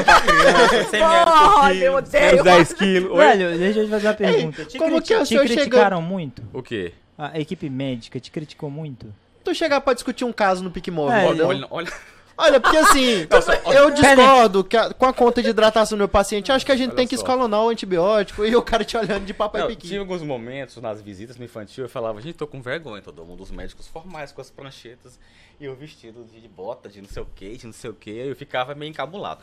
metros 0.00 0.90
por 0.90 1.52
Porra, 1.52 1.74
eu 1.74 1.94
odeio. 1.94 2.24
menos 2.30 2.44
10 2.44 2.72
quilos. 2.72 3.16
Velho, 3.18 3.58
deixa 3.58 3.80
eu 3.80 3.84
te 3.84 3.90
fazer 3.90 4.06
uma 4.08 4.14
pergunta. 4.14 4.64
Te, 4.64 4.78
como 4.78 4.90
criti- 4.92 5.06
que 5.08 5.14
é 5.14 5.20
o 5.20 5.24
te 5.26 5.38
criticaram 5.38 6.00
muito? 6.02 6.42
O 6.52 6.62
quê? 6.62 6.92
A 7.18 7.38
equipe 7.38 7.68
médica 7.68 8.18
te 8.18 8.30
criticou 8.30 8.70
muito? 8.70 9.06
tu 9.44 9.52
chegar 9.52 9.80
pra 9.80 9.92
discutir 9.92 10.24
um 10.24 10.32
caso 10.32 10.62
no 10.62 10.70
móvel, 10.92 11.16
É, 11.16 11.26
entendeu? 11.26 11.48
Olha, 11.48 11.66
olha, 11.68 11.92
Olha, 12.36 12.58
porque 12.60 12.76
assim, 12.76 13.26
Nossa, 13.30 13.54
eu 13.72 13.90
discordo 13.90 14.64
que 14.64 14.76
a- 14.76 14.92
com 14.92 15.06
a 15.06 15.12
conta 15.12 15.42
de 15.42 15.50
hidratação 15.50 15.96
do 15.96 16.00
meu 16.00 16.08
paciente. 16.08 16.50
Acho 16.50 16.64
que 16.64 16.72
a 16.72 16.76
gente 16.76 16.88
Olha 16.90 16.96
tem 16.96 17.06
que 17.06 17.16
só. 17.16 17.22
escalonar 17.22 17.60
o 17.62 17.68
antibiótico 17.68 18.44
e 18.44 18.54
o 18.56 18.62
cara 18.62 18.84
te 18.84 18.96
olhando 18.96 19.24
de 19.24 19.34
papai 19.34 19.60
Não, 19.62 19.68
piqui. 19.68 19.88
tinha 19.88 20.00
alguns 20.00 20.22
momentos 20.22 20.76
nas 20.78 21.00
visitas 21.02 21.36
no 21.36 21.44
infantil, 21.44 21.84
eu 21.84 21.88
falava, 21.88 22.20
gente, 22.20 22.34
tô 22.34 22.46
com 22.46 22.60
vergonha, 22.62 23.02
todo 23.02 23.24
mundo, 23.24 23.42
os 23.42 23.50
médicos 23.50 23.86
formais 23.86 24.32
com 24.32 24.40
as 24.40 24.50
pranchetas 24.50 25.18
e 25.60 25.64
eu 25.64 25.74
vestido 25.76 26.24
de 26.24 26.48
bota, 26.48 26.88
de 26.88 27.00
não 27.00 27.08
sei 27.08 27.22
o 27.22 27.26
que, 27.34 27.56
de 27.56 27.66
não 27.66 27.72
sei 27.72 27.90
o 27.90 27.94
que, 27.94 28.10
eu 28.10 28.34
ficava 28.34 28.74
meio 28.74 28.90
encabulado. 28.90 29.40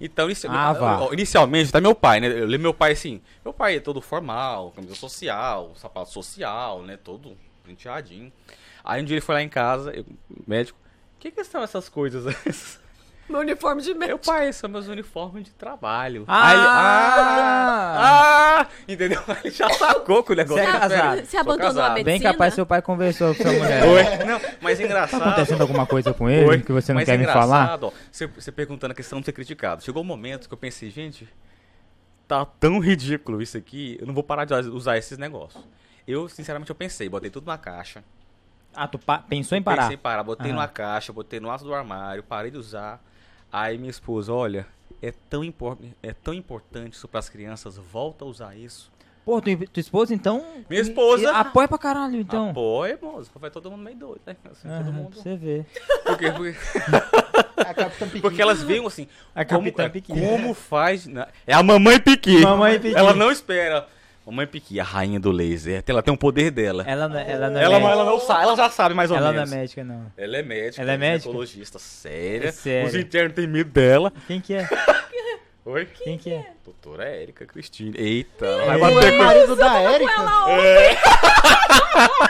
Então, 0.00 0.26
inici- 0.26 0.46
Ah, 0.48 0.72
vá. 0.72 1.00
ó, 1.02 1.12
inicialmente, 1.12 1.70
tá 1.70 1.80
meu 1.80 1.94
pai, 1.94 2.20
né? 2.20 2.26
Eu 2.28 2.46
lembro 2.46 2.62
meu 2.62 2.74
pai 2.74 2.92
assim, 2.92 3.20
meu 3.44 3.52
pai 3.52 3.76
é 3.76 3.80
todo 3.80 4.00
formal, 4.00 4.72
camisa 4.72 4.94
social, 4.94 5.72
sapato 5.76 6.10
social, 6.10 6.82
né? 6.82 6.96
Todo 6.96 7.36
penteadinho. 7.64 8.32
Aí 8.82 9.02
um 9.02 9.04
dia 9.04 9.14
ele 9.14 9.20
foi 9.20 9.34
lá 9.34 9.42
em 9.42 9.48
casa, 9.48 9.92
eu, 9.92 10.04
médico, 10.46 10.78
o 10.79 10.79
que, 11.20 11.30
que 11.30 11.44
são 11.44 11.62
essas 11.62 11.88
coisas? 11.88 12.78
Meu 13.28 13.40
uniforme 13.40 13.80
de 13.80 13.90
Meu 13.90 13.98
médico. 14.08 14.26
pai, 14.26 14.52
são 14.52 14.68
meus 14.68 14.88
uniformes 14.88 15.44
de 15.44 15.50
trabalho. 15.52 16.24
Ah! 16.26 16.46
Aí 16.48 16.56
ele, 16.56 16.66
ah, 16.66 18.60
ah, 18.60 18.66
entendeu? 18.88 19.22
Ele 19.44 19.54
já 19.54 19.70
sacou 19.70 20.24
que 20.24 20.32
o 20.32 20.34
negócio 20.34 20.64
Você 20.64 20.68
é 20.68 20.72
casado? 20.80 21.24
Você 21.24 21.36
abandonou 21.36 21.66
a 21.68 21.74
casado. 21.74 21.94
medicina? 21.94 22.12
Bem 22.12 22.20
capaz 22.20 22.54
seu 22.54 22.66
pai 22.66 22.82
conversou 22.82 23.32
com 23.34 23.42
sua 23.44 23.52
mulher. 23.52 23.84
Oi? 23.84 24.02
Não, 24.26 24.40
mas 24.60 24.78
Tá 24.78 24.84
engraçado. 24.84 25.22
acontecendo 25.22 25.60
alguma 25.60 25.86
coisa 25.86 26.12
com 26.12 26.28
ele 26.28 26.44
Oi? 26.48 26.60
que 26.60 26.72
você 26.72 26.92
não 26.92 26.98
Mas 27.00 27.06
quer 27.08 27.16
me 27.18 27.24
falar? 27.26 27.44
engraçado, 27.66 27.86
ó, 27.86 27.92
Você, 28.10 28.26
você 28.26 28.50
perguntando 28.50 28.90
a 28.92 28.94
questão 28.96 29.20
de 29.20 29.26
ser 29.26 29.32
criticado. 29.32 29.84
Chegou 29.84 30.02
um 30.02 30.06
momento 30.06 30.48
que 30.48 30.54
eu 30.54 30.58
pensei, 30.58 30.90
gente, 30.90 31.28
tá 32.26 32.44
tão 32.44 32.80
ridículo 32.80 33.40
isso 33.40 33.56
aqui, 33.56 33.96
eu 34.00 34.08
não 34.08 34.14
vou 34.14 34.24
parar 34.24 34.44
de 34.44 34.54
usar 34.70 34.98
esses 34.98 35.16
negócios. 35.18 35.62
Eu, 36.04 36.28
sinceramente, 36.28 36.70
eu 36.70 36.74
pensei, 36.76 37.08
botei 37.08 37.30
tudo 37.30 37.46
na 37.46 37.56
caixa. 37.58 38.02
Ah, 38.74 38.86
tu 38.86 38.98
pa- 38.98 39.18
pensou 39.18 39.56
em 39.58 39.62
parar? 39.62 39.82
Pensei 39.82 39.94
em 39.96 39.98
parar, 39.98 40.22
botei 40.22 40.46
Aham. 40.46 40.54
numa 40.56 40.68
caixa, 40.68 41.12
botei 41.12 41.40
no 41.40 41.50
aço 41.50 41.64
do 41.64 41.74
armário, 41.74 42.22
parei 42.22 42.50
de 42.50 42.56
usar. 42.58 43.02
Aí 43.52 43.76
minha 43.78 43.90
esposa, 43.90 44.32
olha, 44.32 44.66
é 45.02 45.12
tão, 45.28 45.42
impor 45.42 45.76
é 46.02 46.12
tão 46.12 46.32
importante 46.32 46.92
isso 46.94 47.08
pras 47.08 47.28
crianças, 47.28 47.76
volta 47.76 48.24
a 48.24 48.28
usar 48.28 48.54
isso. 48.56 48.90
Pô, 49.24 49.40
tu, 49.40 49.54
tua 49.68 49.80
esposa 49.80 50.14
então. 50.14 50.44
Minha 50.68 50.80
esposa. 50.82 51.24
e- 51.24 51.26
Apoia 51.26 51.68
pra 51.68 51.76
caralho, 51.78 52.16
então. 52.16 52.50
Apoia, 52.50 52.98
moço. 53.02 53.30
Vai 53.36 53.50
todo 53.50 53.70
mundo 53.70 53.82
meio 53.82 53.96
doido, 53.96 54.20
né? 54.26 54.34
Assim, 54.50 54.66
todo 54.68 54.92
mundo. 54.92 55.14
você 55.14 55.36
ver. 55.36 55.66
Por 56.04 56.16
quê? 56.16 56.32
Porque, 56.32 56.56
A 57.60 57.74
Capitã 57.74 58.06
Piqui. 58.06 58.20
porque 58.22 58.40
elas 58.40 58.62
veem 58.62 58.84
assim. 58.86 59.06
A 59.34 59.44
como, 59.44 59.60
Capitã 59.64 59.82
é, 59.84 59.88
Piqui. 59.90 60.12
como 60.18 60.54
faz. 60.54 61.06
na- 61.06 61.28
É 61.46 61.52
a 61.52 61.62
mamãe 61.62 62.00
Piqui. 62.00 62.40
Mamãe 62.40 62.80
Piqui. 62.80 62.96
Ela 62.96 63.14
não 63.14 63.30
espera. 63.30 63.86
Mamãe 64.30 64.46
Piqui, 64.46 64.78
a 64.78 64.84
rainha 64.84 65.18
do 65.18 65.32
laser. 65.32 65.82
Ela 65.86 66.02
tem 66.02 66.14
um 66.14 66.16
poder 66.16 66.50
dela. 66.50 66.84
Ela, 66.86 67.08
não- 67.08 67.18
ela 67.18 67.50
não 67.50 67.60
é 67.60 67.64
Ela, 67.64 67.80
não- 67.80 67.86
médica. 67.88 68.02
ela 68.02 68.10
não 68.10 68.20
sabe, 68.20 68.42
ela 68.44 68.56
já 68.56 68.70
sabe 68.70 68.94
mais 68.94 69.10
ou 69.10 69.16
Ela 69.16 69.26
não 69.26 69.32
é 69.32 69.36
menos. 69.38 69.50
médica, 69.50 69.84
não. 69.84 70.06
Ela 70.16 70.36
é 70.36 70.42
médica, 70.42 70.82
Ela 70.82 70.92
é 70.92 70.96
médica? 70.96 71.20
ginecologista 71.22 71.78
séria. 71.78 72.48
É 72.48 72.52
séria. 72.52 72.86
Os 72.88 72.94
internos 72.94 73.34
têm 73.34 73.46
medo 73.46 73.70
dela. 73.70 74.12
Quem 74.26 74.40
que 74.40 74.54
é? 74.54 74.68
Oi? 75.64 75.84
Quem 75.86 76.16
que 76.16 76.30
é? 76.32 76.46
Doutora 76.64 77.04
Érica 77.04 77.44
Cristina. 77.44 77.94
Eita, 77.98 78.46
ela 78.46 78.78
vai 78.78 78.94
bater 78.94 79.12
é 79.12 79.16
com 79.18 79.24
marido 79.24 79.56
da 79.56 79.80
Érica? 79.80 80.12
a 80.16 80.46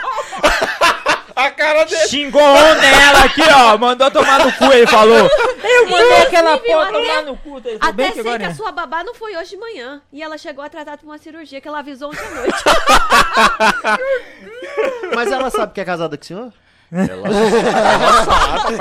dele. 1.85 2.07
Xingou 2.07 2.41
um 2.41 2.75
nela 2.75 3.25
aqui, 3.25 3.41
ó. 3.53 3.77
Mandou 3.77 4.11
tomar 4.11 4.45
no 4.45 4.51
cu, 4.53 4.65
ele 4.71 4.87
falou. 4.87 5.29
Eu 5.63 5.89
mandei 5.89 6.21
aquela 6.21 6.57
porra 6.57 6.91
tomar 6.91 7.21
no 7.23 7.37
cu. 7.37 7.61
Ele 7.65 7.79
falou 7.79 7.93
bem 7.93 8.05
Até 8.07 8.07
que 8.07 8.13
sei 8.13 8.21
agora. 8.21 8.39
que 8.39 8.45
a 8.45 8.55
sua 8.55 8.71
babá 8.71 9.03
não 9.03 9.13
foi 9.13 9.35
hoje 9.35 9.51
de 9.51 9.57
manhã. 9.57 10.01
E 10.11 10.21
ela 10.21 10.37
chegou 10.37 10.63
atrasada 10.63 10.97
pra 10.97 11.07
uma 11.07 11.17
cirurgia 11.17 11.59
que 11.61 11.67
ela 11.67 11.79
avisou 11.79 12.09
ontem 12.09 12.25
à 12.25 12.31
noite. 12.31 12.63
Mas 15.15 15.31
ela 15.31 15.49
sabe 15.49 15.73
que 15.73 15.81
é 15.81 15.85
casada 15.85 16.17
com 16.17 16.23
o 16.23 16.25
senhor? 16.25 16.53
Ela, 16.91 17.27
ela 17.27 18.25
sabe, 18.25 18.75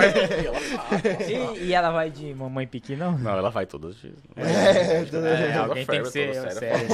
ela 0.47 0.61
sabe. 0.61 1.25
E, 1.61 1.65
e 1.67 1.73
ela 1.73 1.91
vai 1.93 2.11
de 2.11 2.35
mamãe 2.35 2.67
piqui, 2.67 2.97
não? 2.97 3.17
Não, 3.17 3.31
ela 3.31 3.51
vai 3.51 3.67
todos 3.67 3.95
os 3.95 4.01
dias. 4.03 4.17
É, 4.37 5.51
É, 5.53 5.57
alguém 5.57 5.87
tem 5.87 6.03
que 6.03 6.09
ser 6.11 6.35
toda 6.35 6.51
sério. 6.51 6.89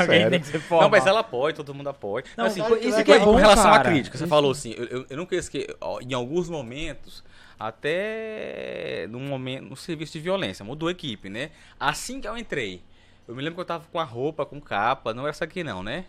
Alguém 0.00 0.30
tem 0.30 0.40
que 0.40 0.46
ser 0.46 0.58
formal. 0.60 0.84
Não, 0.84 0.90
mas 0.90 1.06
ela 1.06 1.20
apoia, 1.20 1.54
todo 1.54 1.74
mundo 1.74 1.88
apoia. 1.90 2.24
Não, 2.36 2.46
assim, 2.46 2.62
isso 2.80 3.04
que 3.04 3.12
é 3.12 3.18
bom, 3.18 3.26
com 3.26 3.34
relação 3.34 3.70
cara. 3.70 3.88
à 3.88 3.92
crítica, 3.92 4.16
você 4.16 4.24
Isso- 4.24 4.30
falou 4.30 4.50
assim, 4.52 4.74
eu, 4.76 4.84
eu, 4.86 5.06
eu 5.10 5.16
nunca 5.18 5.36
esqueci, 5.36 5.66
ó, 5.80 6.00
em 6.00 6.14
alguns 6.14 6.48
momentos, 6.48 7.22
até 7.58 9.06
num 9.10 9.20
momento, 9.20 9.64
no 9.64 9.76
serviço 9.76 10.12
de 10.14 10.20
violência, 10.20 10.64
mudou 10.64 10.88
a 10.88 10.92
equipe, 10.92 11.28
né? 11.28 11.50
Assim 11.78 12.20
que 12.20 12.28
eu 12.28 12.36
entrei, 12.38 12.82
eu 13.26 13.34
me 13.34 13.42
lembro 13.42 13.56
que 13.56 13.60
eu 13.60 13.64
tava 13.66 13.84
com 13.92 13.98
a 14.00 14.04
roupa, 14.04 14.46
com 14.46 14.60
capa, 14.60 15.12
não 15.12 15.22
era 15.24 15.30
essa 15.30 15.44
aqui 15.44 15.62
não, 15.62 15.82
né? 15.82 16.04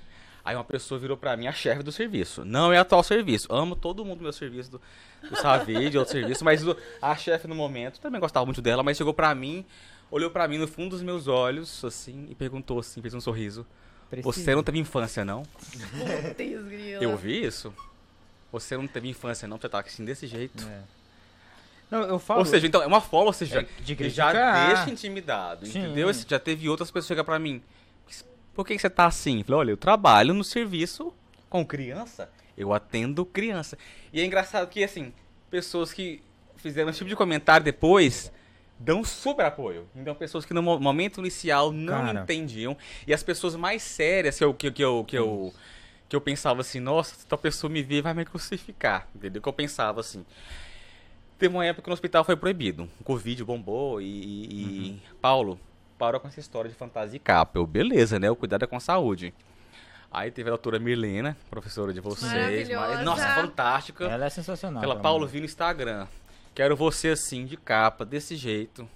Aí 0.49 0.55
uma 0.55 0.63
pessoa 0.63 0.99
virou 0.99 1.15
pra 1.15 1.37
mim 1.37 1.45
a 1.45 1.51
chefe 1.53 1.83
do 1.83 1.91
serviço. 1.91 2.43
Não 2.43 2.73
é 2.73 2.79
atual 2.79 3.03
serviço. 3.03 3.47
Amo 3.53 3.75
todo 3.75 4.03
mundo 4.03 4.17
do 4.17 4.23
meu 4.23 4.33
serviço, 4.33 4.71
do, 4.71 4.81
do 5.29 5.35
Savi, 5.35 5.91
de 5.91 5.97
outro 5.97 6.11
serviço, 6.11 6.43
mas 6.43 6.65
o- 6.67 6.75
a 6.99 7.15
chefe 7.15 7.47
no 7.47 7.53
momento, 7.53 7.99
também 7.99 8.19
gostava 8.19 8.45
muito 8.47 8.59
dela, 8.61 8.81
mas 8.81 8.97
chegou 8.97 9.13
pra 9.13 9.35
mim, 9.35 9.63
olhou 10.09 10.31
pra 10.31 10.47
mim 10.47 10.57
no 10.57 10.67
fundo 10.67 10.89
dos 10.89 11.03
meus 11.03 11.27
olhos, 11.27 11.85
assim, 11.85 12.25
e 12.31 12.33
perguntou 12.33 12.79
assim, 12.79 12.99
fez 12.99 13.13
um 13.13 13.21
sorriso. 13.21 13.63
Você 14.23 14.55
não 14.55 14.63
teve 14.63 14.79
infância, 14.79 15.23
não? 15.23 15.43
Eu 16.99 17.15
vi 17.15 17.45
isso? 17.45 17.71
Você 18.51 18.75
não 18.75 18.87
teve 18.87 19.07
infância, 19.07 19.47
não? 19.47 19.57
Você 19.59 19.69
tá 19.69 19.79
assim 19.79 20.03
desse 20.03 20.25
jeito? 20.25 20.67
Não, 21.91 22.01
eu 22.03 22.17
falo. 22.19 22.39
Ou 22.39 22.45
seja, 22.45 22.65
então, 22.65 22.81
é 22.81 22.87
uma 22.87 23.01
forma, 23.01 23.27
ou 23.27 23.33
seja, 23.33 23.59
É, 23.61 23.81
de 23.83 24.09
já 24.09 24.67
deixa 24.67 24.89
intimidado, 24.89 25.65
Sim. 25.67 25.79
entendeu? 25.79 26.11
Já 26.13 26.39
teve 26.39 26.67
outras 26.69 26.89
pessoas 26.89 27.07
chegar 27.07 27.23
pra 27.23 27.37
mim. 27.37 27.61
Por 28.53 28.65
que 28.65 28.75
que 28.75 28.81
você 28.81 28.89
tá 28.89 29.05
assim? 29.05 29.39
Eu 29.39 29.45
falei, 29.45 29.59
olha, 29.59 29.71
eu 29.71 29.77
trabalho 29.77 30.33
no 30.33 30.43
serviço 30.43 31.13
com 31.49 31.65
criança. 31.65 32.29
Eu 32.57 32.73
atendo 32.73 33.25
criança. 33.25 33.77
E 34.11 34.19
é 34.19 34.25
engraçado 34.25 34.67
que, 34.67 34.83
assim, 34.83 35.13
pessoas 35.49 35.93
que 35.93 36.21
fizeram 36.57 36.89
esse 36.89 36.97
tipo 36.99 37.09
de 37.09 37.15
comentário 37.15 37.63
depois 37.63 38.31
dão 38.77 39.03
super 39.03 39.45
apoio. 39.45 39.87
Então, 39.95 40.13
pessoas 40.13 40.45
que 40.45 40.53
no 40.53 40.61
mo- 40.61 40.79
momento 40.79 41.19
inicial 41.21 41.71
não 41.71 42.05
Cara. 42.05 42.21
entendiam. 42.21 42.75
E 43.07 43.13
as 43.13 43.23
pessoas 43.23 43.55
mais 43.55 43.81
sérias 43.81 44.37
que 44.37 44.43
eu, 44.43 44.53
que, 44.53 44.71
que 44.71 44.83
eu, 44.83 45.05
que 45.05 45.17
eu, 45.17 45.53
que 46.09 46.15
eu 46.15 46.21
pensava 46.21 46.61
assim, 46.61 46.79
nossa, 46.81 47.15
se 47.15 47.25
tal 47.25 47.39
pessoa 47.39 47.71
me 47.71 47.81
ver, 47.81 48.01
vai 48.01 48.13
me 48.13 48.25
crucificar. 48.25 49.07
Entendeu? 49.15 49.41
Que 49.41 49.47
eu 49.47 49.53
pensava 49.53 50.01
assim. 50.01 50.25
Teve 51.37 51.55
uma 51.55 51.65
época 51.65 51.83
que 51.83 51.89
no 51.89 51.93
hospital 51.93 52.25
foi 52.25 52.35
proibido. 52.35 52.89
O 52.99 53.03
Covid 53.05 53.41
bombou 53.45 54.01
e, 54.01 54.05
e- 54.05 54.87
e 54.91 55.01
Paulo 55.21 55.57
parou 55.99 56.19
com 56.21 56.29
essa 56.29 56.39
história 56.39 56.69
de 56.69 56.75
fantasia 56.75 57.17
e 57.17 57.19
capa. 57.19 57.59
Eu, 57.59 57.67
beleza, 57.67 58.17
né? 58.17 58.31
O 58.31 58.35
cuidado 58.35 58.63
é 58.63 58.67
com 58.67 58.77
a 58.77 58.79
saúde. 58.79 59.33
Aí 60.09 60.31
teve 60.31 60.49
a 60.49 60.53
doutora 60.53 60.79
Mirlena, 60.79 61.37
professora 61.51 61.93
de 61.93 61.99
vocês. 61.99 62.69
Mas- 62.69 63.05
nossa, 63.05 63.27
fantástica. 63.35 64.05
Ela 64.05 64.25
é 64.25 64.29
sensacional. 64.29 64.81
Ela, 64.81 64.93
pelo 64.93 65.03
Paulo, 65.03 65.25
amor. 65.25 65.29
vi 65.29 65.39
no 65.39 65.45
Instagram. 65.45 66.07
Quero 66.55 66.75
você 66.75 67.09
assim, 67.09 67.45
de 67.45 67.55
capa, 67.57 68.05
desse 68.05 68.35
jeito. 68.35 68.89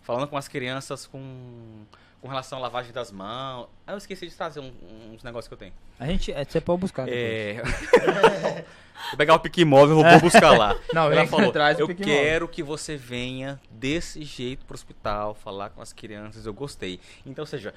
Falando 0.00 0.28
com 0.28 0.36
as 0.36 0.48
crianças 0.48 1.06
com, 1.06 1.84
com 2.24 2.28
relação 2.28 2.58
à 2.58 2.62
lavagem 2.62 2.90
das 2.90 3.12
mãos. 3.12 3.68
Ah, 3.86 3.92
eu 3.92 3.98
esqueci 3.98 4.26
de 4.26 4.34
trazer 4.34 4.58
um- 4.58 4.72
uns 5.12 5.22
negócios 5.22 5.46
que 5.46 5.52
eu 5.52 5.58
tenho. 5.58 5.74
A 6.00 6.06
gente. 6.06 6.32
é, 6.32 6.42
Você 6.42 6.58
pode 6.58 6.80
buscar. 6.80 7.06
É. 7.06 7.60
Vou 9.10 9.18
pegar 9.18 9.34
o 9.34 9.40
pique 9.40 9.62
móvel, 9.62 9.96
vou 9.96 10.20
buscar 10.20 10.56
lá. 10.56 10.74
Não, 10.94 11.12
Ela 11.12 11.26
falou, 11.26 11.52
do 11.52 11.58
eu 11.80 11.94
quero 11.94 12.48
que 12.48 12.62
você 12.62 12.96
venha 12.96 13.60
desse 13.70 14.22
jeito 14.22 14.64
pro 14.64 14.74
hospital, 14.74 15.34
falar 15.34 15.68
com 15.68 15.82
as 15.82 15.92
crianças, 15.92 16.46
eu 16.46 16.54
gostei. 16.54 16.98
Então, 17.26 17.42
ou 17.42 17.46
seja, 17.46 17.74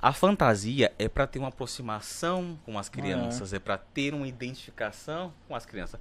A 0.00 0.12
fantasia 0.12 0.90
é 0.98 1.06
para 1.08 1.26
ter 1.26 1.38
uma 1.38 1.48
aproximação 1.48 2.58
com 2.64 2.78
as 2.78 2.88
crianças, 2.88 3.52
é, 3.52 3.58
para 3.58 3.76
ter 3.76 4.14
uma 4.14 4.26
identificação 4.26 5.34
com 5.46 5.54
as 5.54 5.66
crianças. 5.66 6.00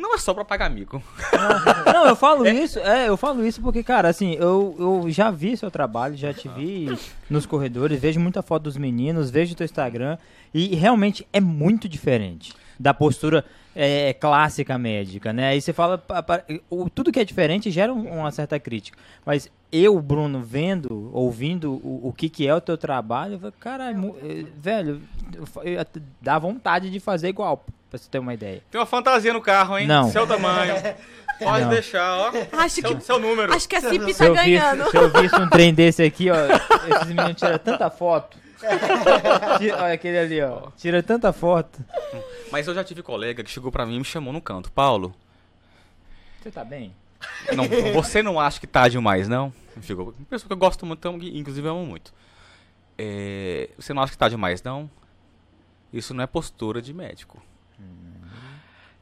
Não 0.00 0.14
é 0.14 0.18
só 0.18 0.32
pra 0.32 0.44
pagar 0.44 0.70
mico. 0.70 1.02
Não, 1.92 2.06
eu 2.06 2.14
falo 2.14 2.46
isso, 2.46 2.78
é, 2.78 3.08
eu 3.08 3.16
falo 3.16 3.44
isso 3.44 3.60
porque, 3.60 3.82
cara, 3.82 4.08
assim, 4.08 4.34
eu, 4.34 4.76
eu 4.78 5.10
já 5.10 5.28
vi 5.30 5.56
seu 5.56 5.70
trabalho, 5.72 6.16
já 6.16 6.32
te 6.32 6.48
vi 6.48 6.96
nos 7.28 7.44
corredores, 7.46 8.00
vejo 8.00 8.20
muita 8.20 8.40
foto 8.40 8.62
dos 8.64 8.76
meninos, 8.76 9.28
vejo 9.28 9.56
teu 9.56 9.64
Instagram, 9.64 10.16
e 10.54 10.74
realmente 10.76 11.26
é 11.32 11.40
muito 11.40 11.88
diferente 11.88 12.54
da 12.78 12.94
postura 12.94 13.44
é, 13.74 14.12
clássica 14.12 14.78
médica, 14.78 15.32
né? 15.32 15.48
Aí 15.48 15.60
você 15.60 15.72
fala, 15.72 16.00
tudo 16.94 17.10
que 17.10 17.18
é 17.18 17.24
diferente 17.24 17.68
gera 17.70 17.92
um- 17.92 18.20
uma 18.20 18.30
certa 18.30 18.58
crítica. 18.58 18.96
Mas 19.26 19.50
eu, 19.72 20.00
Bruno, 20.00 20.40
vendo, 20.42 21.10
ouvindo 21.12 21.72
o, 21.72 22.08
o 22.08 22.12
que, 22.12 22.28
que 22.28 22.46
é 22.46 22.54
o 22.54 22.60
teu 22.60 22.78
trabalho, 22.78 23.34
eu 23.34 23.38
falo, 23.40 23.52
cara, 23.58 23.92
velho, 24.60 25.02
fa- 25.46 25.64
eu 25.64 25.80
até- 25.80 26.00
dá 26.22 26.38
vontade 26.38 26.88
de 26.90 27.00
fazer 27.00 27.28
igual, 27.28 27.64
pra 27.90 27.98
você 27.98 28.08
ter 28.10 28.18
uma 28.18 28.34
ideia. 28.34 28.62
Tem 28.70 28.80
uma 28.80 28.86
fantasia 28.86 29.32
no 29.32 29.40
carro, 29.40 29.78
hein? 29.78 29.86
Não. 29.86 30.10
Seu 30.10 30.26
tamanho. 30.26 30.74
Pode 31.38 31.62
Não. 31.62 31.70
deixar, 31.70 32.16
ó. 32.18 32.32
Acho 32.58 32.80
Seu, 32.80 32.96
que, 32.96 33.04
seu 33.04 33.18
número. 33.20 33.54
acho 33.54 33.68
que 33.68 33.76
a 33.76 33.80
CIP 33.80 34.12
tá 34.12 34.24
eu, 34.24 34.34
ganhando. 34.34 34.90
se 34.90 34.96
eu 34.96 35.08
visse 35.08 35.36
um 35.36 35.48
trem 35.48 35.72
desse 35.72 36.02
aqui, 36.02 36.28
ó, 36.30 36.34
esses 36.34 37.06
meninos 37.06 37.36
tiram 37.36 37.58
tanta 37.58 37.88
foto. 37.88 38.36
Tira- 39.58 39.82
olha 39.84 39.92
aquele 39.94 40.18
ali, 40.18 40.42
ó. 40.42 40.68
Tira 40.76 41.00
tanta 41.00 41.32
foto. 41.32 41.78
Mas 42.50 42.66
eu 42.66 42.74
já 42.74 42.82
tive 42.82 43.04
colega 43.04 43.44
que 43.44 43.50
chegou 43.50 43.70
pra 43.70 43.86
mim 43.86 43.94
e 43.94 43.98
me 44.00 44.04
chamou 44.04 44.32
no 44.32 44.40
canto. 44.40 44.72
Paulo, 44.72 45.14
Você 46.42 46.50
tá 46.50 46.64
bem? 46.64 46.92
não, 47.54 47.66
você 47.94 48.20
não 48.20 48.40
acha 48.40 48.58
que 48.58 48.66
tá 48.66 48.88
demais, 48.88 49.28
não? 49.28 49.52
Chegou. 49.82 50.06
Uma 50.18 50.26
pessoa 50.28 50.48
que 50.48 50.52
eu 50.52 50.56
gosto 50.56 50.84
muito, 50.84 51.08
inclusive 51.08 51.68
amo 51.68 51.86
muito. 51.86 52.12
É, 52.98 53.68
você 53.78 53.94
não 53.94 54.02
acha 54.02 54.10
que 54.10 54.18
tá 54.18 54.28
demais, 54.28 54.60
não? 54.60 54.90
Isso 55.92 56.12
não 56.12 56.24
é 56.24 56.26
postura 56.26 56.82
de 56.82 56.92
médico. 56.92 57.40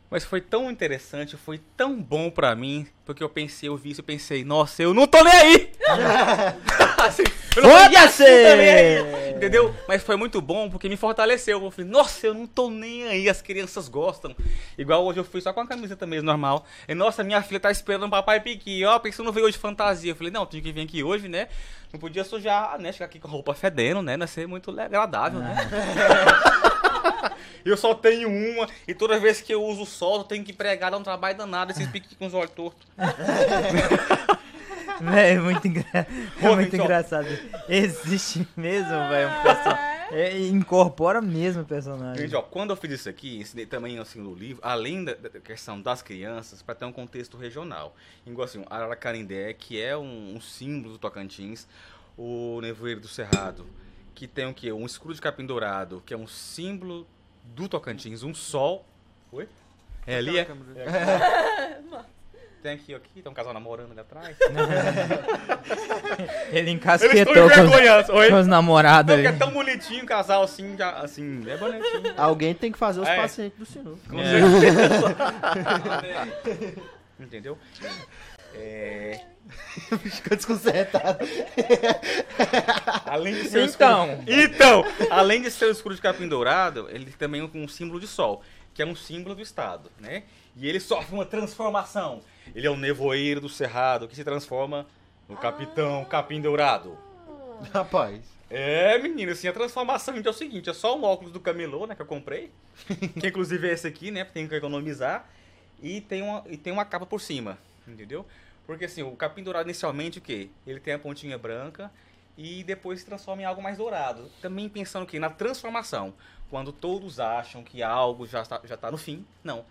Mas 0.09 0.25
foi 0.25 0.41
tão 0.41 0.71
interessante, 0.71 1.37
foi 1.37 1.61
tão 1.77 2.01
bom 2.01 2.31
pra 2.31 2.55
mim, 2.55 2.87
porque 3.05 3.25
eu 3.25 3.29
pensei, 3.29 3.69
eu 3.69 3.77
vi 3.77 3.91
isso, 3.91 4.01
eu 4.01 4.05
pensei, 4.05 4.45
nossa, 4.45 4.81
eu 4.81 4.95
não 4.95 5.05
tô 5.05 5.23
nem 5.23 5.33
aí! 5.33 5.73
Assim, 6.97 7.25
eu 7.57 7.63
não 7.63 7.71
tô 7.71 7.77
nem 7.77 7.89
Foda-se! 7.89 8.23
aí, 8.25 9.35
Entendeu? 9.35 9.75
Mas 9.89 10.05
foi 10.05 10.17
muito 10.17 10.41
bom 10.41 10.71
porque 10.71 10.89
me 10.89 10.97
fortaleceu. 10.97 11.63
Eu 11.63 11.71
falei, 11.71 11.91
nossa, 11.91 12.27
eu 12.27 12.35
não 12.35 12.47
tô 12.47 12.71
nem 12.71 13.05
aí, 13.09 13.29
as 13.29 13.43
crianças 13.43 13.89
gostam. 13.89 14.35
Igual 14.79 15.05
hoje 15.05 15.19
eu 15.19 15.25
fui 15.25 15.41
só 15.41 15.53
com 15.53 15.61
a 15.61 15.67
camiseta 15.67 16.07
mesmo, 16.07 16.27
normal. 16.27 16.65
E 16.89 16.95
nossa, 16.95 17.25
minha 17.25 17.43
filha 17.43 17.61
tá 17.61 17.71
esperando 17.71 18.07
o 18.07 18.11
papai 18.11 18.41
piqui, 18.41 18.85
ó, 18.85 18.99
pensando 19.01 19.27
não 19.27 19.33
veio 19.33 19.47
hoje 19.47 19.55
de 19.55 19.61
fantasia. 19.61 20.13
Eu 20.13 20.17
falei, 20.17 20.33
não, 20.33 20.47
tinha 20.47 20.63
que 20.63 20.73
vir 20.73 20.83
aqui 20.83 21.03
hoje, 21.03 21.29
né? 21.29 21.49
Não 21.93 21.99
podia 21.99 22.25
sujar, 22.25 22.79
né? 22.79 22.93
Chegar 22.93 23.07
aqui 23.07 23.19
com 23.19 23.29
a 23.29 23.31
roupa 23.31 23.55
fedendo, 23.55 24.03
né? 24.03 24.17
Não 24.17 24.25
ia 24.25 24.29
ser 24.29 24.47
muito 24.47 24.71
agradável, 24.81 25.41
né? 25.41 25.57
Eu 27.65 27.77
só 27.77 27.95
tenho 27.95 28.29
uma, 28.29 28.69
e 28.87 28.95
toda 28.95 29.19
vez 29.19 29.41
que 29.41 29.53
eu 29.53 29.63
uso 29.63 29.83
o 29.83 29.87
sol, 29.87 30.19
eu 30.19 30.25
tenho 30.25 30.45
que 30.45 30.53
pregar, 30.53 30.91
dá 30.91 30.97
um 30.97 31.03
trabalho 31.03 31.37
danado, 31.37 31.73
esses 31.73 31.87
piques 31.89 32.17
com 32.17 32.27
os 32.27 32.35
olhos 32.35 32.53
tortos. 32.53 32.87
Véi, 35.01 35.35
é 35.35 35.39
muito, 35.39 35.67
engra... 35.67 35.85
é 35.93 36.49
Ô, 36.49 36.55
muito 36.55 36.71
Vitor. 36.71 36.87
engraçado. 36.87 37.27
Existe 37.69 38.47
mesmo, 38.57 38.89
velho, 38.89 39.29
um 39.29 39.43
personagem. 39.43 39.97
É, 40.13 40.39
incorpora 40.47 41.21
mesmo 41.21 41.63
o 41.63 41.65
personagem. 41.67 42.23
Gente, 42.23 42.37
ó, 42.37 42.43
quando 42.43 42.71
eu 42.71 42.77
fiz 42.77 42.93
isso 42.93 43.09
aqui, 43.09 43.39
ensinei 43.39 43.67
também 43.67 43.99
assim 43.99 44.21
no 44.21 44.33
livro, 44.35 44.63
além 44.63 45.05
da, 45.05 45.15
da 45.15 45.29
questão 45.41 45.81
das 45.81 46.01
crianças, 46.01 46.63
para 46.63 46.75
ter 46.77 46.85
um 46.85 46.93
contexto 46.93 47.37
regional. 47.37 47.95
Igual 48.25 48.45
assim, 48.45 48.61
o 48.61 48.67
Araracarindé, 48.71 49.53
que 49.53 49.81
é 49.81 49.97
um, 49.97 50.37
um 50.37 50.41
símbolo 50.41 50.95
do 50.95 50.99
Tocantins, 50.99 51.67
o 52.17 52.61
Nevoeiro 52.63 53.01
do 53.01 53.09
Cerrado, 53.09 53.67
que 54.15 54.27
tem 54.27 54.47
o 54.47 54.55
quê? 54.55 54.73
Um 54.73 54.87
escudo 54.87 55.15
de 55.15 55.21
capim 55.21 55.45
dourado, 55.45 56.03
que 56.07 56.15
é 56.15 56.17
um 56.17 56.27
símbolo 56.27 57.07
do 57.55 57.69
Tocantins, 57.69 58.23
um 58.23 58.35
sol. 58.35 58.85
Oi? 59.33 59.49
É 60.07 60.17
ali, 60.17 60.39
é? 60.39 60.47
Tem 62.63 62.73
aqui, 62.75 62.95
aqui, 62.95 63.23
tem 63.23 63.31
um 63.31 63.35
casal 63.35 63.53
namorando 63.55 63.93
ali 63.93 64.01
atrás. 64.01 64.37
Ele 66.51 66.71
encasquetou 66.73 67.33
com, 67.35 67.47
os- 67.47 68.07
com 68.31 68.37
os 68.41 68.47
namorados 68.49 69.15
é 69.17 69.27
ali. 69.29 69.39
tão 69.39 69.53
bonitinho 69.53 70.03
o 70.03 70.07
casal 70.07 70.43
assim, 70.43 70.77
já, 70.77 70.91
assim, 70.99 71.49
é 71.49 71.57
bonitinho. 71.57 72.13
Alguém 72.17 72.53
tem 72.55 72.73
que 72.73 72.79
fazer 72.79 73.01
os 73.01 73.07
É. 73.09 73.17
pacientes 73.17 73.57
do 73.59 73.67
senhor. 73.67 73.97
Com 74.09 74.19
É. 74.19 74.61
certeza. 74.61 75.15
Entendeu? 77.21 77.57
É, 78.57 79.21
Ficou 80.11 80.37
desconcertado. 80.37 81.19
além 83.07 83.35
de 83.35 83.49
ser 83.49 83.61
um 83.61 83.65
Então. 83.65 84.07
escudo, 84.09 84.33
então, 84.33 84.85
além 85.11 85.43
de 85.43 85.51
ser 85.51 85.67
o 85.67 85.71
escudo 85.71 85.95
de 85.95 86.01
capim 86.01 86.27
dourado, 86.29 86.89
ele 86.91 87.13
também 87.13 87.41
é 87.41 87.59
um 87.59 87.69
símbolo 87.69 88.01
de 88.01 88.07
sol, 88.07 88.43
que 88.75 88.83
é 88.83 88.87
um 88.87 88.97
símbolo 88.97 89.35
do 89.35 89.43
estado, 89.43 89.91
né? 89.99 90.25
E 90.57 90.69
ele 90.69 90.81
sofre 90.81 91.15
uma 91.15 91.25
transformação. 91.25 92.23
Ele 92.55 92.67
é 92.67 92.71
o 92.71 92.77
nevoeiro 92.77 93.41
do 93.41 93.49
cerrado 93.49 94.09
que 94.09 94.17
se 94.17 94.25
transforma 94.25 94.87
no 95.29 95.37
capitão 95.37 96.05
capim 96.05 96.41
dourado. 96.41 96.99
Rapaz. 97.73 98.21
É, 98.49 98.97
menino, 98.99 99.33
assim, 99.33 99.49
a 99.49 99.53
transformação 99.53 100.15
gente, 100.15 100.27
é 100.27 100.31
o 100.31 100.35
seguinte, 100.35 100.71
é 100.71 100.73
só 100.73 100.97
um 100.97 101.03
óculos 101.03 101.33
do 101.33 101.41
camelô, 101.41 101.87
né, 101.87 101.97
que 101.97 102.03
eu 102.03 102.07
comprei, 102.07 102.53
que 103.19 103.27
inclusive 103.27 103.69
é 103.69 103.73
esse 103.73 103.87
aqui, 103.89 104.13
né, 104.13 104.25
tem 104.25 104.47
que 104.47 104.55
economizar, 104.55 105.29
e 105.83 106.01
tem 106.01 106.23
uma, 106.23 106.45
e 106.49 106.57
tem 106.57 106.73
uma 106.73 106.85
capa 106.85 107.05
por 107.05 107.21
cima, 107.21 107.59
entendeu? 107.87 108.25
Porque 108.67 108.85
assim, 108.87 109.03
o 109.03 109.13
capim 109.17 109.43
dourado 109.43 109.69
inicialmente 109.69 110.19
o 110.19 110.23
quê? 110.23 110.51
Ele 110.67 110.81
tem 110.81 110.95
a 110.95 110.99
pontinha 110.99 111.39
branca 111.39 111.91
e 112.37 112.65
depois 112.65 113.01
se 113.01 113.07
transforma 113.07 113.43
em 113.43 113.45
algo 113.45 113.63
mais 113.63 113.79
dourado. 113.79 114.31
Também 114.43 114.69
pensando 114.69 115.05
o 115.05 115.07
quê? 115.07 115.19
Na 115.19 115.31
transformação. 115.31 116.13
Quando 116.51 116.73
todos 116.73 117.19
acham 117.21 117.63
que 117.63 117.83
algo 117.83 118.27
já 118.27 118.43
está, 118.43 118.61
já 118.65 118.77
tá 118.77 118.91
no 118.91 118.99
fim, 118.99 119.25
não. 119.43 119.65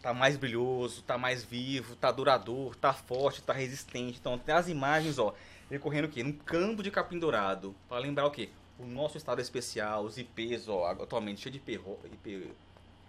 Tá 0.00 0.12
mais 0.12 0.36
brilhoso, 0.36 1.02
tá 1.02 1.16
mais 1.16 1.44
vivo, 1.44 1.94
tá 1.96 2.10
duradouro, 2.10 2.76
tá 2.76 2.92
forte, 2.92 3.40
tá 3.42 3.52
resistente. 3.52 4.18
Então 4.20 4.36
tem 4.36 4.54
as 4.54 4.68
imagens, 4.68 5.18
ó, 5.18 5.32
recorrendo 5.70 6.06
o 6.06 6.08
quê? 6.08 6.22
Num 6.22 6.32
campo 6.32 6.82
de 6.82 6.90
capim 6.90 7.18
dourado. 7.18 7.74
Para 7.88 7.98
lembrar 7.98 8.26
o 8.26 8.30
quê? 8.30 8.50
O 8.78 8.84
nosso 8.86 9.16
estado 9.16 9.40
especial, 9.40 10.02
os 10.04 10.18
IPs, 10.18 10.68
ó, 10.68 10.86
atualmente 10.90 11.40
cheio 11.40 11.52
de 11.52 11.58
IP, 11.58 11.76
ro- 11.76 12.00
IP 12.12 12.50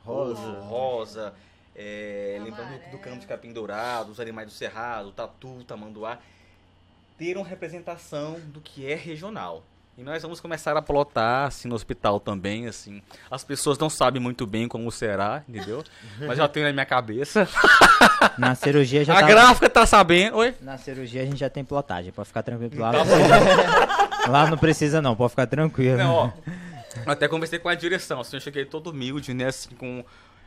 Rosa. 0.05 0.59
rosa, 0.61 1.33
é, 1.75 2.39
lembrando 2.43 2.79
do, 2.85 2.91
do 2.91 2.97
campo 2.99 3.19
de 3.19 3.27
capim 3.27 3.51
dourado, 3.51 4.11
os 4.11 4.19
animais 4.19 4.47
do 4.47 4.53
cerrado, 4.53 5.11
tatu, 5.11 5.63
tamanduá, 5.65 6.19
ter 7.17 7.37
uma 7.37 7.45
representação 7.45 8.39
do 8.47 8.59
que 8.61 8.89
é 8.91 8.95
regional. 8.95 9.63
E 9.95 10.01
nós 10.01 10.23
vamos 10.23 10.39
começar 10.39 10.75
a 10.75 10.81
plotar 10.81 11.45
assim 11.45 11.67
no 11.67 11.75
hospital 11.75 12.19
também, 12.19 12.65
assim. 12.65 12.99
As 13.29 13.43
pessoas 13.43 13.77
não 13.77 13.91
sabem 13.91 14.19
muito 14.19 14.47
bem 14.47 14.67
como 14.67 14.91
será, 14.91 15.43
entendeu? 15.47 15.83
Mas 16.19 16.39
já 16.39 16.47
tenho 16.47 16.65
na 16.65 16.73
minha 16.73 16.85
cabeça. 16.85 17.47
Na 18.37 18.55
cirurgia 18.55 19.03
já 19.05 19.13
a 19.15 19.19
tá... 19.19 19.27
gráfica 19.27 19.69
tá 19.69 19.85
sabendo. 19.85 20.37
Oi? 20.37 20.55
Na 20.61 20.77
cirurgia 20.77 21.21
a 21.21 21.25
gente 21.25 21.37
já 21.37 21.49
tem 21.49 21.63
plotagem, 21.63 22.11
pode 22.11 22.27
ficar 22.27 22.41
tranquilo. 22.41 22.79
Lá, 22.81 22.91
Tá 22.91 23.03
não- 23.05 24.31
lá 24.31 24.49
não 24.49 24.57
precisa 24.57 24.99
não, 25.01 25.15
pode 25.15 25.29
ficar 25.31 25.45
tranquilo. 25.45 25.97
Não, 25.97 26.13
ó. 26.15 26.31
Até 27.05 27.27
conversei 27.27 27.59
com 27.59 27.69
a 27.69 27.75
direção, 27.75 28.21
assim, 28.21 28.37
eu 28.37 28.41
cheguei 28.41 28.65
todo 28.65 28.89
humilde, 28.91 29.33
né, 29.33 29.45
assim, 29.45 29.75
com... 29.75 30.03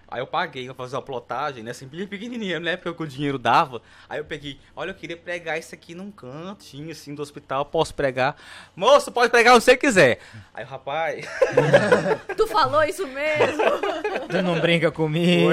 Aí 0.08 0.20
eu 0.20 0.26
paguei 0.26 0.66
pra 0.66 0.74
fazer 0.74 0.94
uma 0.94 1.02
plotagem, 1.02 1.64
né, 1.64 1.72
assim, 1.72 1.86
bem 1.86 2.06
pequenininha, 2.06 2.60
né, 2.60 2.76
porque 2.76 3.02
o 3.02 3.06
dinheiro 3.06 3.38
dava. 3.38 3.82
Aí 4.08 4.18
eu 4.20 4.24
peguei, 4.24 4.58
olha, 4.76 4.90
eu 4.90 4.94
queria 4.94 5.16
pregar 5.16 5.58
isso 5.58 5.74
aqui 5.74 5.96
num 5.96 6.12
cantinho, 6.12 6.92
assim, 6.92 7.12
do 7.12 7.20
hospital, 7.22 7.64
posso 7.64 7.92
pregar? 7.92 8.36
Moço, 8.76 9.10
pode 9.10 9.30
pregar 9.32 9.54
onde 9.54 9.64
você 9.64 9.76
quiser. 9.76 10.20
Aí 10.54 10.64
o 10.64 10.68
rapaz... 10.68 11.26
Tu 12.36 12.46
falou 12.46 12.84
isso 12.84 13.06
mesmo? 13.08 13.62
Tu 14.30 14.42
não 14.42 14.60
brinca 14.60 14.90
comigo. 14.92 15.50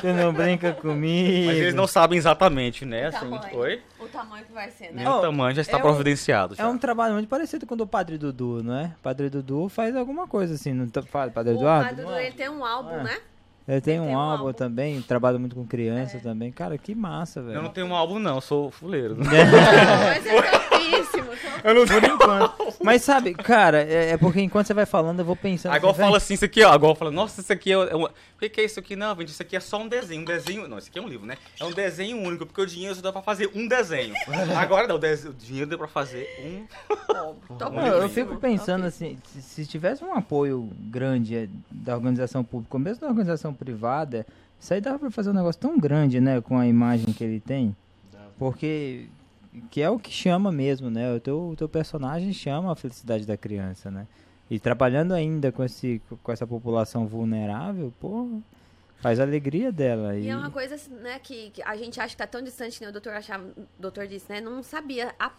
Tu 0.00 0.06
não 0.06 0.32
brinca 0.32 0.72
comigo. 0.72 1.46
Mas 1.48 1.58
eles 1.58 1.74
não 1.74 1.86
sabem 1.86 2.16
exatamente, 2.18 2.84
né, 2.86 3.06
assim, 3.06 3.28
tamanho. 3.30 3.56
oi? 3.58 3.82
O 3.98 4.06
tamanho 4.08 4.44
que 4.44 4.52
vai 4.52 4.70
ser, 4.70 4.92
né? 4.92 5.02
Meu 5.02 5.12
Ó, 5.12 5.20
tamanho 5.20 5.54
já 5.54 5.60
está 5.62 5.76
é 5.76 5.80
um- 5.80 5.82
providenciado, 5.82 6.54
já. 6.54 6.62
É 6.62 6.66
um 6.66 6.78
trabalho 6.78 7.14
muito 7.14 7.28
parecido 7.28 7.66
com 7.66 7.74
o 7.74 7.76
do 7.76 7.86
Padre 7.86 8.16
Dudu, 8.16 8.62
não 8.62 8.74
é? 8.76 8.92
Padre 9.02 9.28
Dudu 9.28 9.68
faz 9.68 9.94
alguma 9.94 10.26
coisa 10.26 10.54
assim, 10.54 10.72
não 10.72 10.88
tá- 10.88 11.02
fala 11.02 11.30
Padre 11.30 11.52
O 11.52 11.56
Eduardo? 11.56 11.88
Padre 11.88 12.04
Dudu, 12.04 12.16
ele 12.16 12.32
tem 12.32 12.48
um 12.48 12.64
álbum, 12.64 12.90
É. 12.94 13.02
né? 13.04 13.18
Ele 13.68 13.80
tem 13.80 14.00
um 14.00 14.10
um 14.10 14.18
álbum, 14.18 14.46
álbum. 14.46 14.52
também, 14.52 15.00
trabalha 15.02 15.38
muito 15.38 15.54
com 15.54 15.64
criança 15.66 16.18
também. 16.18 16.50
Cara, 16.50 16.76
que 16.76 16.94
massa, 16.94 17.40
Eu 17.40 17.44
velho. 17.44 17.62
não 17.62 17.70
tenho 17.70 17.86
um 17.86 17.94
álbum, 17.94 18.18
não, 18.18 18.36
eu 18.36 18.40
sou 18.40 18.70
fuleiro. 18.70 19.16
Mas 19.22 20.26
é 20.26 20.42
topíssimo. 20.42 21.19
Eu 21.64 21.74
não 21.74 21.86
Por 21.86 22.02
enquanto. 22.04 22.74
Mas 22.82 23.02
sabe, 23.02 23.34
cara, 23.34 23.82
é, 23.82 24.10
é 24.10 24.16
porque 24.16 24.40
enquanto 24.40 24.66
você 24.66 24.74
vai 24.74 24.86
falando, 24.86 25.18
eu 25.20 25.24
vou 25.24 25.36
pensando. 25.36 25.72
Agora 25.72 25.92
assim, 25.92 26.00
fala 26.02 26.16
assim, 26.16 26.34
isso 26.34 26.44
aqui, 26.44 26.62
ó. 26.62 26.72
Agora 26.72 26.94
fala, 26.94 27.10
nossa, 27.10 27.40
isso 27.40 27.52
aqui 27.52 27.70
é. 27.70 27.74
é 27.74 27.94
uma... 27.94 28.08
O 28.08 28.38
que, 28.40 28.48
que 28.48 28.60
é 28.60 28.64
isso 28.64 28.80
aqui? 28.80 28.96
Não, 28.96 29.14
gente, 29.16 29.28
isso 29.28 29.42
aqui 29.42 29.56
é 29.56 29.60
só 29.60 29.80
um 29.80 29.88
desenho. 29.88 30.22
Um 30.22 30.24
desenho. 30.24 30.66
Não, 30.68 30.78
isso 30.78 30.88
aqui 30.88 30.98
é 30.98 31.02
um 31.02 31.08
livro, 31.08 31.26
né? 31.26 31.36
É 31.58 31.64
um 31.64 31.70
desenho 31.72 32.16
único, 32.18 32.46
porque 32.46 32.60
o 32.60 32.66
dinheiro 32.66 32.94
só 32.94 33.02
dá 33.02 33.12
pra 33.12 33.22
fazer 33.22 33.50
um 33.54 33.68
desenho. 33.68 34.14
Agora 34.56 34.86
não, 34.88 34.96
o, 34.96 34.98
dese- 34.98 35.28
o 35.28 35.34
dinheiro 35.34 35.68
deu 35.68 35.78
pra 35.78 35.88
fazer 35.88 36.26
um. 36.42 36.66
top- 37.56 37.76
Não, 37.76 37.86
eu 37.86 38.08
fico 38.08 38.36
pensando 38.36 38.86
assim, 38.86 39.18
se, 39.26 39.42
se 39.42 39.66
tivesse 39.66 40.02
um 40.04 40.14
apoio 40.14 40.70
grande 40.78 41.36
é, 41.36 41.48
da 41.70 41.94
organização 41.94 42.42
pública, 42.42 42.76
ou 42.76 42.80
mesmo 42.80 43.00
da 43.02 43.08
organização 43.08 43.52
privada, 43.52 44.26
isso 44.58 44.72
aí 44.72 44.80
dava 44.80 44.98
pra 44.98 45.10
fazer 45.10 45.30
um 45.30 45.34
negócio 45.34 45.60
tão 45.60 45.78
grande, 45.78 46.20
né, 46.20 46.40
com 46.40 46.58
a 46.58 46.66
imagem 46.66 47.12
que 47.12 47.22
ele 47.22 47.40
tem. 47.40 47.76
Porque 48.38 49.06
que 49.70 49.80
é 49.82 49.90
o 49.90 49.98
que 49.98 50.10
chama 50.12 50.50
mesmo, 50.52 50.90
né? 50.90 51.12
O 51.14 51.20
teu, 51.20 51.48
o 51.50 51.56
teu 51.56 51.68
personagem 51.68 52.32
chama 52.32 52.72
a 52.72 52.76
felicidade 52.76 53.26
da 53.26 53.36
criança, 53.36 53.90
né? 53.90 54.06
E 54.50 54.58
trabalhando 54.58 55.12
ainda 55.14 55.52
com, 55.52 55.62
esse, 55.64 56.00
com 56.22 56.32
essa 56.32 56.46
população 56.46 57.06
vulnerável, 57.06 57.92
pô, 58.00 58.40
faz 59.00 59.20
a 59.20 59.22
alegria 59.22 59.70
dela. 59.70 60.16
E 60.16 60.24
E, 60.24 60.28
é 60.28 60.36
uma 60.36 60.50
coisa, 60.50 60.76
né, 61.00 61.18
que, 61.22 61.50
que 61.50 61.62
a 61.62 61.76
gente 61.76 62.00
acha 62.00 62.10
que 62.10 62.16
tá 62.16 62.26
tão 62.26 62.42
distante, 62.42 62.74
que 62.74 62.80
nem 62.80 62.90
o 62.90 62.92
doutor 62.92 63.12
achava, 63.12 63.44
o 63.44 63.66
doutor 63.78 64.06
disse, 64.06 64.26
né? 64.28 64.40
Não 64.40 64.62
sabia 64.62 65.14
a 65.18 65.30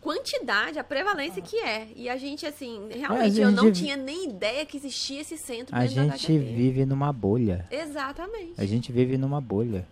quantidade, 0.00 0.78
a 0.78 0.84
prevalência 0.84 1.40
que 1.42 1.56
é. 1.58 1.88
E 1.94 2.08
a 2.08 2.16
gente, 2.16 2.44
assim, 2.46 2.88
realmente, 2.90 3.38
eu 3.40 3.48
gente 3.48 3.56
não 3.56 3.64
vi- 3.66 3.72
tinha 3.72 3.96
nem 3.96 4.28
ideia 4.30 4.66
que 4.66 4.76
existia 4.76 5.20
esse 5.20 5.36
centro 5.38 5.74
a 5.76 5.86
gente 5.86 6.38
vive 6.38 6.84
numa 6.84 7.12
bolha. 7.12 7.66
Exatamente. 7.70 8.54
A 8.58 8.64
gente 8.66 8.90
vive 8.92 9.16
numa 9.16 9.40
bolha. 9.40 9.86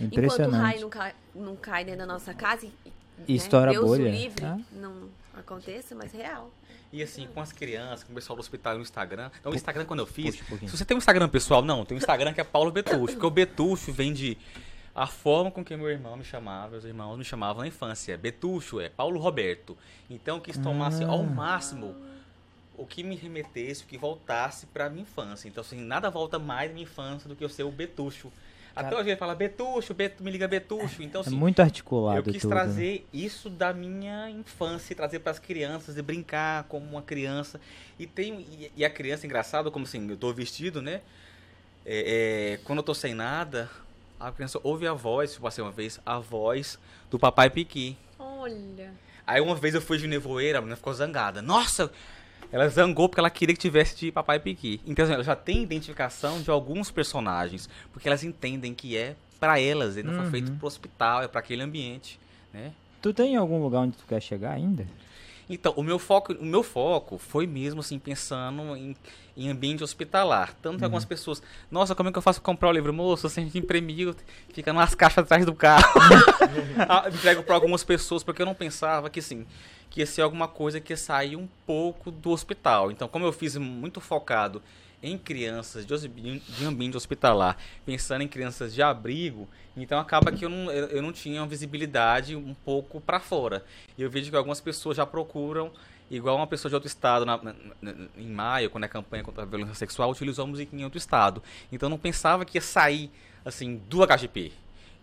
Enquanto 0.00 0.40
o 0.48 0.50
raio 0.50 0.80
não 0.82 0.88
cai, 0.90 1.14
não 1.34 1.56
cai 1.56 1.84
dentro 1.84 2.00
da 2.00 2.06
nossa 2.06 2.32
casa, 2.34 2.66
e, 2.66 2.70
E 3.26 3.32
né, 3.32 3.36
estoura 3.36 3.70
a 3.70 3.72
Deus 3.72 3.84
o 3.84 3.88
bolha. 3.88 4.10
livre, 4.10 4.44
Ah. 4.44 4.58
não 4.72 5.08
aconteça, 5.34 5.94
mas 5.94 6.12
real. 6.12 6.50
E 6.92 7.02
assim, 7.02 7.26
com 7.34 7.40
as 7.40 7.52
crianças, 7.52 8.04
com 8.04 8.12
o 8.12 8.14
pessoal 8.14 8.36
do 8.36 8.40
hospital 8.40 8.76
no 8.76 8.82
Instagram. 8.82 9.30
Então, 9.40 9.52
o 9.52 9.54
Instagram, 9.54 9.84
quando 9.84 10.00
eu 10.00 10.06
fiz. 10.06 10.36
Puxa 10.36 10.64
um. 10.64 10.68
Se 10.68 10.76
você 10.76 10.84
tem 10.84 10.96
um 10.96 10.98
Instagram 10.98 11.28
pessoal, 11.28 11.60
não, 11.62 11.84
tem 11.84 11.96
um 11.96 11.98
Instagram 11.98 12.32
que 12.32 12.40
é 12.40 12.44
Paulo 12.44 12.70
Betucho. 12.70 13.14
Porque 13.14 13.26
o 13.26 13.30
Betucho 13.30 13.92
vem 13.92 14.12
de. 14.12 14.38
A 14.94 15.06
forma 15.06 15.50
com 15.50 15.62
que 15.62 15.76
meu 15.76 15.90
irmão 15.90 16.16
me 16.16 16.24
chamava, 16.24 16.76
os 16.76 16.84
irmãos 16.86 17.18
me 17.18 17.24
chamavam 17.24 17.60
na 17.62 17.68
infância. 17.68 18.16
Betucho 18.16 18.80
é 18.80 18.88
Paulo 18.88 19.20
Roberto. 19.20 19.76
Então, 20.08 20.36
eu 20.36 20.40
quis 20.40 20.56
tomar 20.56 20.86
assim, 20.86 21.04
ao 21.04 21.22
máximo 21.22 21.94
o 22.78 22.86
que 22.86 23.02
me 23.02 23.14
remetesse, 23.14 23.84
o 23.84 23.86
que 23.86 23.98
voltasse 23.98 24.64
pra 24.66 24.88
minha 24.88 25.02
infância. 25.02 25.48
Então, 25.48 25.60
assim, 25.60 25.80
nada 25.80 26.08
volta 26.08 26.38
mais 26.38 26.68
da 26.68 26.74
minha 26.74 26.84
infância 26.84 27.28
do 27.28 27.36
que 27.36 27.44
eu 27.44 27.48
ser 27.48 27.64
o 27.64 27.70
Betucho. 27.70 28.32
Até 28.76 28.94
hoje 28.94 29.08
ele 29.08 29.16
fala 29.16 29.34
Betucho, 29.34 29.94
Beto, 29.94 30.22
me 30.22 30.30
liga 30.30 30.46
Betucho. 30.46 31.02
Então, 31.02 31.22
É 31.22 31.26
assim, 31.26 31.34
muito 31.34 31.60
articulado 31.60 32.18
eu 32.18 32.22
quis 32.32 32.42
tudo. 32.42 32.54
né? 32.54 32.56
trazer 32.60 33.06
isso 33.12 33.48
da 33.48 33.72
minha 33.72 34.28
infância, 34.30 34.94
trazer 34.94 35.20
para 35.20 35.32
as 35.32 35.38
crianças, 35.38 35.96
e 35.96 36.02
brincar 36.02 36.64
como 36.64 36.84
uma 36.86 37.00
criança. 37.02 37.58
E 37.98 38.06
tem 38.06 38.40
e, 38.40 38.70
e 38.76 38.84
a 38.84 38.90
criança, 38.90 39.24
engraçado, 39.26 39.70
como 39.70 39.84
assim, 39.86 40.08
eu 40.10 40.16
tô 40.16 40.32
vestido, 40.32 40.82
né? 40.82 41.00
É, 41.84 42.54
é, 42.54 42.60
quando 42.64 42.78
eu 42.80 42.82
tô 42.82 42.92
sem 42.94 43.14
nada, 43.14 43.70
a 44.20 44.30
criança 44.30 44.60
ouve 44.62 44.86
a 44.86 44.92
voz, 44.92 45.34
eu 45.34 45.40
passei 45.40 45.64
uma 45.64 45.70
vez, 45.72 45.98
a 46.04 46.18
voz 46.18 46.78
do 47.10 47.18
papai 47.18 47.48
Piqui. 47.48 47.96
Olha. 48.18 48.92
Aí 49.26 49.40
uma 49.40 49.54
vez 49.54 49.74
eu 49.74 49.80
fui 49.80 49.96
de 49.98 50.06
nevoeira, 50.06 50.58
a 50.58 50.60
menina 50.60 50.76
ficou 50.76 50.92
zangada. 50.92 51.40
Nossa! 51.40 51.90
Ela 52.52 52.68
zangou 52.68 53.08
porque 53.08 53.20
ela 53.20 53.30
queria 53.30 53.54
que 53.54 53.60
tivesse 53.60 53.96
de 53.96 54.12
papai 54.12 54.38
Piqui. 54.38 54.80
Então 54.86 55.04
assim, 55.04 55.14
ela 55.14 55.24
já 55.24 55.36
tem 55.36 55.62
identificação 55.62 56.40
de 56.40 56.50
alguns 56.50 56.90
personagens, 56.90 57.68
porque 57.92 58.08
elas 58.08 58.22
entendem 58.24 58.72
que 58.74 58.96
é 58.96 59.16
para 59.40 59.60
elas, 59.60 59.96
ele 59.96 60.08
não 60.08 60.14
foi 60.14 60.24
Uhum. 60.24 60.30
feito 60.30 60.52
pro 60.52 60.66
hospital, 60.66 61.22
é 61.22 61.28
para 61.28 61.40
aquele 61.40 61.62
ambiente, 61.62 62.18
né? 62.52 62.72
Tu 63.02 63.12
tem 63.12 63.36
algum 63.36 63.62
lugar 63.62 63.80
onde 63.80 63.96
tu 63.96 64.04
quer 64.06 64.20
chegar 64.20 64.52
ainda? 64.52 64.86
Então, 65.48 65.72
o 65.76 65.82
meu 65.82 65.98
foco, 65.98 66.32
o 66.32 66.44
meu 66.44 66.62
foco 66.62 67.18
foi 67.18 67.46
mesmo 67.46 67.80
assim 67.80 67.98
pensando 67.98 68.76
em, 68.76 68.96
em 69.36 69.48
ambiente 69.48 69.84
hospitalar. 69.84 70.52
Tanto 70.60 70.78
que 70.78 70.84
algumas 70.84 71.04
pessoas, 71.04 71.40
nossa, 71.70 71.94
como 71.94 72.08
é 72.08 72.12
que 72.12 72.18
eu 72.18 72.22
faço 72.22 72.40
pra 72.40 72.46
comprar 72.46 72.68
o 72.68 72.72
livro, 72.72 72.92
moço? 72.92 73.26
Assim, 73.26 73.42
a 73.42 73.44
gente 73.44 73.58
imprimiu, 73.58 74.14
fica 74.52 74.72
nas 74.72 74.94
caixas 74.94 75.18
atrás 75.24 75.46
do 75.46 75.54
carro. 75.54 75.84
Ah, 76.88 77.08
Entrego 77.08 77.42
para 77.42 77.54
algumas 77.54 77.82
pessoas 77.82 78.22
porque 78.22 78.42
eu 78.42 78.46
não 78.46 78.54
pensava 78.54 79.08
que 79.08 79.18
assim, 79.20 79.46
que 79.88 80.00
ia 80.00 80.06
ser 80.06 80.22
alguma 80.22 80.46
coisa 80.46 80.80
que 80.80 80.92
ia 80.92 80.96
sair 80.96 81.36
um 81.36 81.48
pouco 81.66 82.10
do 82.10 82.30
hospital. 82.30 82.90
Então, 82.90 83.08
como 83.08 83.24
eu 83.24 83.32
fiz 83.32 83.56
muito 83.56 84.00
focado 84.00 84.62
em 85.02 85.16
crianças 85.18 85.84
de, 85.86 85.94
ambiente 86.66 86.96
hospitalar, 86.96 87.56
pensando 87.84 88.22
em 88.22 88.28
crianças 88.28 88.74
de 88.74 88.82
abrigo, 88.82 89.48
então 89.76 89.98
acaba 89.98 90.32
que 90.32 90.44
eu 90.44 90.48
não, 90.48 90.70
eu 90.70 91.02
não 91.02 91.12
tinha 91.12 91.40
uma 91.40 91.46
visibilidade 91.46 92.34
um 92.34 92.54
pouco 92.54 93.00
para 93.00 93.20
fora. 93.20 93.64
E 93.96 94.02
eu 94.02 94.10
vejo 94.10 94.30
que 94.30 94.36
algumas 94.36 94.60
pessoas 94.60 94.96
já 94.96 95.04
procuram, 95.06 95.70
igual 96.10 96.36
uma 96.36 96.46
pessoa 96.46 96.70
de 96.70 96.74
outro 96.74 96.86
estado, 96.86 97.26
na- 97.26 97.36
na- 97.82 97.94
em 98.16 98.28
maio, 98.28 98.70
quando 98.70 98.84
é 98.84 98.88
campanha 98.88 99.22
contra 99.22 99.42
a 99.42 99.46
violência 99.46 99.74
sexual, 99.74 100.10
utilizou 100.10 100.44
a 100.44 100.46
musiquinha 100.48 100.82
em 100.82 100.84
outro 100.84 100.98
estado. 100.98 101.42
Então 101.70 101.86
eu 101.86 101.90
não 101.90 101.98
pensava 101.98 102.44
que 102.44 102.56
ia 102.56 102.62
sair, 102.62 103.10
assim, 103.44 103.80
do 103.88 104.02
HGP. 104.02 104.52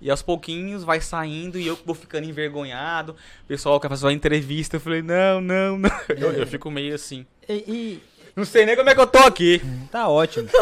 E 0.02 0.10
aos 0.12 0.22
pouquinhos 0.22 0.84
vai 0.84 1.00
saindo 1.00 1.58
e 1.58 1.66
eu 1.66 1.80
vou 1.86 1.96
ficando 1.96 2.28
envergonhado. 2.28 3.14
O 3.44 3.48
pessoal 3.48 3.80
quer 3.80 3.88
fazer 3.88 4.06
uma 4.06 4.12
entrevista. 4.12 4.76
Eu 4.76 4.82
falei, 4.82 5.02
não, 5.02 5.40
não, 5.40 5.78
não. 5.78 5.90
Eu, 6.10 6.34
eu 6.34 6.46
fico 6.48 6.70
meio 6.70 6.94
assim. 6.94 7.26
E, 7.48 8.02
Não 8.36 8.46
sei 8.46 8.66
nem 8.66 8.76
como 8.76 8.90
é 8.90 8.96
que 8.96 9.02
eu 9.02 9.08
tô 9.08 9.20
aqui. 9.20 9.62
tá 9.92 10.08
ótimo. 10.08 10.48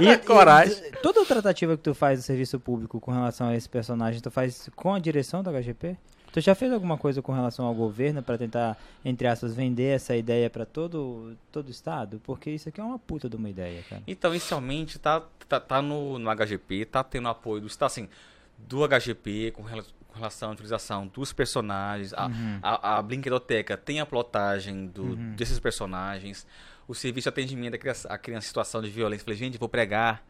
E, 0.00 0.16
Coragem. 0.18 0.76
e 0.86 0.92
toda 1.02 1.20
a 1.22 1.24
tratativa 1.26 1.76
que 1.76 1.82
tu 1.82 1.94
faz 1.94 2.20
do 2.20 2.22
serviço 2.22 2.58
público 2.60 3.00
com 3.00 3.10
relação 3.10 3.48
a 3.48 3.56
esse 3.56 3.68
personagem, 3.68 4.20
tu 4.20 4.30
faz 4.30 4.70
com 4.74 4.94
a 4.94 4.98
direção 4.98 5.42
do 5.42 5.50
HGP? 5.50 5.96
Tu 6.32 6.40
já 6.40 6.54
fez 6.54 6.72
alguma 6.72 6.96
coisa 6.96 7.20
com 7.20 7.32
relação 7.32 7.66
ao 7.66 7.74
governo 7.74 8.22
pra 8.22 8.38
tentar, 8.38 8.78
entre 9.04 9.26
aspas, 9.26 9.52
vender 9.52 9.96
essa 9.96 10.14
ideia 10.16 10.48
pra 10.48 10.64
todo 10.64 11.36
todo 11.50 11.66
o 11.66 11.70
estado? 11.70 12.20
Porque 12.24 12.50
isso 12.50 12.68
aqui 12.68 12.80
é 12.80 12.84
uma 12.84 12.98
puta 13.00 13.28
de 13.28 13.34
uma 13.36 13.50
ideia, 13.50 13.82
cara. 13.90 14.00
Então, 14.06 14.30
inicialmente, 14.30 14.98
tá, 14.98 15.22
tá, 15.48 15.58
tá 15.58 15.82
no, 15.82 16.18
no 16.18 16.30
HGP, 16.34 16.84
tá 16.86 17.02
tendo 17.02 17.28
apoio 17.28 17.60
do 17.62 17.66
Estado, 17.66 17.88
assim, 17.88 18.08
do 18.56 18.86
HGP 18.86 19.50
com, 19.50 19.62
rela- 19.62 19.84
com 20.08 20.14
relação 20.14 20.50
à 20.50 20.52
utilização 20.52 21.08
dos 21.08 21.32
personagens. 21.32 22.14
A, 22.14 22.30
a, 22.62 22.98
a 22.98 23.02
Brinquedoteca 23.02 23.76
tem 23.76 23.98
a 24.00 24.06
plotagem 24.06 24.86
do, 24.86 25.16
desses 25.34 25.58
personagens. 25.58 26.46
O 26.90 26.94
serviço 26.94 27.26
de 27.26 27.28
atendimento 27.28 27.74
à 27.74 27.78
criança, 27.78 28.08
à 28.08 28.18
criança 28.18 28.46
em 28.46 28.48
situação 28.48 28.82
de 28.82 28.90
violência. 28.90 29.24
Falei, 29.24 29.38
gente, 29.38 29.56
vou 29.56 29.68
pregar, 29.68 30.26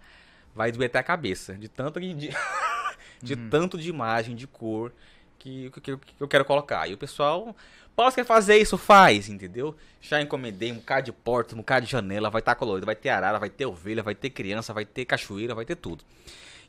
vai 0.55 0.71
doer 0.71 0.87
até 0.87 0.99
a 0.99 1.03
cabeça. 1.03 1.55
De 1.55 1.69
tanto 1.69 1.99
de, 1.99 2.13
de, 2.13 2.29
de 3.23 3.35
tanto 3.35 3.79
de 3.79 3.89
imagem, 3.89 4.37
de 4.37 4.47
cor 4.47 4.93
que, 5.39 5.71
que, 5.71 5.97
que 5.97 6.21
eu 6.21 6.29
quero 6.29 6.45
colocar. 6.45 6.87
E 6.87 6.93
o 6.93 6.99
pessoal, 6.99 7.57
Paulo, 7.97 8.13
você 8.13 8.17
quer 8.17 8.27
fazer 8.27 8.59
isso? 8.59 8.77
Faz, 8.77 9.31
entendeu? 9.31 9.75
Já 10.03 10.21
encomendei 10.21 10.71
um 10.71 10.75
bocado 10.75 11.07
de 11.07 11.13
porta, 11.13 11.55
um 11.55 11.59
bocado 11.59 11.87
de 11.87 11.93
janela, 11.93 12.29
vai 12.29 12.41
estar 12.41 12.55
colorido, 12.55 12.85
vai 12.85 12.95
ter 12.95 13.09
arara, 13.09 13.39
vai 13.39 13.49
ter 13.49 13.65
ovelha, 13.65 14.03
vai 14.03 14.15
ter 14.15 14.29
criança, 14.29 14.75
vai 14.75 14.85
ter 14.85 15.07
cachoeira, 15.07 15.55
vai 15.55 15.65
ter 15.65 15.77
tudo. 15.77 16.05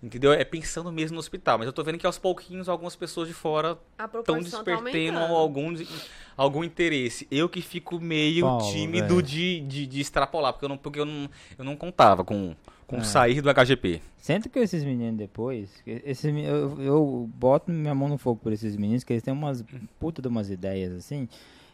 Entendeu? 0.01 0.33
É 0.33 0.43
pensando 0.43 0.91
mesmo 0.91 1.13
no 1.13 1.19
hospital. 1.19 1.59
Mas 1.59 1.67
eu 1.67 1.73
tô 1.73 1.83
vendo 1.83 1.97
que 1.99 2.05
aos 2.07 2.17
pouquinhos 2.17 2.67
algumas 2.67 2.95
pessoas 2.95 3.27
de 3.27 3.33
fora 3.35 3.77
estão 3.99 4.21
tá 4.23 4.33
despertando 4.39 4.87
aumentando. 4.87 5.17
algum, 5.35 5.75
algum 6.35 6.63
interesse. 6.63 7.27
Eu 7.29 7.47
que 7.47 7.61
fico 7.61 7.99
meio 7.99 8.45
Paulo, 8.45 8.71
tímido 8.71 9.15
velho. 9.15 9.21
de, 9.21 9.59
de, 9.61 9.85
de 9.85 10.01
extrapolar, 10.01 10.53
porque 10.53 10.65
eu 10.65 10.69
não, 10.69 10.77
porque 10.77 10.99
eu 10.99 11.05
não, 11.05 11.29
eu 11.55 11.63
não 11.63 11.75
contava 11.75 12.23
com, 12.23 12.55
com 12.87 12.97
É. 12.97 13.03
sair 13.03 13.41
do 13.41 13.49
HGP. 13.53 14.01
Senta 14.17 14.49
com 14.49 14.57
esses 14.59 14.83
meninos 14.83 15.17
depois. 15.17 15.69
Esses, 15.85 16.25
eu, 16.35 16.81
eu 16.81 17.29
boto 17.35 17.69
minha 17.71 17.93
mão 17.93 18.09
no 18.09 18.17
fogo 18.17 18.39
por 18.41 18.51
esses 18.51 18.75
meninos, 18.75 19.03
que 19.03 19.13
eles 19.13 19.21
têm 19.23 19.33
umas 19.33 19.63
puta 19.99 20.19
de 20.19 20.27
umas 20.27 20.49
ideias 20.49 20.93
assim. 20.93 21.29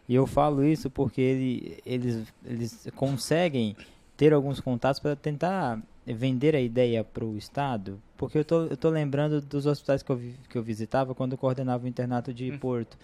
E 0.08 0.16
eu 0.16 0.28
falo 0.28 0.66
isso 0.66 0.90
porque 0.90 1.22
ele, 1.22 1.78
eles, 1.86 2.34
eles 2.46 2.88
conseguem 2.96 3.76
ter 4.18 4.34
alguns 4.34 4.60
contatos 4.60 5.00
para 5.00 5.16
tentar 5.16 5.80
vender 6.14 6.56
a 6.56 6.62
ideia 6.62 7.04
para 7.04 7.26
o 7.26 7.38
Estado. 7.38 8.00
Porque 8.16 8.38
eu 8.38 8.46
tô, 8.46 8.64
eu 8.66 8.78
tô 8.78 8.90
lembrando 8.90 9.42
dos 9.42 9.66
hospitais 9.66 10.02
que 10.02 10.10
eu, 10.12 10.16
vi- 10.16 10.36
que 10.50 10.58
eu 10.58 10.64
visitava 10.64 11.14
quando 11.14 11.34
eu 11.34 11.38
coordenava 11.38 11.86
o 11.86 11.88
internato 11.88 12.34
de 12.34 12.52
Porto. 12.58 12.98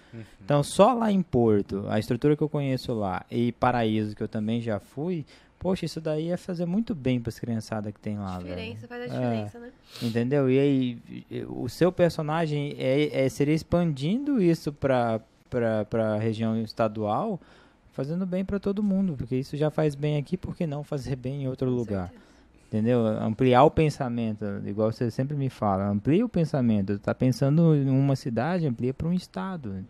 Então, 0.43 0.63
só 0.63 0.93
lá 0.93 1.11
em 1.11 1.21
Porto, 1.21 1.85
a 1.89 1.99
estrutura 1.99 2.35
que 2.35 2.41
eu 2.41 2.49
conheço 2.49 2.93
lá, 2.93 3.25
e 3.29 3.51
Paraíso, 3.51 4.15
que 4.15 4.23
eu 4.23 4.27
também 4.27 4.61
já 4.61 4.79
fui, 4.79 5.25
poxa, 5.59 5.85
isso 5.85 6.01
daí 6.01 6.27
ia 6.27 6.37
fazer 6.37 6.65
muito 6.65 6.95
bem 6.95 7.19
para 7.19 7.29
as 7.29 7.39
criançadas 7.39 7.93
que 7.93 7.99
tem 7.99 8.17
lá, 8.17 8.39
velho. 8.39 8.49
Diferença 8.55 8.87
faz 8.87 9.01
a 9.01 9.05
É. 9.05 9.07
diferença, 9.19 9.59
né? 9.59 9.71
Entendeu? 10.01 10.49
E 10.49 10.59
aí, 10.59 10.97
o 11.47 11.69
seu 11.69 11.91
personagem 11.91 12.75
é, 12.77 13.25
é- 13.25 13.29
seria 13.29 13.53
expandindo 13.53 14.41
isso 14.41 14.73
pra, 14.73 15.21
pra, 15.49 15.85
pra 15.85 16.17
região 16.17 16.57
estadual, 16.61 17.39
fazendo 17.91 18.25
bem 18.25 18.43
pra 18.43 18.59
todo 18.59 18.81
mundo, 18.81 19.13
porque 19.15 19.35
isso 19.35 19.55
já 19.55 19.69
faz 19.69 19.93
bem 19.93 20.17
aqui, 20.17 20.35
por 20.35 20.55
que 20.55 20.65
não 20.65 20.83
fazer 20.83 21.15
bem 21.15 21.43
em 21.43 21.47
outro 21.47 21.69
Com 21.69 21.75
lugar? 21.75 22.07
certeza. 22.09 22.23
Entendeu? 22.73 23.05
Ampliar 23.05 23.63
o 23.65 23.69
pensamento, 23.69 24.43
igual 24.65 24.91
você 24.91 25.11
sempre 25.11 25.37
me 25.37 25.47
fala, 25.47 25.87
amplia 25.87 26.25
o 26.25 26.29
pensamento. 26.29 26.97
Tá 26.97 27.13
pensando 27.13 27.75
em 27.75 27.87
uma 27.87 28.15
cidade, 28.15 28.65
amplia 28.65 28.91
para 28.91 29.07
um 29.07 29.13
estado. 29.13 29.85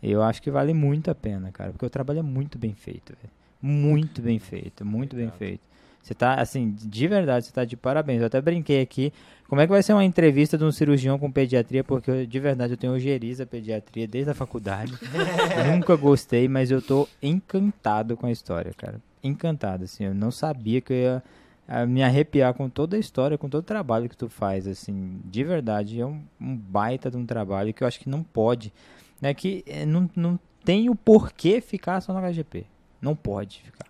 Eu 0.00 0.22
acho 0.22 0.40
que 0.40 0.48
vale 0.48 0.72
muito 0.72 1.10
a 1.10 1.16
pena, 1.16 1.50
cara, 1.50 1.72
porque 1.72 1.84
o 1.84 1.90
trabalho 1.90 2.20
é 2.20 2.22
muito 2.22 2.56
bem 2.56 2.74
feito, 2.74 3.12
velho. 3.20 3.34
Muito 3.60 4.22
bem 4.22 4.38
feito, 4.38 4.84
muito 4.84 5.16
bem 5.16 5.32
feito. 5.32 5.62
Você 6.00 6.14
tá, 6.14 6.34
assim, 6.34 6.70
de 6.70 7.08
verdade, 7.08 7.46
você 7.46 7.52
tá 7.52 7.64
de 7.64 7.76
parabéns. 7.76 8.20
Eu 8.20 8.28
até 8.28 8.40
brinquei 8.40 8.80
aqui. 8.80 9.12
Como 9.48 9.60
é 9.60 9.66
que 9.66 9.72
vai 9.72 9.82
ser 9.82 9.92
uma 9.92 10.04
entrevista 10.04 10.56
de 10.56 10.62
um 10.62 10.70
cirurgião 10.70 11.18
com 11.18 11.30
pediatria? 11.30 11.82
Porque, 11.82 12.08
eu, 12.08 12.24
de 12.24 12.38
verdade, 12.38 12.74
eu 12.74 12.76
tenho 12.76 12.92
ojeriza 12.92 13.44
pediatria 13.44 14.06
desde 14.06 14.30
a 14.30 14.34
faculdade. 14.34 14.92
Nunca 15.74 15.96
gostei, 15.96 16.46
mas 16.46 16.70
eu 16.70 16.80
tô 16.80 17.08
encantado 17.20 18.16
com 18.16 18.26
a 18.26 18.30
história, 18.30 18.72
cara. 18.76 19.00
Encantado, 19.24 19.82
assim. 19.82 20.04
Eu 20.04 20.14
não 20.14 20.30
sabia 20.30 20.80
que 20.80 20.92
eu 20.92 20.96
ia 20.96 21.22
a 21.66 21.86
me 21.86 22.02
arrepiar 22.02 22.52
com 22.54 22.68
toda 22.68 22.96
a 22.96 22.98
história, 23.00 23.38
com 23.38 23.48
todo 23.48 23.60
o 23.62 23.66
trabalho 23.66 24.08
que 24.08 24.16
tu 24.16 24.28
faz, 24.28 24.66
assim, 24.66 25.20
de 25.24 25.44
verdade, 25.44 26.00
é 26.00 26.06
um, 26.06 26.22
um 26.40 26.56
baita 26.56 27.10
de 27.10 27.16
um 27.16 27.24
trabalho 27.24 27.72
que 27.72 27.82
eu 27.84 27.88
acho 27.88 28.00
que 28.00 28.08
não 28.08 28.22
pode, 28.22 28.72
né, 29.20 29.32
que 29.32 29.62
eh, 29.66 29.86
não, 29.86 30.10
não 30.16 30.38
tem 30.64 30.90
o 30.90 30.94
porquê 30.94 31.60
ficar 31.60 32.00
só 32.00 32.12
no 32.12 32.20
HGP, 32.20 32.66
não 33.00 33.14
pode 33.16 33.62
ficar, 33.62 33.86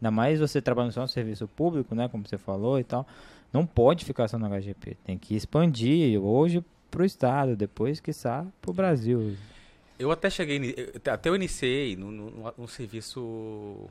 ainda 0.00 0.10
mais 0.10 0.38
você 0.40 0.62
trabalhando 0.62 0.92
só 0.92 1.02
no 1.02 1.08
serviço 1.08 1.46
público, 1.48 1.94
né, 1.94 2.08
como 2.08 2.26
você 2.26 2.38
falou 2.38 2.78
e 2.78 2.84
tal, 2.84 3.06
não 3.52 3.66
pode 3.66 4.04
ficar 4.04 4.28
só 4.28 4.38
no 4.38 4.46
HGP, 4.46 4.96
tem 5.04 5.18
que 5.18 5.34
expandir 5.34 6.20
hoje 6.22 6.64
pro 6.90 7.04
estado, 7.04 7.56
depois, 7.56 8.00
quiçá, 8.00 8.46
pro 8.62 8.72
Brasil. 8.72 9.36
Eu 9.98 10.10
até 10.10 10.30
cheguei, 10.30 10.92
até 11.10 11.28
eu 11.28 11.34
iniciei 11.36 11.96
no- 11.96 12.52
no 12.56 12.68
serviço 12.68 13.88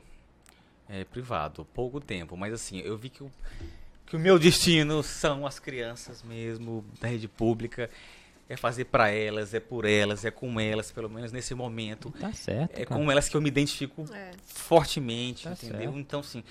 é, 0.90 1.04
privado, 1.04 1.66
pouco 1.74 2.00
tempo, 2.00 2.36
mas 2.38 2.54
assim, 2.54 2.80
eu 2.80 2.98
vi 2.98 3.10
que 3.10 3.24
o, 3.24 3.32
que 4.06 4.16
o 4.16 4.20
meu 4.20 4.38
destino 4.40 5.02
são 5.04 5.46
as 5.46 5.60
crianças 5.60 6.22
mesmo, 6.24 6.84
da 7.02 7.08
rede 7.08 7.28
pública, 7.28 7.90
é 8.48 8.56
fazer 8.56 8.86
pra 8.86 9.10
elas, 9.10 9.54
é 9.56 9.60
por 9.60 9.86
elas, 9.86 10.24
é 10.24 10.30
com 10.30 10.60
elas, 10.60 10.92
pelo 10.92 11.10
menos 11.10 11.32
nesse 11.32 11.56
momento. 11.56 12.12
Tá 12.20 12.32
certo. 12.32 12.80
É 12.80 12.86
cara. 12.86 13.00
com 13.02 13.12
elas 13.12 13.28
que 13.28 13.36
eu 13.36 13.42
me 13.42 13.48
identifico 13.50 14.06
É. 14.14 14.32
fortemente, 14.46 15.46
Tá 15.46 15.54
entendeu? 15.54 15.80
certo. 15.80 15.98
Então, 15.98 16.20
assim, 16.20 16.44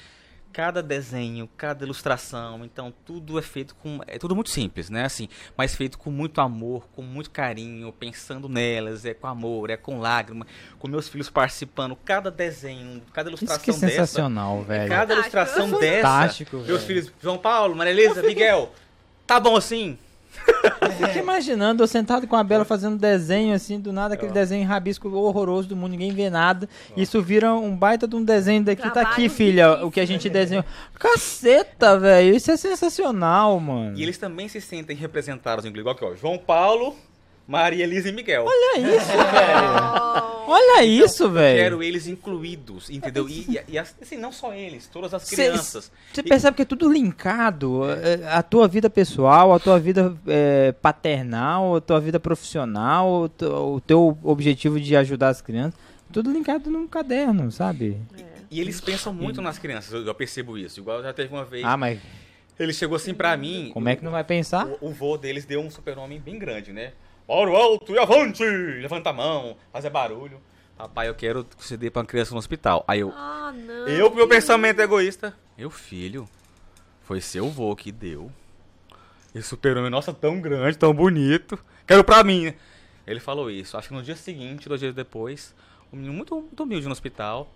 cada 0.54 0.80
desenho, 0.80 1.48
cada 1.56 1.84
ilustração, 1.84 2.64
então 2.64 2.94
tudo 3.04 3.36
é 3.40 3.42
feito 3.42 3.74
com. 3.74 3.98
É 4.06 4.18
tudo 4.18 4.36
muito 4.36 4.50
simples, 4.50 4.88
né? 4.88 5.04
Assim, 5.04 5.28
mas 5.56 5.74
feito 5.74 5.98
com 5.98 6.12
muito 6.12 6.40
amor, 6.40 6.86
com 6.94 7.02
muito 7.02 7.28
carinho, 7.28 7.92
pensando 7.92 8.48
nelas, 8.48 9.04
é 9.04 9.12
com 9.12 9.26
amor, 9.26 9.68
é 9.68 9.76
com 9.76 9.98
lágrima, 9.98 10.46
com 10.78 10.86
meus 10.86 11.08
filhos 11.08 11.28
participando, 11.28 11.96
cada 12.04 12.30
desenho, 12.30 13.02
cada 13.12 13.30
Isso 13.30 13.42
ilustração 13.42 13.64
que 13.64 13.70
é 13.70 13.72
dessa. 13.74 13.88
sensacional, 14.06 14.62
velho. 14.62 14.88
Cada 14.88 15.16
Fantástico. 15.16 15.36
ilustração 15.38 15.80
dessa. 15.80 16.08
Fantástico, 16.08 16.56
Meus 16.58 16.66
velho. 16.68 16.80
filhos, 16.80 17.12
João 17.20 17.36
Paulo, 17.36 17.74
Maria 17.74 17.92
Elisa, 17.92 18.22
Miguel, 18.22 18.72
tá 19.26 19.40
bom 19.40 19.56
assim? 19.56 19.98
Fica 20.96 21.18
imaginando 21.18 21.82
eu 21.82 21.86
sentado 21.86 22.26
com 22.26 22.36
a 22.36 22.44
Bela 22.44 22.64
fazendo 22.64 22.96
desenho 22.96 23.54
assim, 23.54 23.80
do 23.80 23.92
nada, 23.92 24.14
aquele 24.14 24.32
desenho 24.32 24.66
rabisco 24.66 25.08
horroroso 25.08 25.68
do 25.68 25.76
mundo, 25.76 25.92
ninguém 25.92 26.12
vê 26.12 26.30
nada. 26.30 26.68
Isso 26.96 27.22
vira 27.22 27.52
um 27.54 27.74
baita 27.74 28.06
de 28.06 28.16
um 28.16 28.22
desenho 28.22 28.62
daqui. 28.62 28.88
Tá 28.90 29.02
aqui, 29.02 29.28
filha, 29.28 29.68
difícil. 29.68 29.86
o 29.86 29.90
que 29.90 30.00
a 30.00 30.06
gente 30.06 30.28
desenhou. 30.28 30.64
Caceta, 30.98 31.98
velho. 31.98 32.34
Isso 32.34 32.50
é 32.50 32.56
sensacional, 32.56 33.58
mano. 33.58 33.96
E 33.96 34.02
eles 34.02 34.18
também 34.18 34.48
se 34.48 34.60
sentem 34.60 34.96
representados, 34.96 35.64
igual 35.64 35.94
aqui, 35.94 36.04
ó. 36.04 36.14
João 36.14 36.38
Paulo, 36.38 36.94
Maria 37.46 37.84
Elisa 37.84 38.08
e 38.08 38.12
Miguel. 38.12 38.44
Olha 38.46 38.78
isso, 38.78 39.08
velho. 39.10 40.33
Olha 40.46 40.84
isso, 40.84 41.24
Eu 41.24 41.30
velho. 41.30 41.58
quero 41.58 41.82
eles 41.82 42.06
incluídos, 42.06 42.90
entendeu? 42.90 43.28
E, 43.28 43.40
e- 43.48 43.60
e 43.68 43.78
as- 43.78 43.94
assim, 44.00 44.16
não 44.16 44.30
só 44.32 44.52
eles, 44.54 44.86
todas 44.86 45.12
as 45.14 45.28
crianças. 45.28 45.90
Você 46.12 46.22
percebe 46.22 46.56
que 46.56 46.62
é 46.62 46.64
tudo 46.64 46.92
linkado. 46.92 47.82
é, 47.90 48.28
A 48.28 48.42
tua 48.42 48.66
vida 48.68 48.88
pessoal, 48.90 49.52
a 49.52 49.58
tua 49.58 49.78
vida 49.78 50.16
é, 50.26 50.72
paternal, 50.72 51.76
a 51.76 51.80
tua 51.80 52.00
vida 52.00 52.18
profissional, 52.20 53.28
o 53.40 53.80
teu- 53.80 54.18
objetivo 54.22 54.78
de 54.80 54.96
ajudar 54.96 55.28
as 55.28 55.40
crianças. 55.40 55.78
Tudo 56.12 56.30
linkado 56.30 56.70
num 56.70 56.86
caderno, 56.86 57.50
sabe? 57.50 57.98
E 58.50 58.60
eles 58.60 58.80
pensam 58.80 59.12
muito 59.12 59.42
nas 59.42 59.58
crianças, 59.58 59.92
eu, 59.92 60.04
eu 60.06 60.14
percebo 60.14 60.56
isso. 60.56 60.78
Igual 60.80 61.02
já 61.02 61.12
teve 61.12 61.32
uma 61.34 61.44
vez, 61.44 61.64
Ah, 61.64 61.76
mas 61.76 61.98
ele 62.58 62.72
chegou 62.72 62.94
assim 62.96 63.12
pra 63.12 63.36
mim. 63.36 63.70
como 63.74 63.88
é 63.88 63.96
que 63.96 64.04
não 64.04 64.12
vai 64.12 64.22
pensar? 64.22 64.66
O, 64.80 64.88
o 64.88 64.90
vô 64.92 65.16
deles 65.16 65.44
deu 65.44 65.60
um 65.60 65.70
super-homem 65.70 66.20
bem 66.20 66.38
grande, 66.38 66.72
né? 66.72 66.92
Para 67.26 67.50
o 67.50 67.56
alto 67.56 67.92
e 67.92 67.98
avante! 67.98 68.44
Levanta 68.44 69.10
a 69.10 69.12
mão, 69.12 69.56
fazer 69.72 69.90
barulho. 69.90 70.40
Papai, 70.76 71.08
eu 71.08 71.14
quero 71.14 71.44
que 71.44 71.64
você 71.64 71.76
dê 71.76 71.90
pra 71.90 72.00
uma 72.00 72.06
criança 72.06 72.32
no 72.32 72.38
hospital. 72.38 72.84
Aí 72.86 73.00
eu, 73.00 73.12
Ah, 73.14 73.52
não. 73.54 73.88
eu 73.88 74.10
com 74.10 74.16
meu 74.16 74.28
pensamento 74.28 74.80
egoísta. 74.80 75.34
Meu 75.56 75.70
filho, 75.70 76.28
foi 77.02 77.20
seu 77.20 77.48
vô 77.48 77.74
que 77.76 77.92
deu. 77.92 78.30
Esse 79.34 79.48
super-homem, 79.48 79.90
nossa, 79.90 80.12
tão 80.12 80.40
grande, 80.40 80.76
tão 80.76 80.92
bonito. 80.92 81.58
Quero 81.86 82.02
pra 82.04 82.22
mim. 82.24 82.52
Ele 83.06 83.20
falou 83.20 83.50
isso. 83.50 83.76
Acho 83.76 83.88
que 83.88 83.94
no 83.94 84.02
dia 84.02 84.16
seguinte, 84.16 84.68
dois 84.68 84.80
dias 84.80 84.94
depois, 84.94 85.54
um 85.92 85.96
menino 85.96 86.12
muito, 86.14 86.34
muito 86.34 86.62
humilde 86.62 86.86
no 86.86 86.92
hospital. 86.92 87.48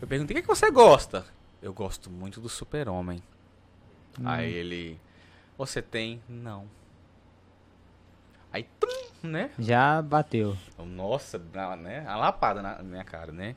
Eu 0.00 0.06
perguntei, 0.06 0.34
o 0.34 0.36
que, 0.36 0.42
que 0.42 0.48
você 0.54 0.70
gosta? 0.70 1.24
Eu 1.62 1.72
gosto 1.72 2.10
muito 2.10 2.40
do 2.40 2.48
super-homem. 2.48 3.22
Aí 4.24 4.52
ele, 4.52 4.98
você 5.56 5.80
tem? 5.82 6.20
Não. 6.28 6.66
Aí, 8.52 8.66
tum, 8.80 8.88
né? 9.22 9.50
Já 9.58 10.00
bateu. 10.02 10.56
Nossa, 10.78 11.38
né? 11.80 12.04
A 12.06 12.16
lapada 12.16 12.62
na 12.62 12.82
minha 12.82 13.04
cara, 13.04 13.32
né? 13.32 13.56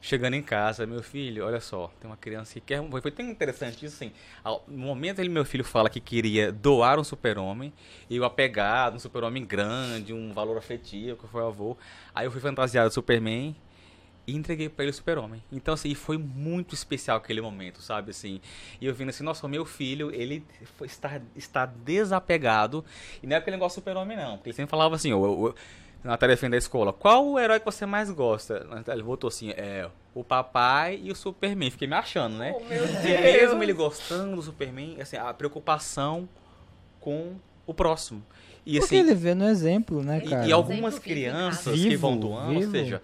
Chegando 0.00 0.34
em 0.34 0.42
casa, 0.42 0.84
meu 0.84 1.00
filho, 1.00 1.46
olha 1.46 1.60
só, 1.60 1.88
tem 2.00 2.10
uma 2.10 2.16
criança 2.16 2.54
que 2.54 2.60
quer. 2.60 2.82
Foi 3.00 3.10
tão 3.12 3.24
interessante 3.24 3.86
isso 3.86 3.94
assim. 3.94 4.12
ao- 4.42 4.64
No 4.66 4.78
momento 4.78 5.20
ele, 5.20 5.28
meu 5.28 5.44
filho, 5.44 5.62
fala 5.62 5.88
que 5.88 6.00
queria 6.00 6.50
doar 6.50 6.98
um 6.98 7.04
super-homem, 7.04 7.72
e 8.10 8.16
eu 8.16 8.24
apegado, 8.24 8.96
um 8.96 8.98
super-homem 8.98 9.44
grande, 9.44 10.12
um 10.12 10.32
valor 10.32 10.58
afetivo, 10.58 11.16
que 11.16 11.28
foi 11.28 11.42
o 11.42 11.46
avô. 11.46 11.76
Aí 12.12 12.26
eu 12.26 12.32
fui 12.32 12.40
fantasiado 12.40 12.88
de 12.88 12.94
Superman 12.94 13.54
e 14.26 14.36
entreguei 14.36 14.68
pra 14.68 14.84
ele 14.84 14.90
o 14.90 14.94
super-homem. 14.94 15.42
Então, 15.50 15.74
assim, 15.74 15.94
foi 15.94 16.16
muito 16.16 16.74
especial 16.74 17.16
aquele 17.16 17.40
momento, 17.40 17.82
sabe? 17.82 18.10
Assim, 18.10 18.40
e 18.80 18.86
eu 18.86 18.94
vendo 18.94 19.08
assim, 19.08 19.24
nossa, 19.24 19.46
o 19.46 19.48
meu 19.50 19.64
filho, 19.64 20.14
ele 20.14 20.44
foi- 20.76 20.86
está, 20.86 21.20
está 21.34 21.66
desapegado. 21.66 22.84
E 23.22 23.26
não 23.26 23.34
é 23.36 23.38
aquele 23.38 23.56
negócio 23.56 23.76
super-homem, 23.80 24.16
não. 24.16 24.36
Porque 24.36 24.50
ele 24.50 24.56
sempre 24.56 24.70
falava 24.70 24.94
assim, 24.94 25.10
eu, 25.10 25.22
eu, 25.24 25.54
na 26.04 26.16
tarefa 26.16 26.48
da 26.48 26.56
escola, 26.56 26.92
qual 26.92 27.26
o 27.26 27.38
herói 27.38 27.58
que 27.58 27.66
você 27.66 27.84
mais 27.86 28.10
gosta? 28.10 28.66
Ele 28.88 29.02
votou 29.02 29.28
assim, 29.28 29.50
é 29.50 29.88
o 30.14 30.22
papai 30.22 31.00
e 31.02 31.10
o 31.10 31.16
Superman. 31.16 31.70
Fiquei 31.70 31.88
me 31.88 31.94
achando, 31.94 32.36
né? 32.36 32.54
Oh, 32.56 32.64
meu 32.64 32.84
E 32.84 32.88
Deus. 33.02 33.20
mesmo 33.20 33.62
ele 33.62 33.72
gostando 33.72 34.36
do 34.36 34.42
Superman, 34.42 35.00
assim, 35.00 35.16
a 35.16 35.32
preocupação 35.34 36.28
com 37.00 37.34
o 37.66 37.74
próximo. 37.74 38.22
E 38.64 38.78
Porque 38.78 38.96
assim, 38.96 39.04
ele 39.04 39.14
vê 39.14 39.34
no 39.34 39.44
exemplo, 39.44 40.02
né, 40.02 40.20
e- 40.24 40.28
cara? 40.30 40.46
e, 40.46 40.52
algumas 40.52 40.94
vivo 40.94 41.04
em 41.06 41.08
crianças 41.08 41.80
que 41.80 41.96
vão 41.96 42.12
Vivo, 42.12 42.28
doando, 42.28 42.54
ou 42.54 42.60
vivo. 42.60 42.70
seja, 42.70 43.02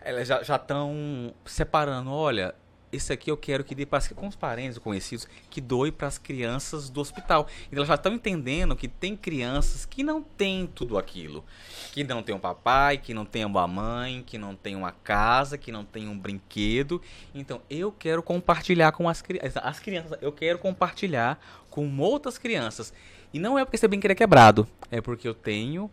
elas 0.00 0.26
já 0.26 0.56
estão 0.56 1.34
separando, 1.44 2.10
olha, 2.10 2.54
esse 2.92 3.12
aqui 3.12 3.30
eu 3.30 3.36
quero 3.36 3.62
que 3.62 3.74
dê 3.74 3.86
para 3.86 4.00
com 4.14 4.26
os 4.26 4.34
parentes 4.34 4.78
conhecidos, 4.78 5.28
que 5.48 5.60
doe 5.60 5.92
para 5.92 6.08
as 6.08 6.18
crianças 6.18 6.90
do 6.90 7.00
hospital. 7.00 7.46
Então 7.66 7.78
elas 7.78 7.88
já 7.88 7.94
estão 7.94 8.12
entendendo 8.12 8.74
que 8.74 8.88
tem 8.88 9.16
crianças 9.16 9.84
que 9.84 10.02
não 10.02 10.22
têm 10.22 10.66
tudo 10.66 10.98
aquilo. 10.98 11.44
Que 11.92 12.02
não 12.02 12.22
tem 12.22 12.34
um 12.34 12.38
papai, 12.40 12.98
que 12.98 13.14
não 13.14 13.24
tem 13.24 13.44
uma 13.44 13.66
mãe, 13.66 14.22
que 14.26 14.38
não 14.38 14.56
tem 14.56 14.74
uma 14.74 14.90
casa, 14.90 15.56
que 15.56 15.70
não 15.70 15.84
tem 15.84 16.08
um 16.08 16.18
brinquedo. 16.18 17.00
Então 17.34 17.62
eu 17.70 17.92
quero 17.92 18.22
compartilhar 18.22 18.92
com 18.92 19.08
as 19.08 19.22
crianças. 19.22 19.56
As 19.62 19.78
crianças, 19.78 20.18
eu 20.20 20.32
quero 20.32 20.58
compartilhar 20.58 21.38
com 21.70 21.96
outras 21.98 22.38
crianças. 22.38 22.92
E 23.32 23.38
não 23.38 23.56
é 23.56 23.64
porque 23.64 23.76
esse 23.76 23.86
brinquedo 23.86 24.10
é 24.10 24.14
quebrado, 24.16 24.66
é 24.90 25.00
porque 25.00 25.28
eu 25.28 25.34
tenho 25.34 25.88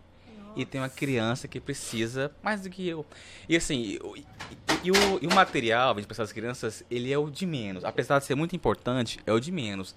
e 0.57 0.65
tem 0.65 0.81
uma 0.81 0.89
criança 0.89 1.47
que 1.47 1.59
precisa 1.59 2.31
mais 2.41 2.61
do 2.61 2.69
que 2.69 2.87
eu. 2.87 3.05
E 3.47 3.55
assim, 3.55 3.79
e, 3.79 3.95
e- 3.95 4.27
e 4.85 4.91
o, 4.91 4.95
e 5.21 5.27
o 5.27 5.33
material, 5.33 5.93
para 5.93 6.03
essas 6.09 6.31
crianças, 6.31 6.83
ele 6.89 7.11
é 7.11 7.17
o 7.17 7.29
de 7.29 7.45
menos. 7.45 7.83
Apesar 7.85 8.19
de 8.19 8.25
ser 8.25 8.35
muito 8.35 8.55
importante, 8.55 9.19
é 9.25 9.31
o 9.31 9.39
de 9.39 9.51
menos. 9.51 9.95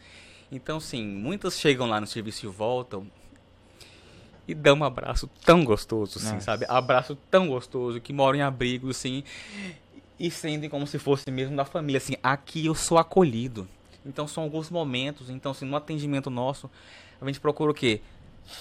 Então, 0.52 0.80
sim, 0.80 1.04
muitas 1.06 1.58
chegam 1.58 1.86
lá 1.88 2.00
no 2.00 2.06
serviço 2.06 2.46
e 2.46 2.48
voltam 2.48 3.06
e 4.46 4.54
dão 4.54 4.78
um 4.78 4.84
abraço 4.84 5.30
tão 5.44 5.64
gostoso, 5.64 6.18
assim, 6.18 6.34
Nossa. 6.34 6.40
sabe? 6.40 6.66
Abraço 6.68 7.16
tão 7.30 7.46
gostoso, 7.48 8.00
que 8.00 8.12
moram 8.12 8.38
em 8.38 8.42
abrigos, 8.42 8.96
assim, 8.96 9.22
e 10.18 10.30
sentem 10.30 10.68
como 10.68 10.86
se 10.86 10.98
fosse 10.98 11.30
mesmo 11.30 11.54
da 11.56 11.64
família, 11.64 11.98
assim, 11.98 12.16
aqui 12.22 12.66
eu 12.66 12.74
sou 12.74 12.98
acolhido. 12.98 13.68
Então 14.04 14.26
são 14.26 14.42
alguns 14.42 14.70
momentos, 14.70 15.30
então 15.30 15.52
assim, 15.52 15.64
no 15.66 15.76
atendimento 15.76 16.30
nosso, 16.30 16.68
a 17.20 17.26
gente 17.26 17.38
procura 17.38 17.70
o 17.70 17.74
quê? 17.74 18.00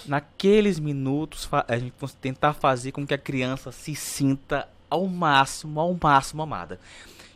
Naqueles 0.06 0.78
minutos, 0.78 1.48
a 1.66 1.78
gente 1.78 1.94
tentar 2.20 2.52
fazer 2.52 2.92
com 2.92 3.06
que 3.06 3.14
a 3.14 3.18
criança 3.18 3.72
se 3.72 3.94
sinta 3.94 4.68
ao 4.88 5.06
máximo, 5.06 5.80
ao 5.80 5.96
máximo 6.00 6.42
amada. 6.42 6.78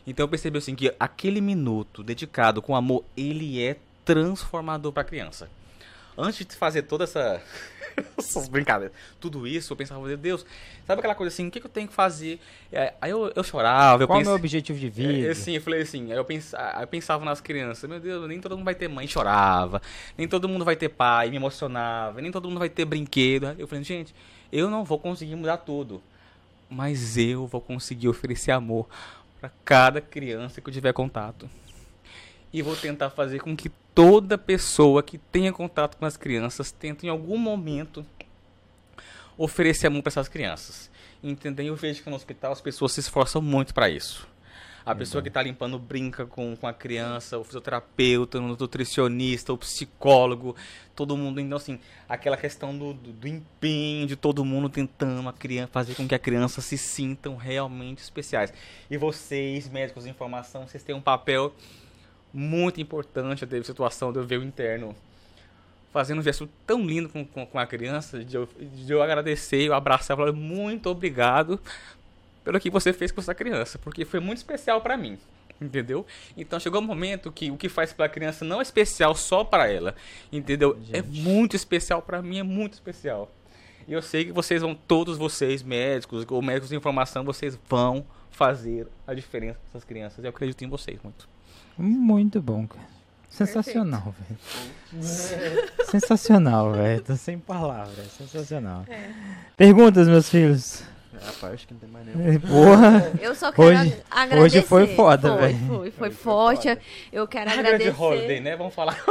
Então 0.05 0.23
eu 0.23 0.29
percebi 0.29 0.57
assim 0.57 0.75
que 0.75 0.93
aquele 0.99 1.41
minuto 1.41 2.03
dedicado 2.03 2.61
com 2.61 2.75
amor, 2.75 3.03
ele 3.15 3.61
é 3.61 3.77
transformador 4.03 4.91
para 4.91 5.01
a 5.01 5.05
criança. 5.05 5.49
Antes 6.17 6.45
de 6.45 6.55
fazer 6.55 6.83
toda 6.83 7.03
essa 7.03 7.41
essas 8.17 8.47
brincadeiras, 8.47 8.95
tudo 9.19 9.47
isso, 9.47 9.71
eu 9.71 9.77
pensava, 9.77 10.05
meu 10.05 10.17
Deus, 10.17 10.45
sabe 10.85 10.99
aquela 10.99 11.15
coisa 11.15 11.33
assim, 11.33 11.47
o 11.47 11.51
que, 11.51 11.59
que 11.59 11.65
eu 11.65 11.71
tenho 11.71 11.87
que 11.87 11.93
fazer? 11.93 12.39
É, 12.71 12.93
Aí 13.01 13.11
eu, 13.11 13.31
eu 13.35 13.43
chorava, 13.43 14.03
eu 14.03 14.07
Qual 14.07 14.19
é 14.19 14.23
o 14.23 14.25
meu 14.25 14.35
objetivo 14.35 14.77
de 14.77 14.89
vida? 14.89 15.27
é, 15.27 15.31
assim, 15.31 15.53
eu 15.53 15.61
falei 15.61 15.81
assim, 15.81 16.11
aí 16.11 16.17
eu, 16.17 16.25
pensa, 16.25 16.57
aí 16.75 16.83
eu 16.83 16.87
pensava 16.87 17.23
nas 17.23 17.41
crianças, 17.41 17.89
meu 17.89 17.99
Deus, 17.99 18.27
nem 18.27 18.39
todo 18.39 18.55
mundo 18.55 18.65
vai 18.65 18.75
ter 18.75 18.87
mãe, 18.87 19.07
chorava, 19.07 19.81
nem 20.17 20.27
todo 20.27 20.47
mundo 20.49 20.65
vai 20.65 20.75
ter 20.75 20.89
pai, 20.89 21.29
me 21.29 21.37
emocionava, 21.37 22.21
nem 22.21 22.31
todo 22.31 22.47
mundo 22.49 22.59
vai 22.59 22.69
ter 22.69 22.85
brinquedo. 22.85 23.55
Eu 23.57 23.67
falei, 23.67 23.83
gente, 23.83 24.13
eu 24.51 24.69
não 24.69 24.83
vou 24.83 24.99
conseguir 24.99 25.35
mudar 25.35 25.57
tudo, 25.57 26.01
mas 26.69 27.17
eu 27.17 27.47
vou 27.47 27.61
conseguir 27.61 28.07
oferecer 28.07 28.51
amor 28.51 28.87
para 29.39 29.51
cada 29.63 30.01
criança 30.01 30.61
que 30.61 30.69
eu 30.69 30.73
tiver 30.73 30.93
contato. 30.93 31.49
E 32.51 32.61
vou 32.61 32.75
tentar 32.75 33.09
fazer 33.09 33.39
com 33.39 33.55
que 33.55 33.69
toda 33.93 34.37
pessoa 34.37 35.03
que 35.03 35.17
tenha 35.17 35.51
contato 35.51 35.97
com 35.97 36.05
as 36.05 36.17
crianças 36.17 36.71
tente 36.71 37.05
em 37.05 37.09
algum 37.09 37.37
momento 37.37 38.05
oferecer 39.37 39.87
amor 39.87 40.01
para 40.01 40.11
essas 40.11 40.27
crianças. 40.27 40.89
Entendeu? 41.23 41.65
Eu 41.65 41.75
vejo 41.75 42.03
que 42.03 42.09
no 42.09 42.15
hospital 42.15 42.51
as 42.51 42.61
pessoas 42.61 42.91
se 42.91 42.99
esforçam 42.99 43.41
muito 43.41 43.73
para 43.73 43.89
isso. 43.89 44.27
A 44.85 44.93
pessoa 44.93 45.19
que 45.19 45.29
está 45.29 45.41
limpando 45.41 45.79
brinca 45.79 46.27
com, 46.27 46.55
com 46.55 46.67
a 46.67 46.73
criança, 46.73 47.39
o 47.39 47.43
fisioterapeuta, 47.43 48.37
o 48.37 48.41
nutricionista, 48.41 49.51
o 49.51 49.57
psicólogo, 49.57 50.55
todo 50.95 51.17
mundo. 51.17 51.41
Então, 51.41 51.57
assim, 51.57 51.79
aquela 52.07 52.37
questão 52.37 52.77
do, 52.77 52.93
do, 52.93 53.11
do 53.11 53.27
empenho 53.27 54.05
de 54.05 54.15
todo 54.15 54.45
mundo 54.45 54.69
tentando 54.69 55.27
a 55.27 55.33
criança, 55.33 55.69
fazer 55.71 55.95
com 55.95 56.07
que 56.07 56.13
a 56.13 56.19
criança 56.19 56.61
se 56.61 56.77
sintam 56.77 57.35
realmente 57.35 58.03
especiais. 58.03 58.53
E 58.87 58.95
vocês, 58.95 59.67
médicos 59.67 60.03
de 60.03 60.11
informação, 60.11 60.67
vocês 60.67 60.83
têm 60.83 60.93
um 60.93 61.01
papel 61.01 61.51
muito 62.35 62.81
importante. 62.81 63.45
Teve 63.45 63.65
situação 63.65 64.11
de 64.11 64.19
eu 64.19 64.23
ver 64.23 64.39
o 64.39 64.43
interno 64.43 64.95
fazendo 65.91 66.19
um 66.19 66.21
gesto 66.21 66.49
tão 66.67 66.85
lindo 66.85 67.07
com, 67.07 67.25
com, 67.25 67.45
com 67.45 67.57
a 67.57 67.65
criança, 67.65 68.21
de 68.21 68.35
eu, 68.35 68.49
de 68.59 68.91
eu 68.91 69.01
agradecer, 69.01 69.61
eu 69.61 69.73
abraçar 69.73 70.15
e 70.15 70.19
falar 70.19 70.33
muito 70.33 70.89
obrigado 70.89 71.57
pelo 72.43 72.59
que 72.59 72.69
você 72.69 72.91
fez 72.91 73.13
com 73.13 73.21
essa 73.21 73.33
criança, 73.33 73.79
porque 73.79 74.03
foi 74.03 74.19
muito 74.19 74.39
especial 74.39 74.81
para 74.81 74.97
mim. 74.97 75.17
Entendeu? 75.59 76.05
Então 76.35 76.59
chegou 76.59 76.81
um 76.81 76.85
momento 76.85 77.31
que 77.31 77.49
o 77.49 77.55
que 77.55 77.69
faz 77.69 77.93
pela 77.93 78.09
criança 78.09 78.43
não 78.43 78.59
é 78.59 78.61
especial 78.61 79.15
só 79.15 79.45
para 79.45 79.71
ela. 79.71 79.95
Entendeu? 80.29 80.77
É 80.91 81.01
muito 81.01 81.55
especial 81.55 82.01
para 82.01 82.21
mim, 82.21 82.39
é 82.39 82.43
muito 82.43 82.73
especial. 82.73 83.31
E 83.87 83.93
eu 83.93 84.01
sei 84.01 84.25
que 84.25 84.33
vocês 84.33 84.61
vão, 84.61 84.75
todos 84.75 85.17
vocês, 85.17 85.63
médicos 85.63 86.25
ou 86.29 86.41
médicos 86.41 86.69
de 86.69 86.75
informação, 86.75 87.23
vocês 87.23 87.57
vão 87.69 88.05
fazer 88.31 88.85
a 89.07 89.13
diferença 89.13 89.57
com 89.59 89.67
essas 89.69 89.85
crianças. 89.85 90.25
Eu 90.25 90.29
acredito 90.29 90.61
em 90.65 90.67
vocês 90.67 90.99
muito. 91.01 91.34
Muito 91.77 92.41
bom, 92.41 92.65
cara. 92.67 92.85
Sensacional, 93.29 94.13
velho. 94.17 94.39
Sensacional, 95.89 96.71
velho. 96.71 97.01
Tô 97.01 97.15
sem 97.15 97.37
palavras. 97.37 98.11
Sensacional. 98.17 98.85
É. 98.87 99.09
Perguntas, 99.57 100.07
meus 100.07 100.29
filhos. 100.29 100.83
Rapaz, 101.13 101.53
acho 101.53 101.67
que 101.67 101.73
não 101.73 101.79
tem 101.81 101.89
mais 101.89 102.05
nenhum. 102.05 102.39
Porra. 102.41 103.11
Eu 103.21 103.35
só 103.35 103.51
quero 103.51 103.67
Hoje- 103.69 103.93
ag- 103.93 104.03
agradecer. 104.11 104.57
hoje 104.57 104.61
foi 104.61 104.87
foda, 104.95 105.29
Foi, 105.29 105.37
velho. 105.41 105.57
Foi, 105.67 105.91
foi, 105.91 106.11
forte. 106.11 106.77
Eu 107.11 107.27
quero 107.27 107.49
Regra 107.49 107.63
de 107.63 107.69
agradecer. 107.87 108.01
holiday, 108.01 108.39
né? 108.41 108.55
Vamos 108.55 108.73
falar. 108.73 108.97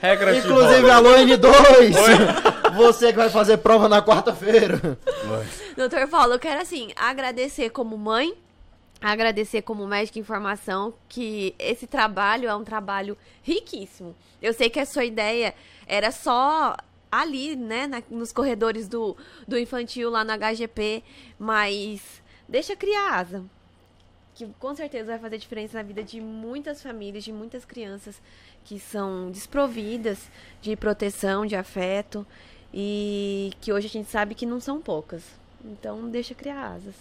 Regra 0.00 0.32
de 0.32 0.38
Inclusive, 0.38 0.74
holiday. 0.74 0.90
alô 0.90 1.10
N2! 1.16 2.74
Você 2.76 3.12
que 3.12 3.18
vai 3.18 3.30
fazer 3.30 3.58
prova 3.58 3.88
na 3.88 4.02
quarta-feira. 4.02 4.98
Doutor 5.76 6.06
Paulo, 6.08 6.34
eu 6.34 6.38
quero 6.38 6.60
assim, 6.60 6.90
agradecer 6.96 7.70
como 7.70 7.96
mãe, 7.96 8.34
agradecer 9.00 9.62
como 9.62 9.86
médica 9.86 10.18
em 10.18 10.22
formação, 10.24 10.92
que 11.08 11.54
esse 11.58 11.86
trabalho 11.86 12.48
é 12.48 12.54
um 12.54 12.64
trabalho 12.64 13.16
riquíssimo. 13.42 14.14
Eu 14.42 14.52
sei 14.52 14.68
que 14.68 14.78
a 14.80 14.84
sua 14.86 15.04
ideia 15.04 15.54
era 15.86 16.10
só 16.10 16.76
ali, 17.10 17.56
né, 17.56 17.86
na- 17.86 18.02
nos 18.10 18.32
corredores 18.32 18.88
do, 18.88 19.16
do 19.48 19.58
infantil 19.58 20.10
lá 20.10 20.22
no 20.22 20.32
HGP, 20.32 21.02
mas 21.38 22.22
deixa 22.48 22.76
criar 22.76 23.14
asa. 23.14 23.44
Que 24.34 24.46
com 24.58 24.74
certeza 24.74 25.06
vai 25.12 25.18
fazer 25.18 25.38
diferença 25.38 25.76
na 25.78 25.82
vida 25.82 26.02
de 26.02 26.20
muitas 26.20 26.82
famílias, 26.82 27.24
de 27.24 27.32
muitas 27.32 27.64
crianças 27.64 28.20
que 28.64 28.78
são 28.78 29.30
desprovidas 29.30 30.30
de 30.62 30.76
proteção, 30.76 31.44
de 31.44 31.56
afeto, 31.56 32.26
e 32.72 33.52
que 33.60 33.72
hoje 33.72 33.86
a 33.86 33.90
gente 33.90 34.08
sabe 34.08 34.34
que 34.34 34.46
não 34.46 34.60
são 34.60 34.80
poucas. 34.80 35.22
Então 35.64 36.08
deixa 36.08 36.34
criar 36.34 36.74
asas. 36.74 36.94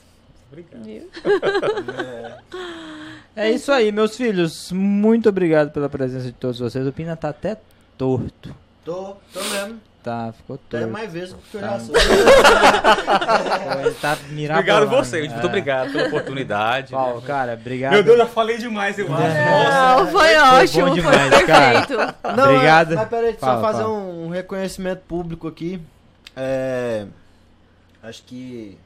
Obrigado. 0.51 0.83
Viu? 0.83 1.09
É 3.35 3.49
isso 3.51 3.71
aí, 3.71 3.91
meus 3.91 4.15
filhos. 4.17 4.71
Muito 4.71 5.29
obrigado 5.29 5.71
pela 5.71 5.87
presença 5.89 6.25
de 6.25 6.31
todos 6.33 6.59
vocês. 6.59 6.85
O 6.87 6.91
Pina 6.91 7.15
tá 7.15 7.29
até 7.29 7.57
torto. 7.97 8.53
Tô, 8.83 9.15
tô 9.33 9.39
mesmo. 9.51 9.79
Tá, 10.01 10.31
ficou 10.35 10.55
Até 10.55 10.79
torto. 10.79 10.93
mais 10.93 11.11
vezes 11.11 11.35
que 11.51 11.57
eu 11.57 11.61
Tá. 11.61 11.67
já 11.77 11.79
sou. 11.81 11.93
Pô, 11.93 11.99
Ele 13.81 13.91
tá. 13.95 14.17
Obrigado 14.57 14.87
vocês, 14.89 15.27
muito 15.29 15.43
É. 15.43 15.45
obrigado 15.45 15.91
pela 15.91 16.07
oportunidade. 16.07 16.91
Paulo, 16.91 17.21
cara, 17.21 17.53
obrigado. 17.53 17.91
Meu 17.93 18.03
Deus, 18.03 18.17
já 18.17 18.25
falei 18.25 18.57
demais, 18.57 18.97
eu 18.97 19.05
acho. 19.13 19.21
Nossa. 19.23 19.95
Não, 20.03 20.07
foi 20.07 20.35
ótimo, 20.37 20.87
foi, 20.87 20.95
demais, 20.95 21.45
cara. 21.45 21.85
perfeito. 21.85 22.15
Não, 22.35 22.43
Obrigado. 22.45 22.95
Mas 22.95 23.09
peraí, 23.09 23.33
só 23.33 23.39
Fala, 23.39 23.61
fazer 23.61 23.83
fala. 23.83 23.93
Um, 23.93 24.25
um 24.25 24.29
reconhecimento 24.29 25.01
público 25.01 25.47
aqui. 25.47 25.79
É, 26.35 27.05
acho 28.01 28.23
que 28.23 28.77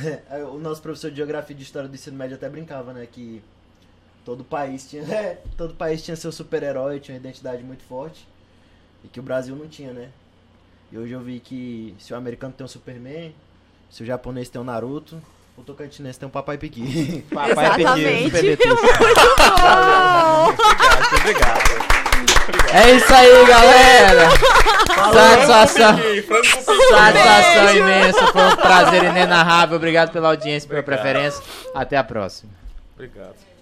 o 0.52 0.58
nosso 0.58 0.82
professor 0.82 1.10
de 1.10 1.16
geografia 1.16 1.54
e 1.54 1.56
de 1.56 1.62
história 1.62 1.88
do 1.88 1.94
ensino 1.94 2.16
médio 2.16 2.36
até 2.36 2.48
brincava, 2.48 2.92
né, 2.92 3.06
que 3.10 3.42
todo 4.24 4.42
país 4.42 4.88
tinha, 4.88 5.02
é, 5.12 5.42
todo 5.56 5.74
país 5.74 6.02
tinha 6.02 6.16
seu 6.16 6.32
super-herói, 6.32 7.00
tinha 7.00 7.14
uma 7.14 7.20
identidade 7.20 7.62
muito 7.62 7.82
forte 7.84 8.26
e 9.04 9.08
que 9.08 9.20
o 9.20 9.22
Brasil 9.22 9.54
não 9.54 9.68
tinha, 9.68 9.92
né? 9.92 10.10
E 10.90 10.98
hoje 10.98 11.12
eu 11.12 11.20
vi 11.20 11.40
que 11.40 11.94
se 11.98 12.12
o 12.12 12.16
americano 12.16 12.54
tem 12.56 12.64
um 12.64 12.68
Superman, 12.68 13.34
se 13.90 14.02
o 14.02 14.06
japonês 14.06 14.48
tem 14.48 14.60
um 14.60 14.64
Naruto, 14.64 15.20
o 15.56 15.62
tocantinense 15.62 16.18
tem 16.18 16.28
um 16.28 16.30
Papai 16.30 16.56
Piqui. 16.56 17.22
Papai 17.32 17.80
Exatamente. 17.80 18.30
pediu, 18.30 18.40
Super 18.40 18.42
Betuxa. 18.42 18.94
Obrigado, 20.50 21.16
obrigado. 21.20 21.83
É 22.74 22.90
isso 22.90 23.14
aí, 23.14 23.46
galera. 23.46 24.30
Satisfação. 25.12 25.96
Satisfação 26.90 27.76
imensa. 27.76 28.26
Foi 28.32 28.42
um 28.42 28.56
prazer 28.56 29.04
inenarrável. 29.04 29.76
Obrigado 29.76 30.10
pela 30.10 30.30
audiência, 30.30 30.68
pela 30.68 30.82
preferência. 30.82 31.40
Até 31.72 31.96
a 31.96 32.02
próxima. 32.02 32.50
Obrigado. 32.94 33.53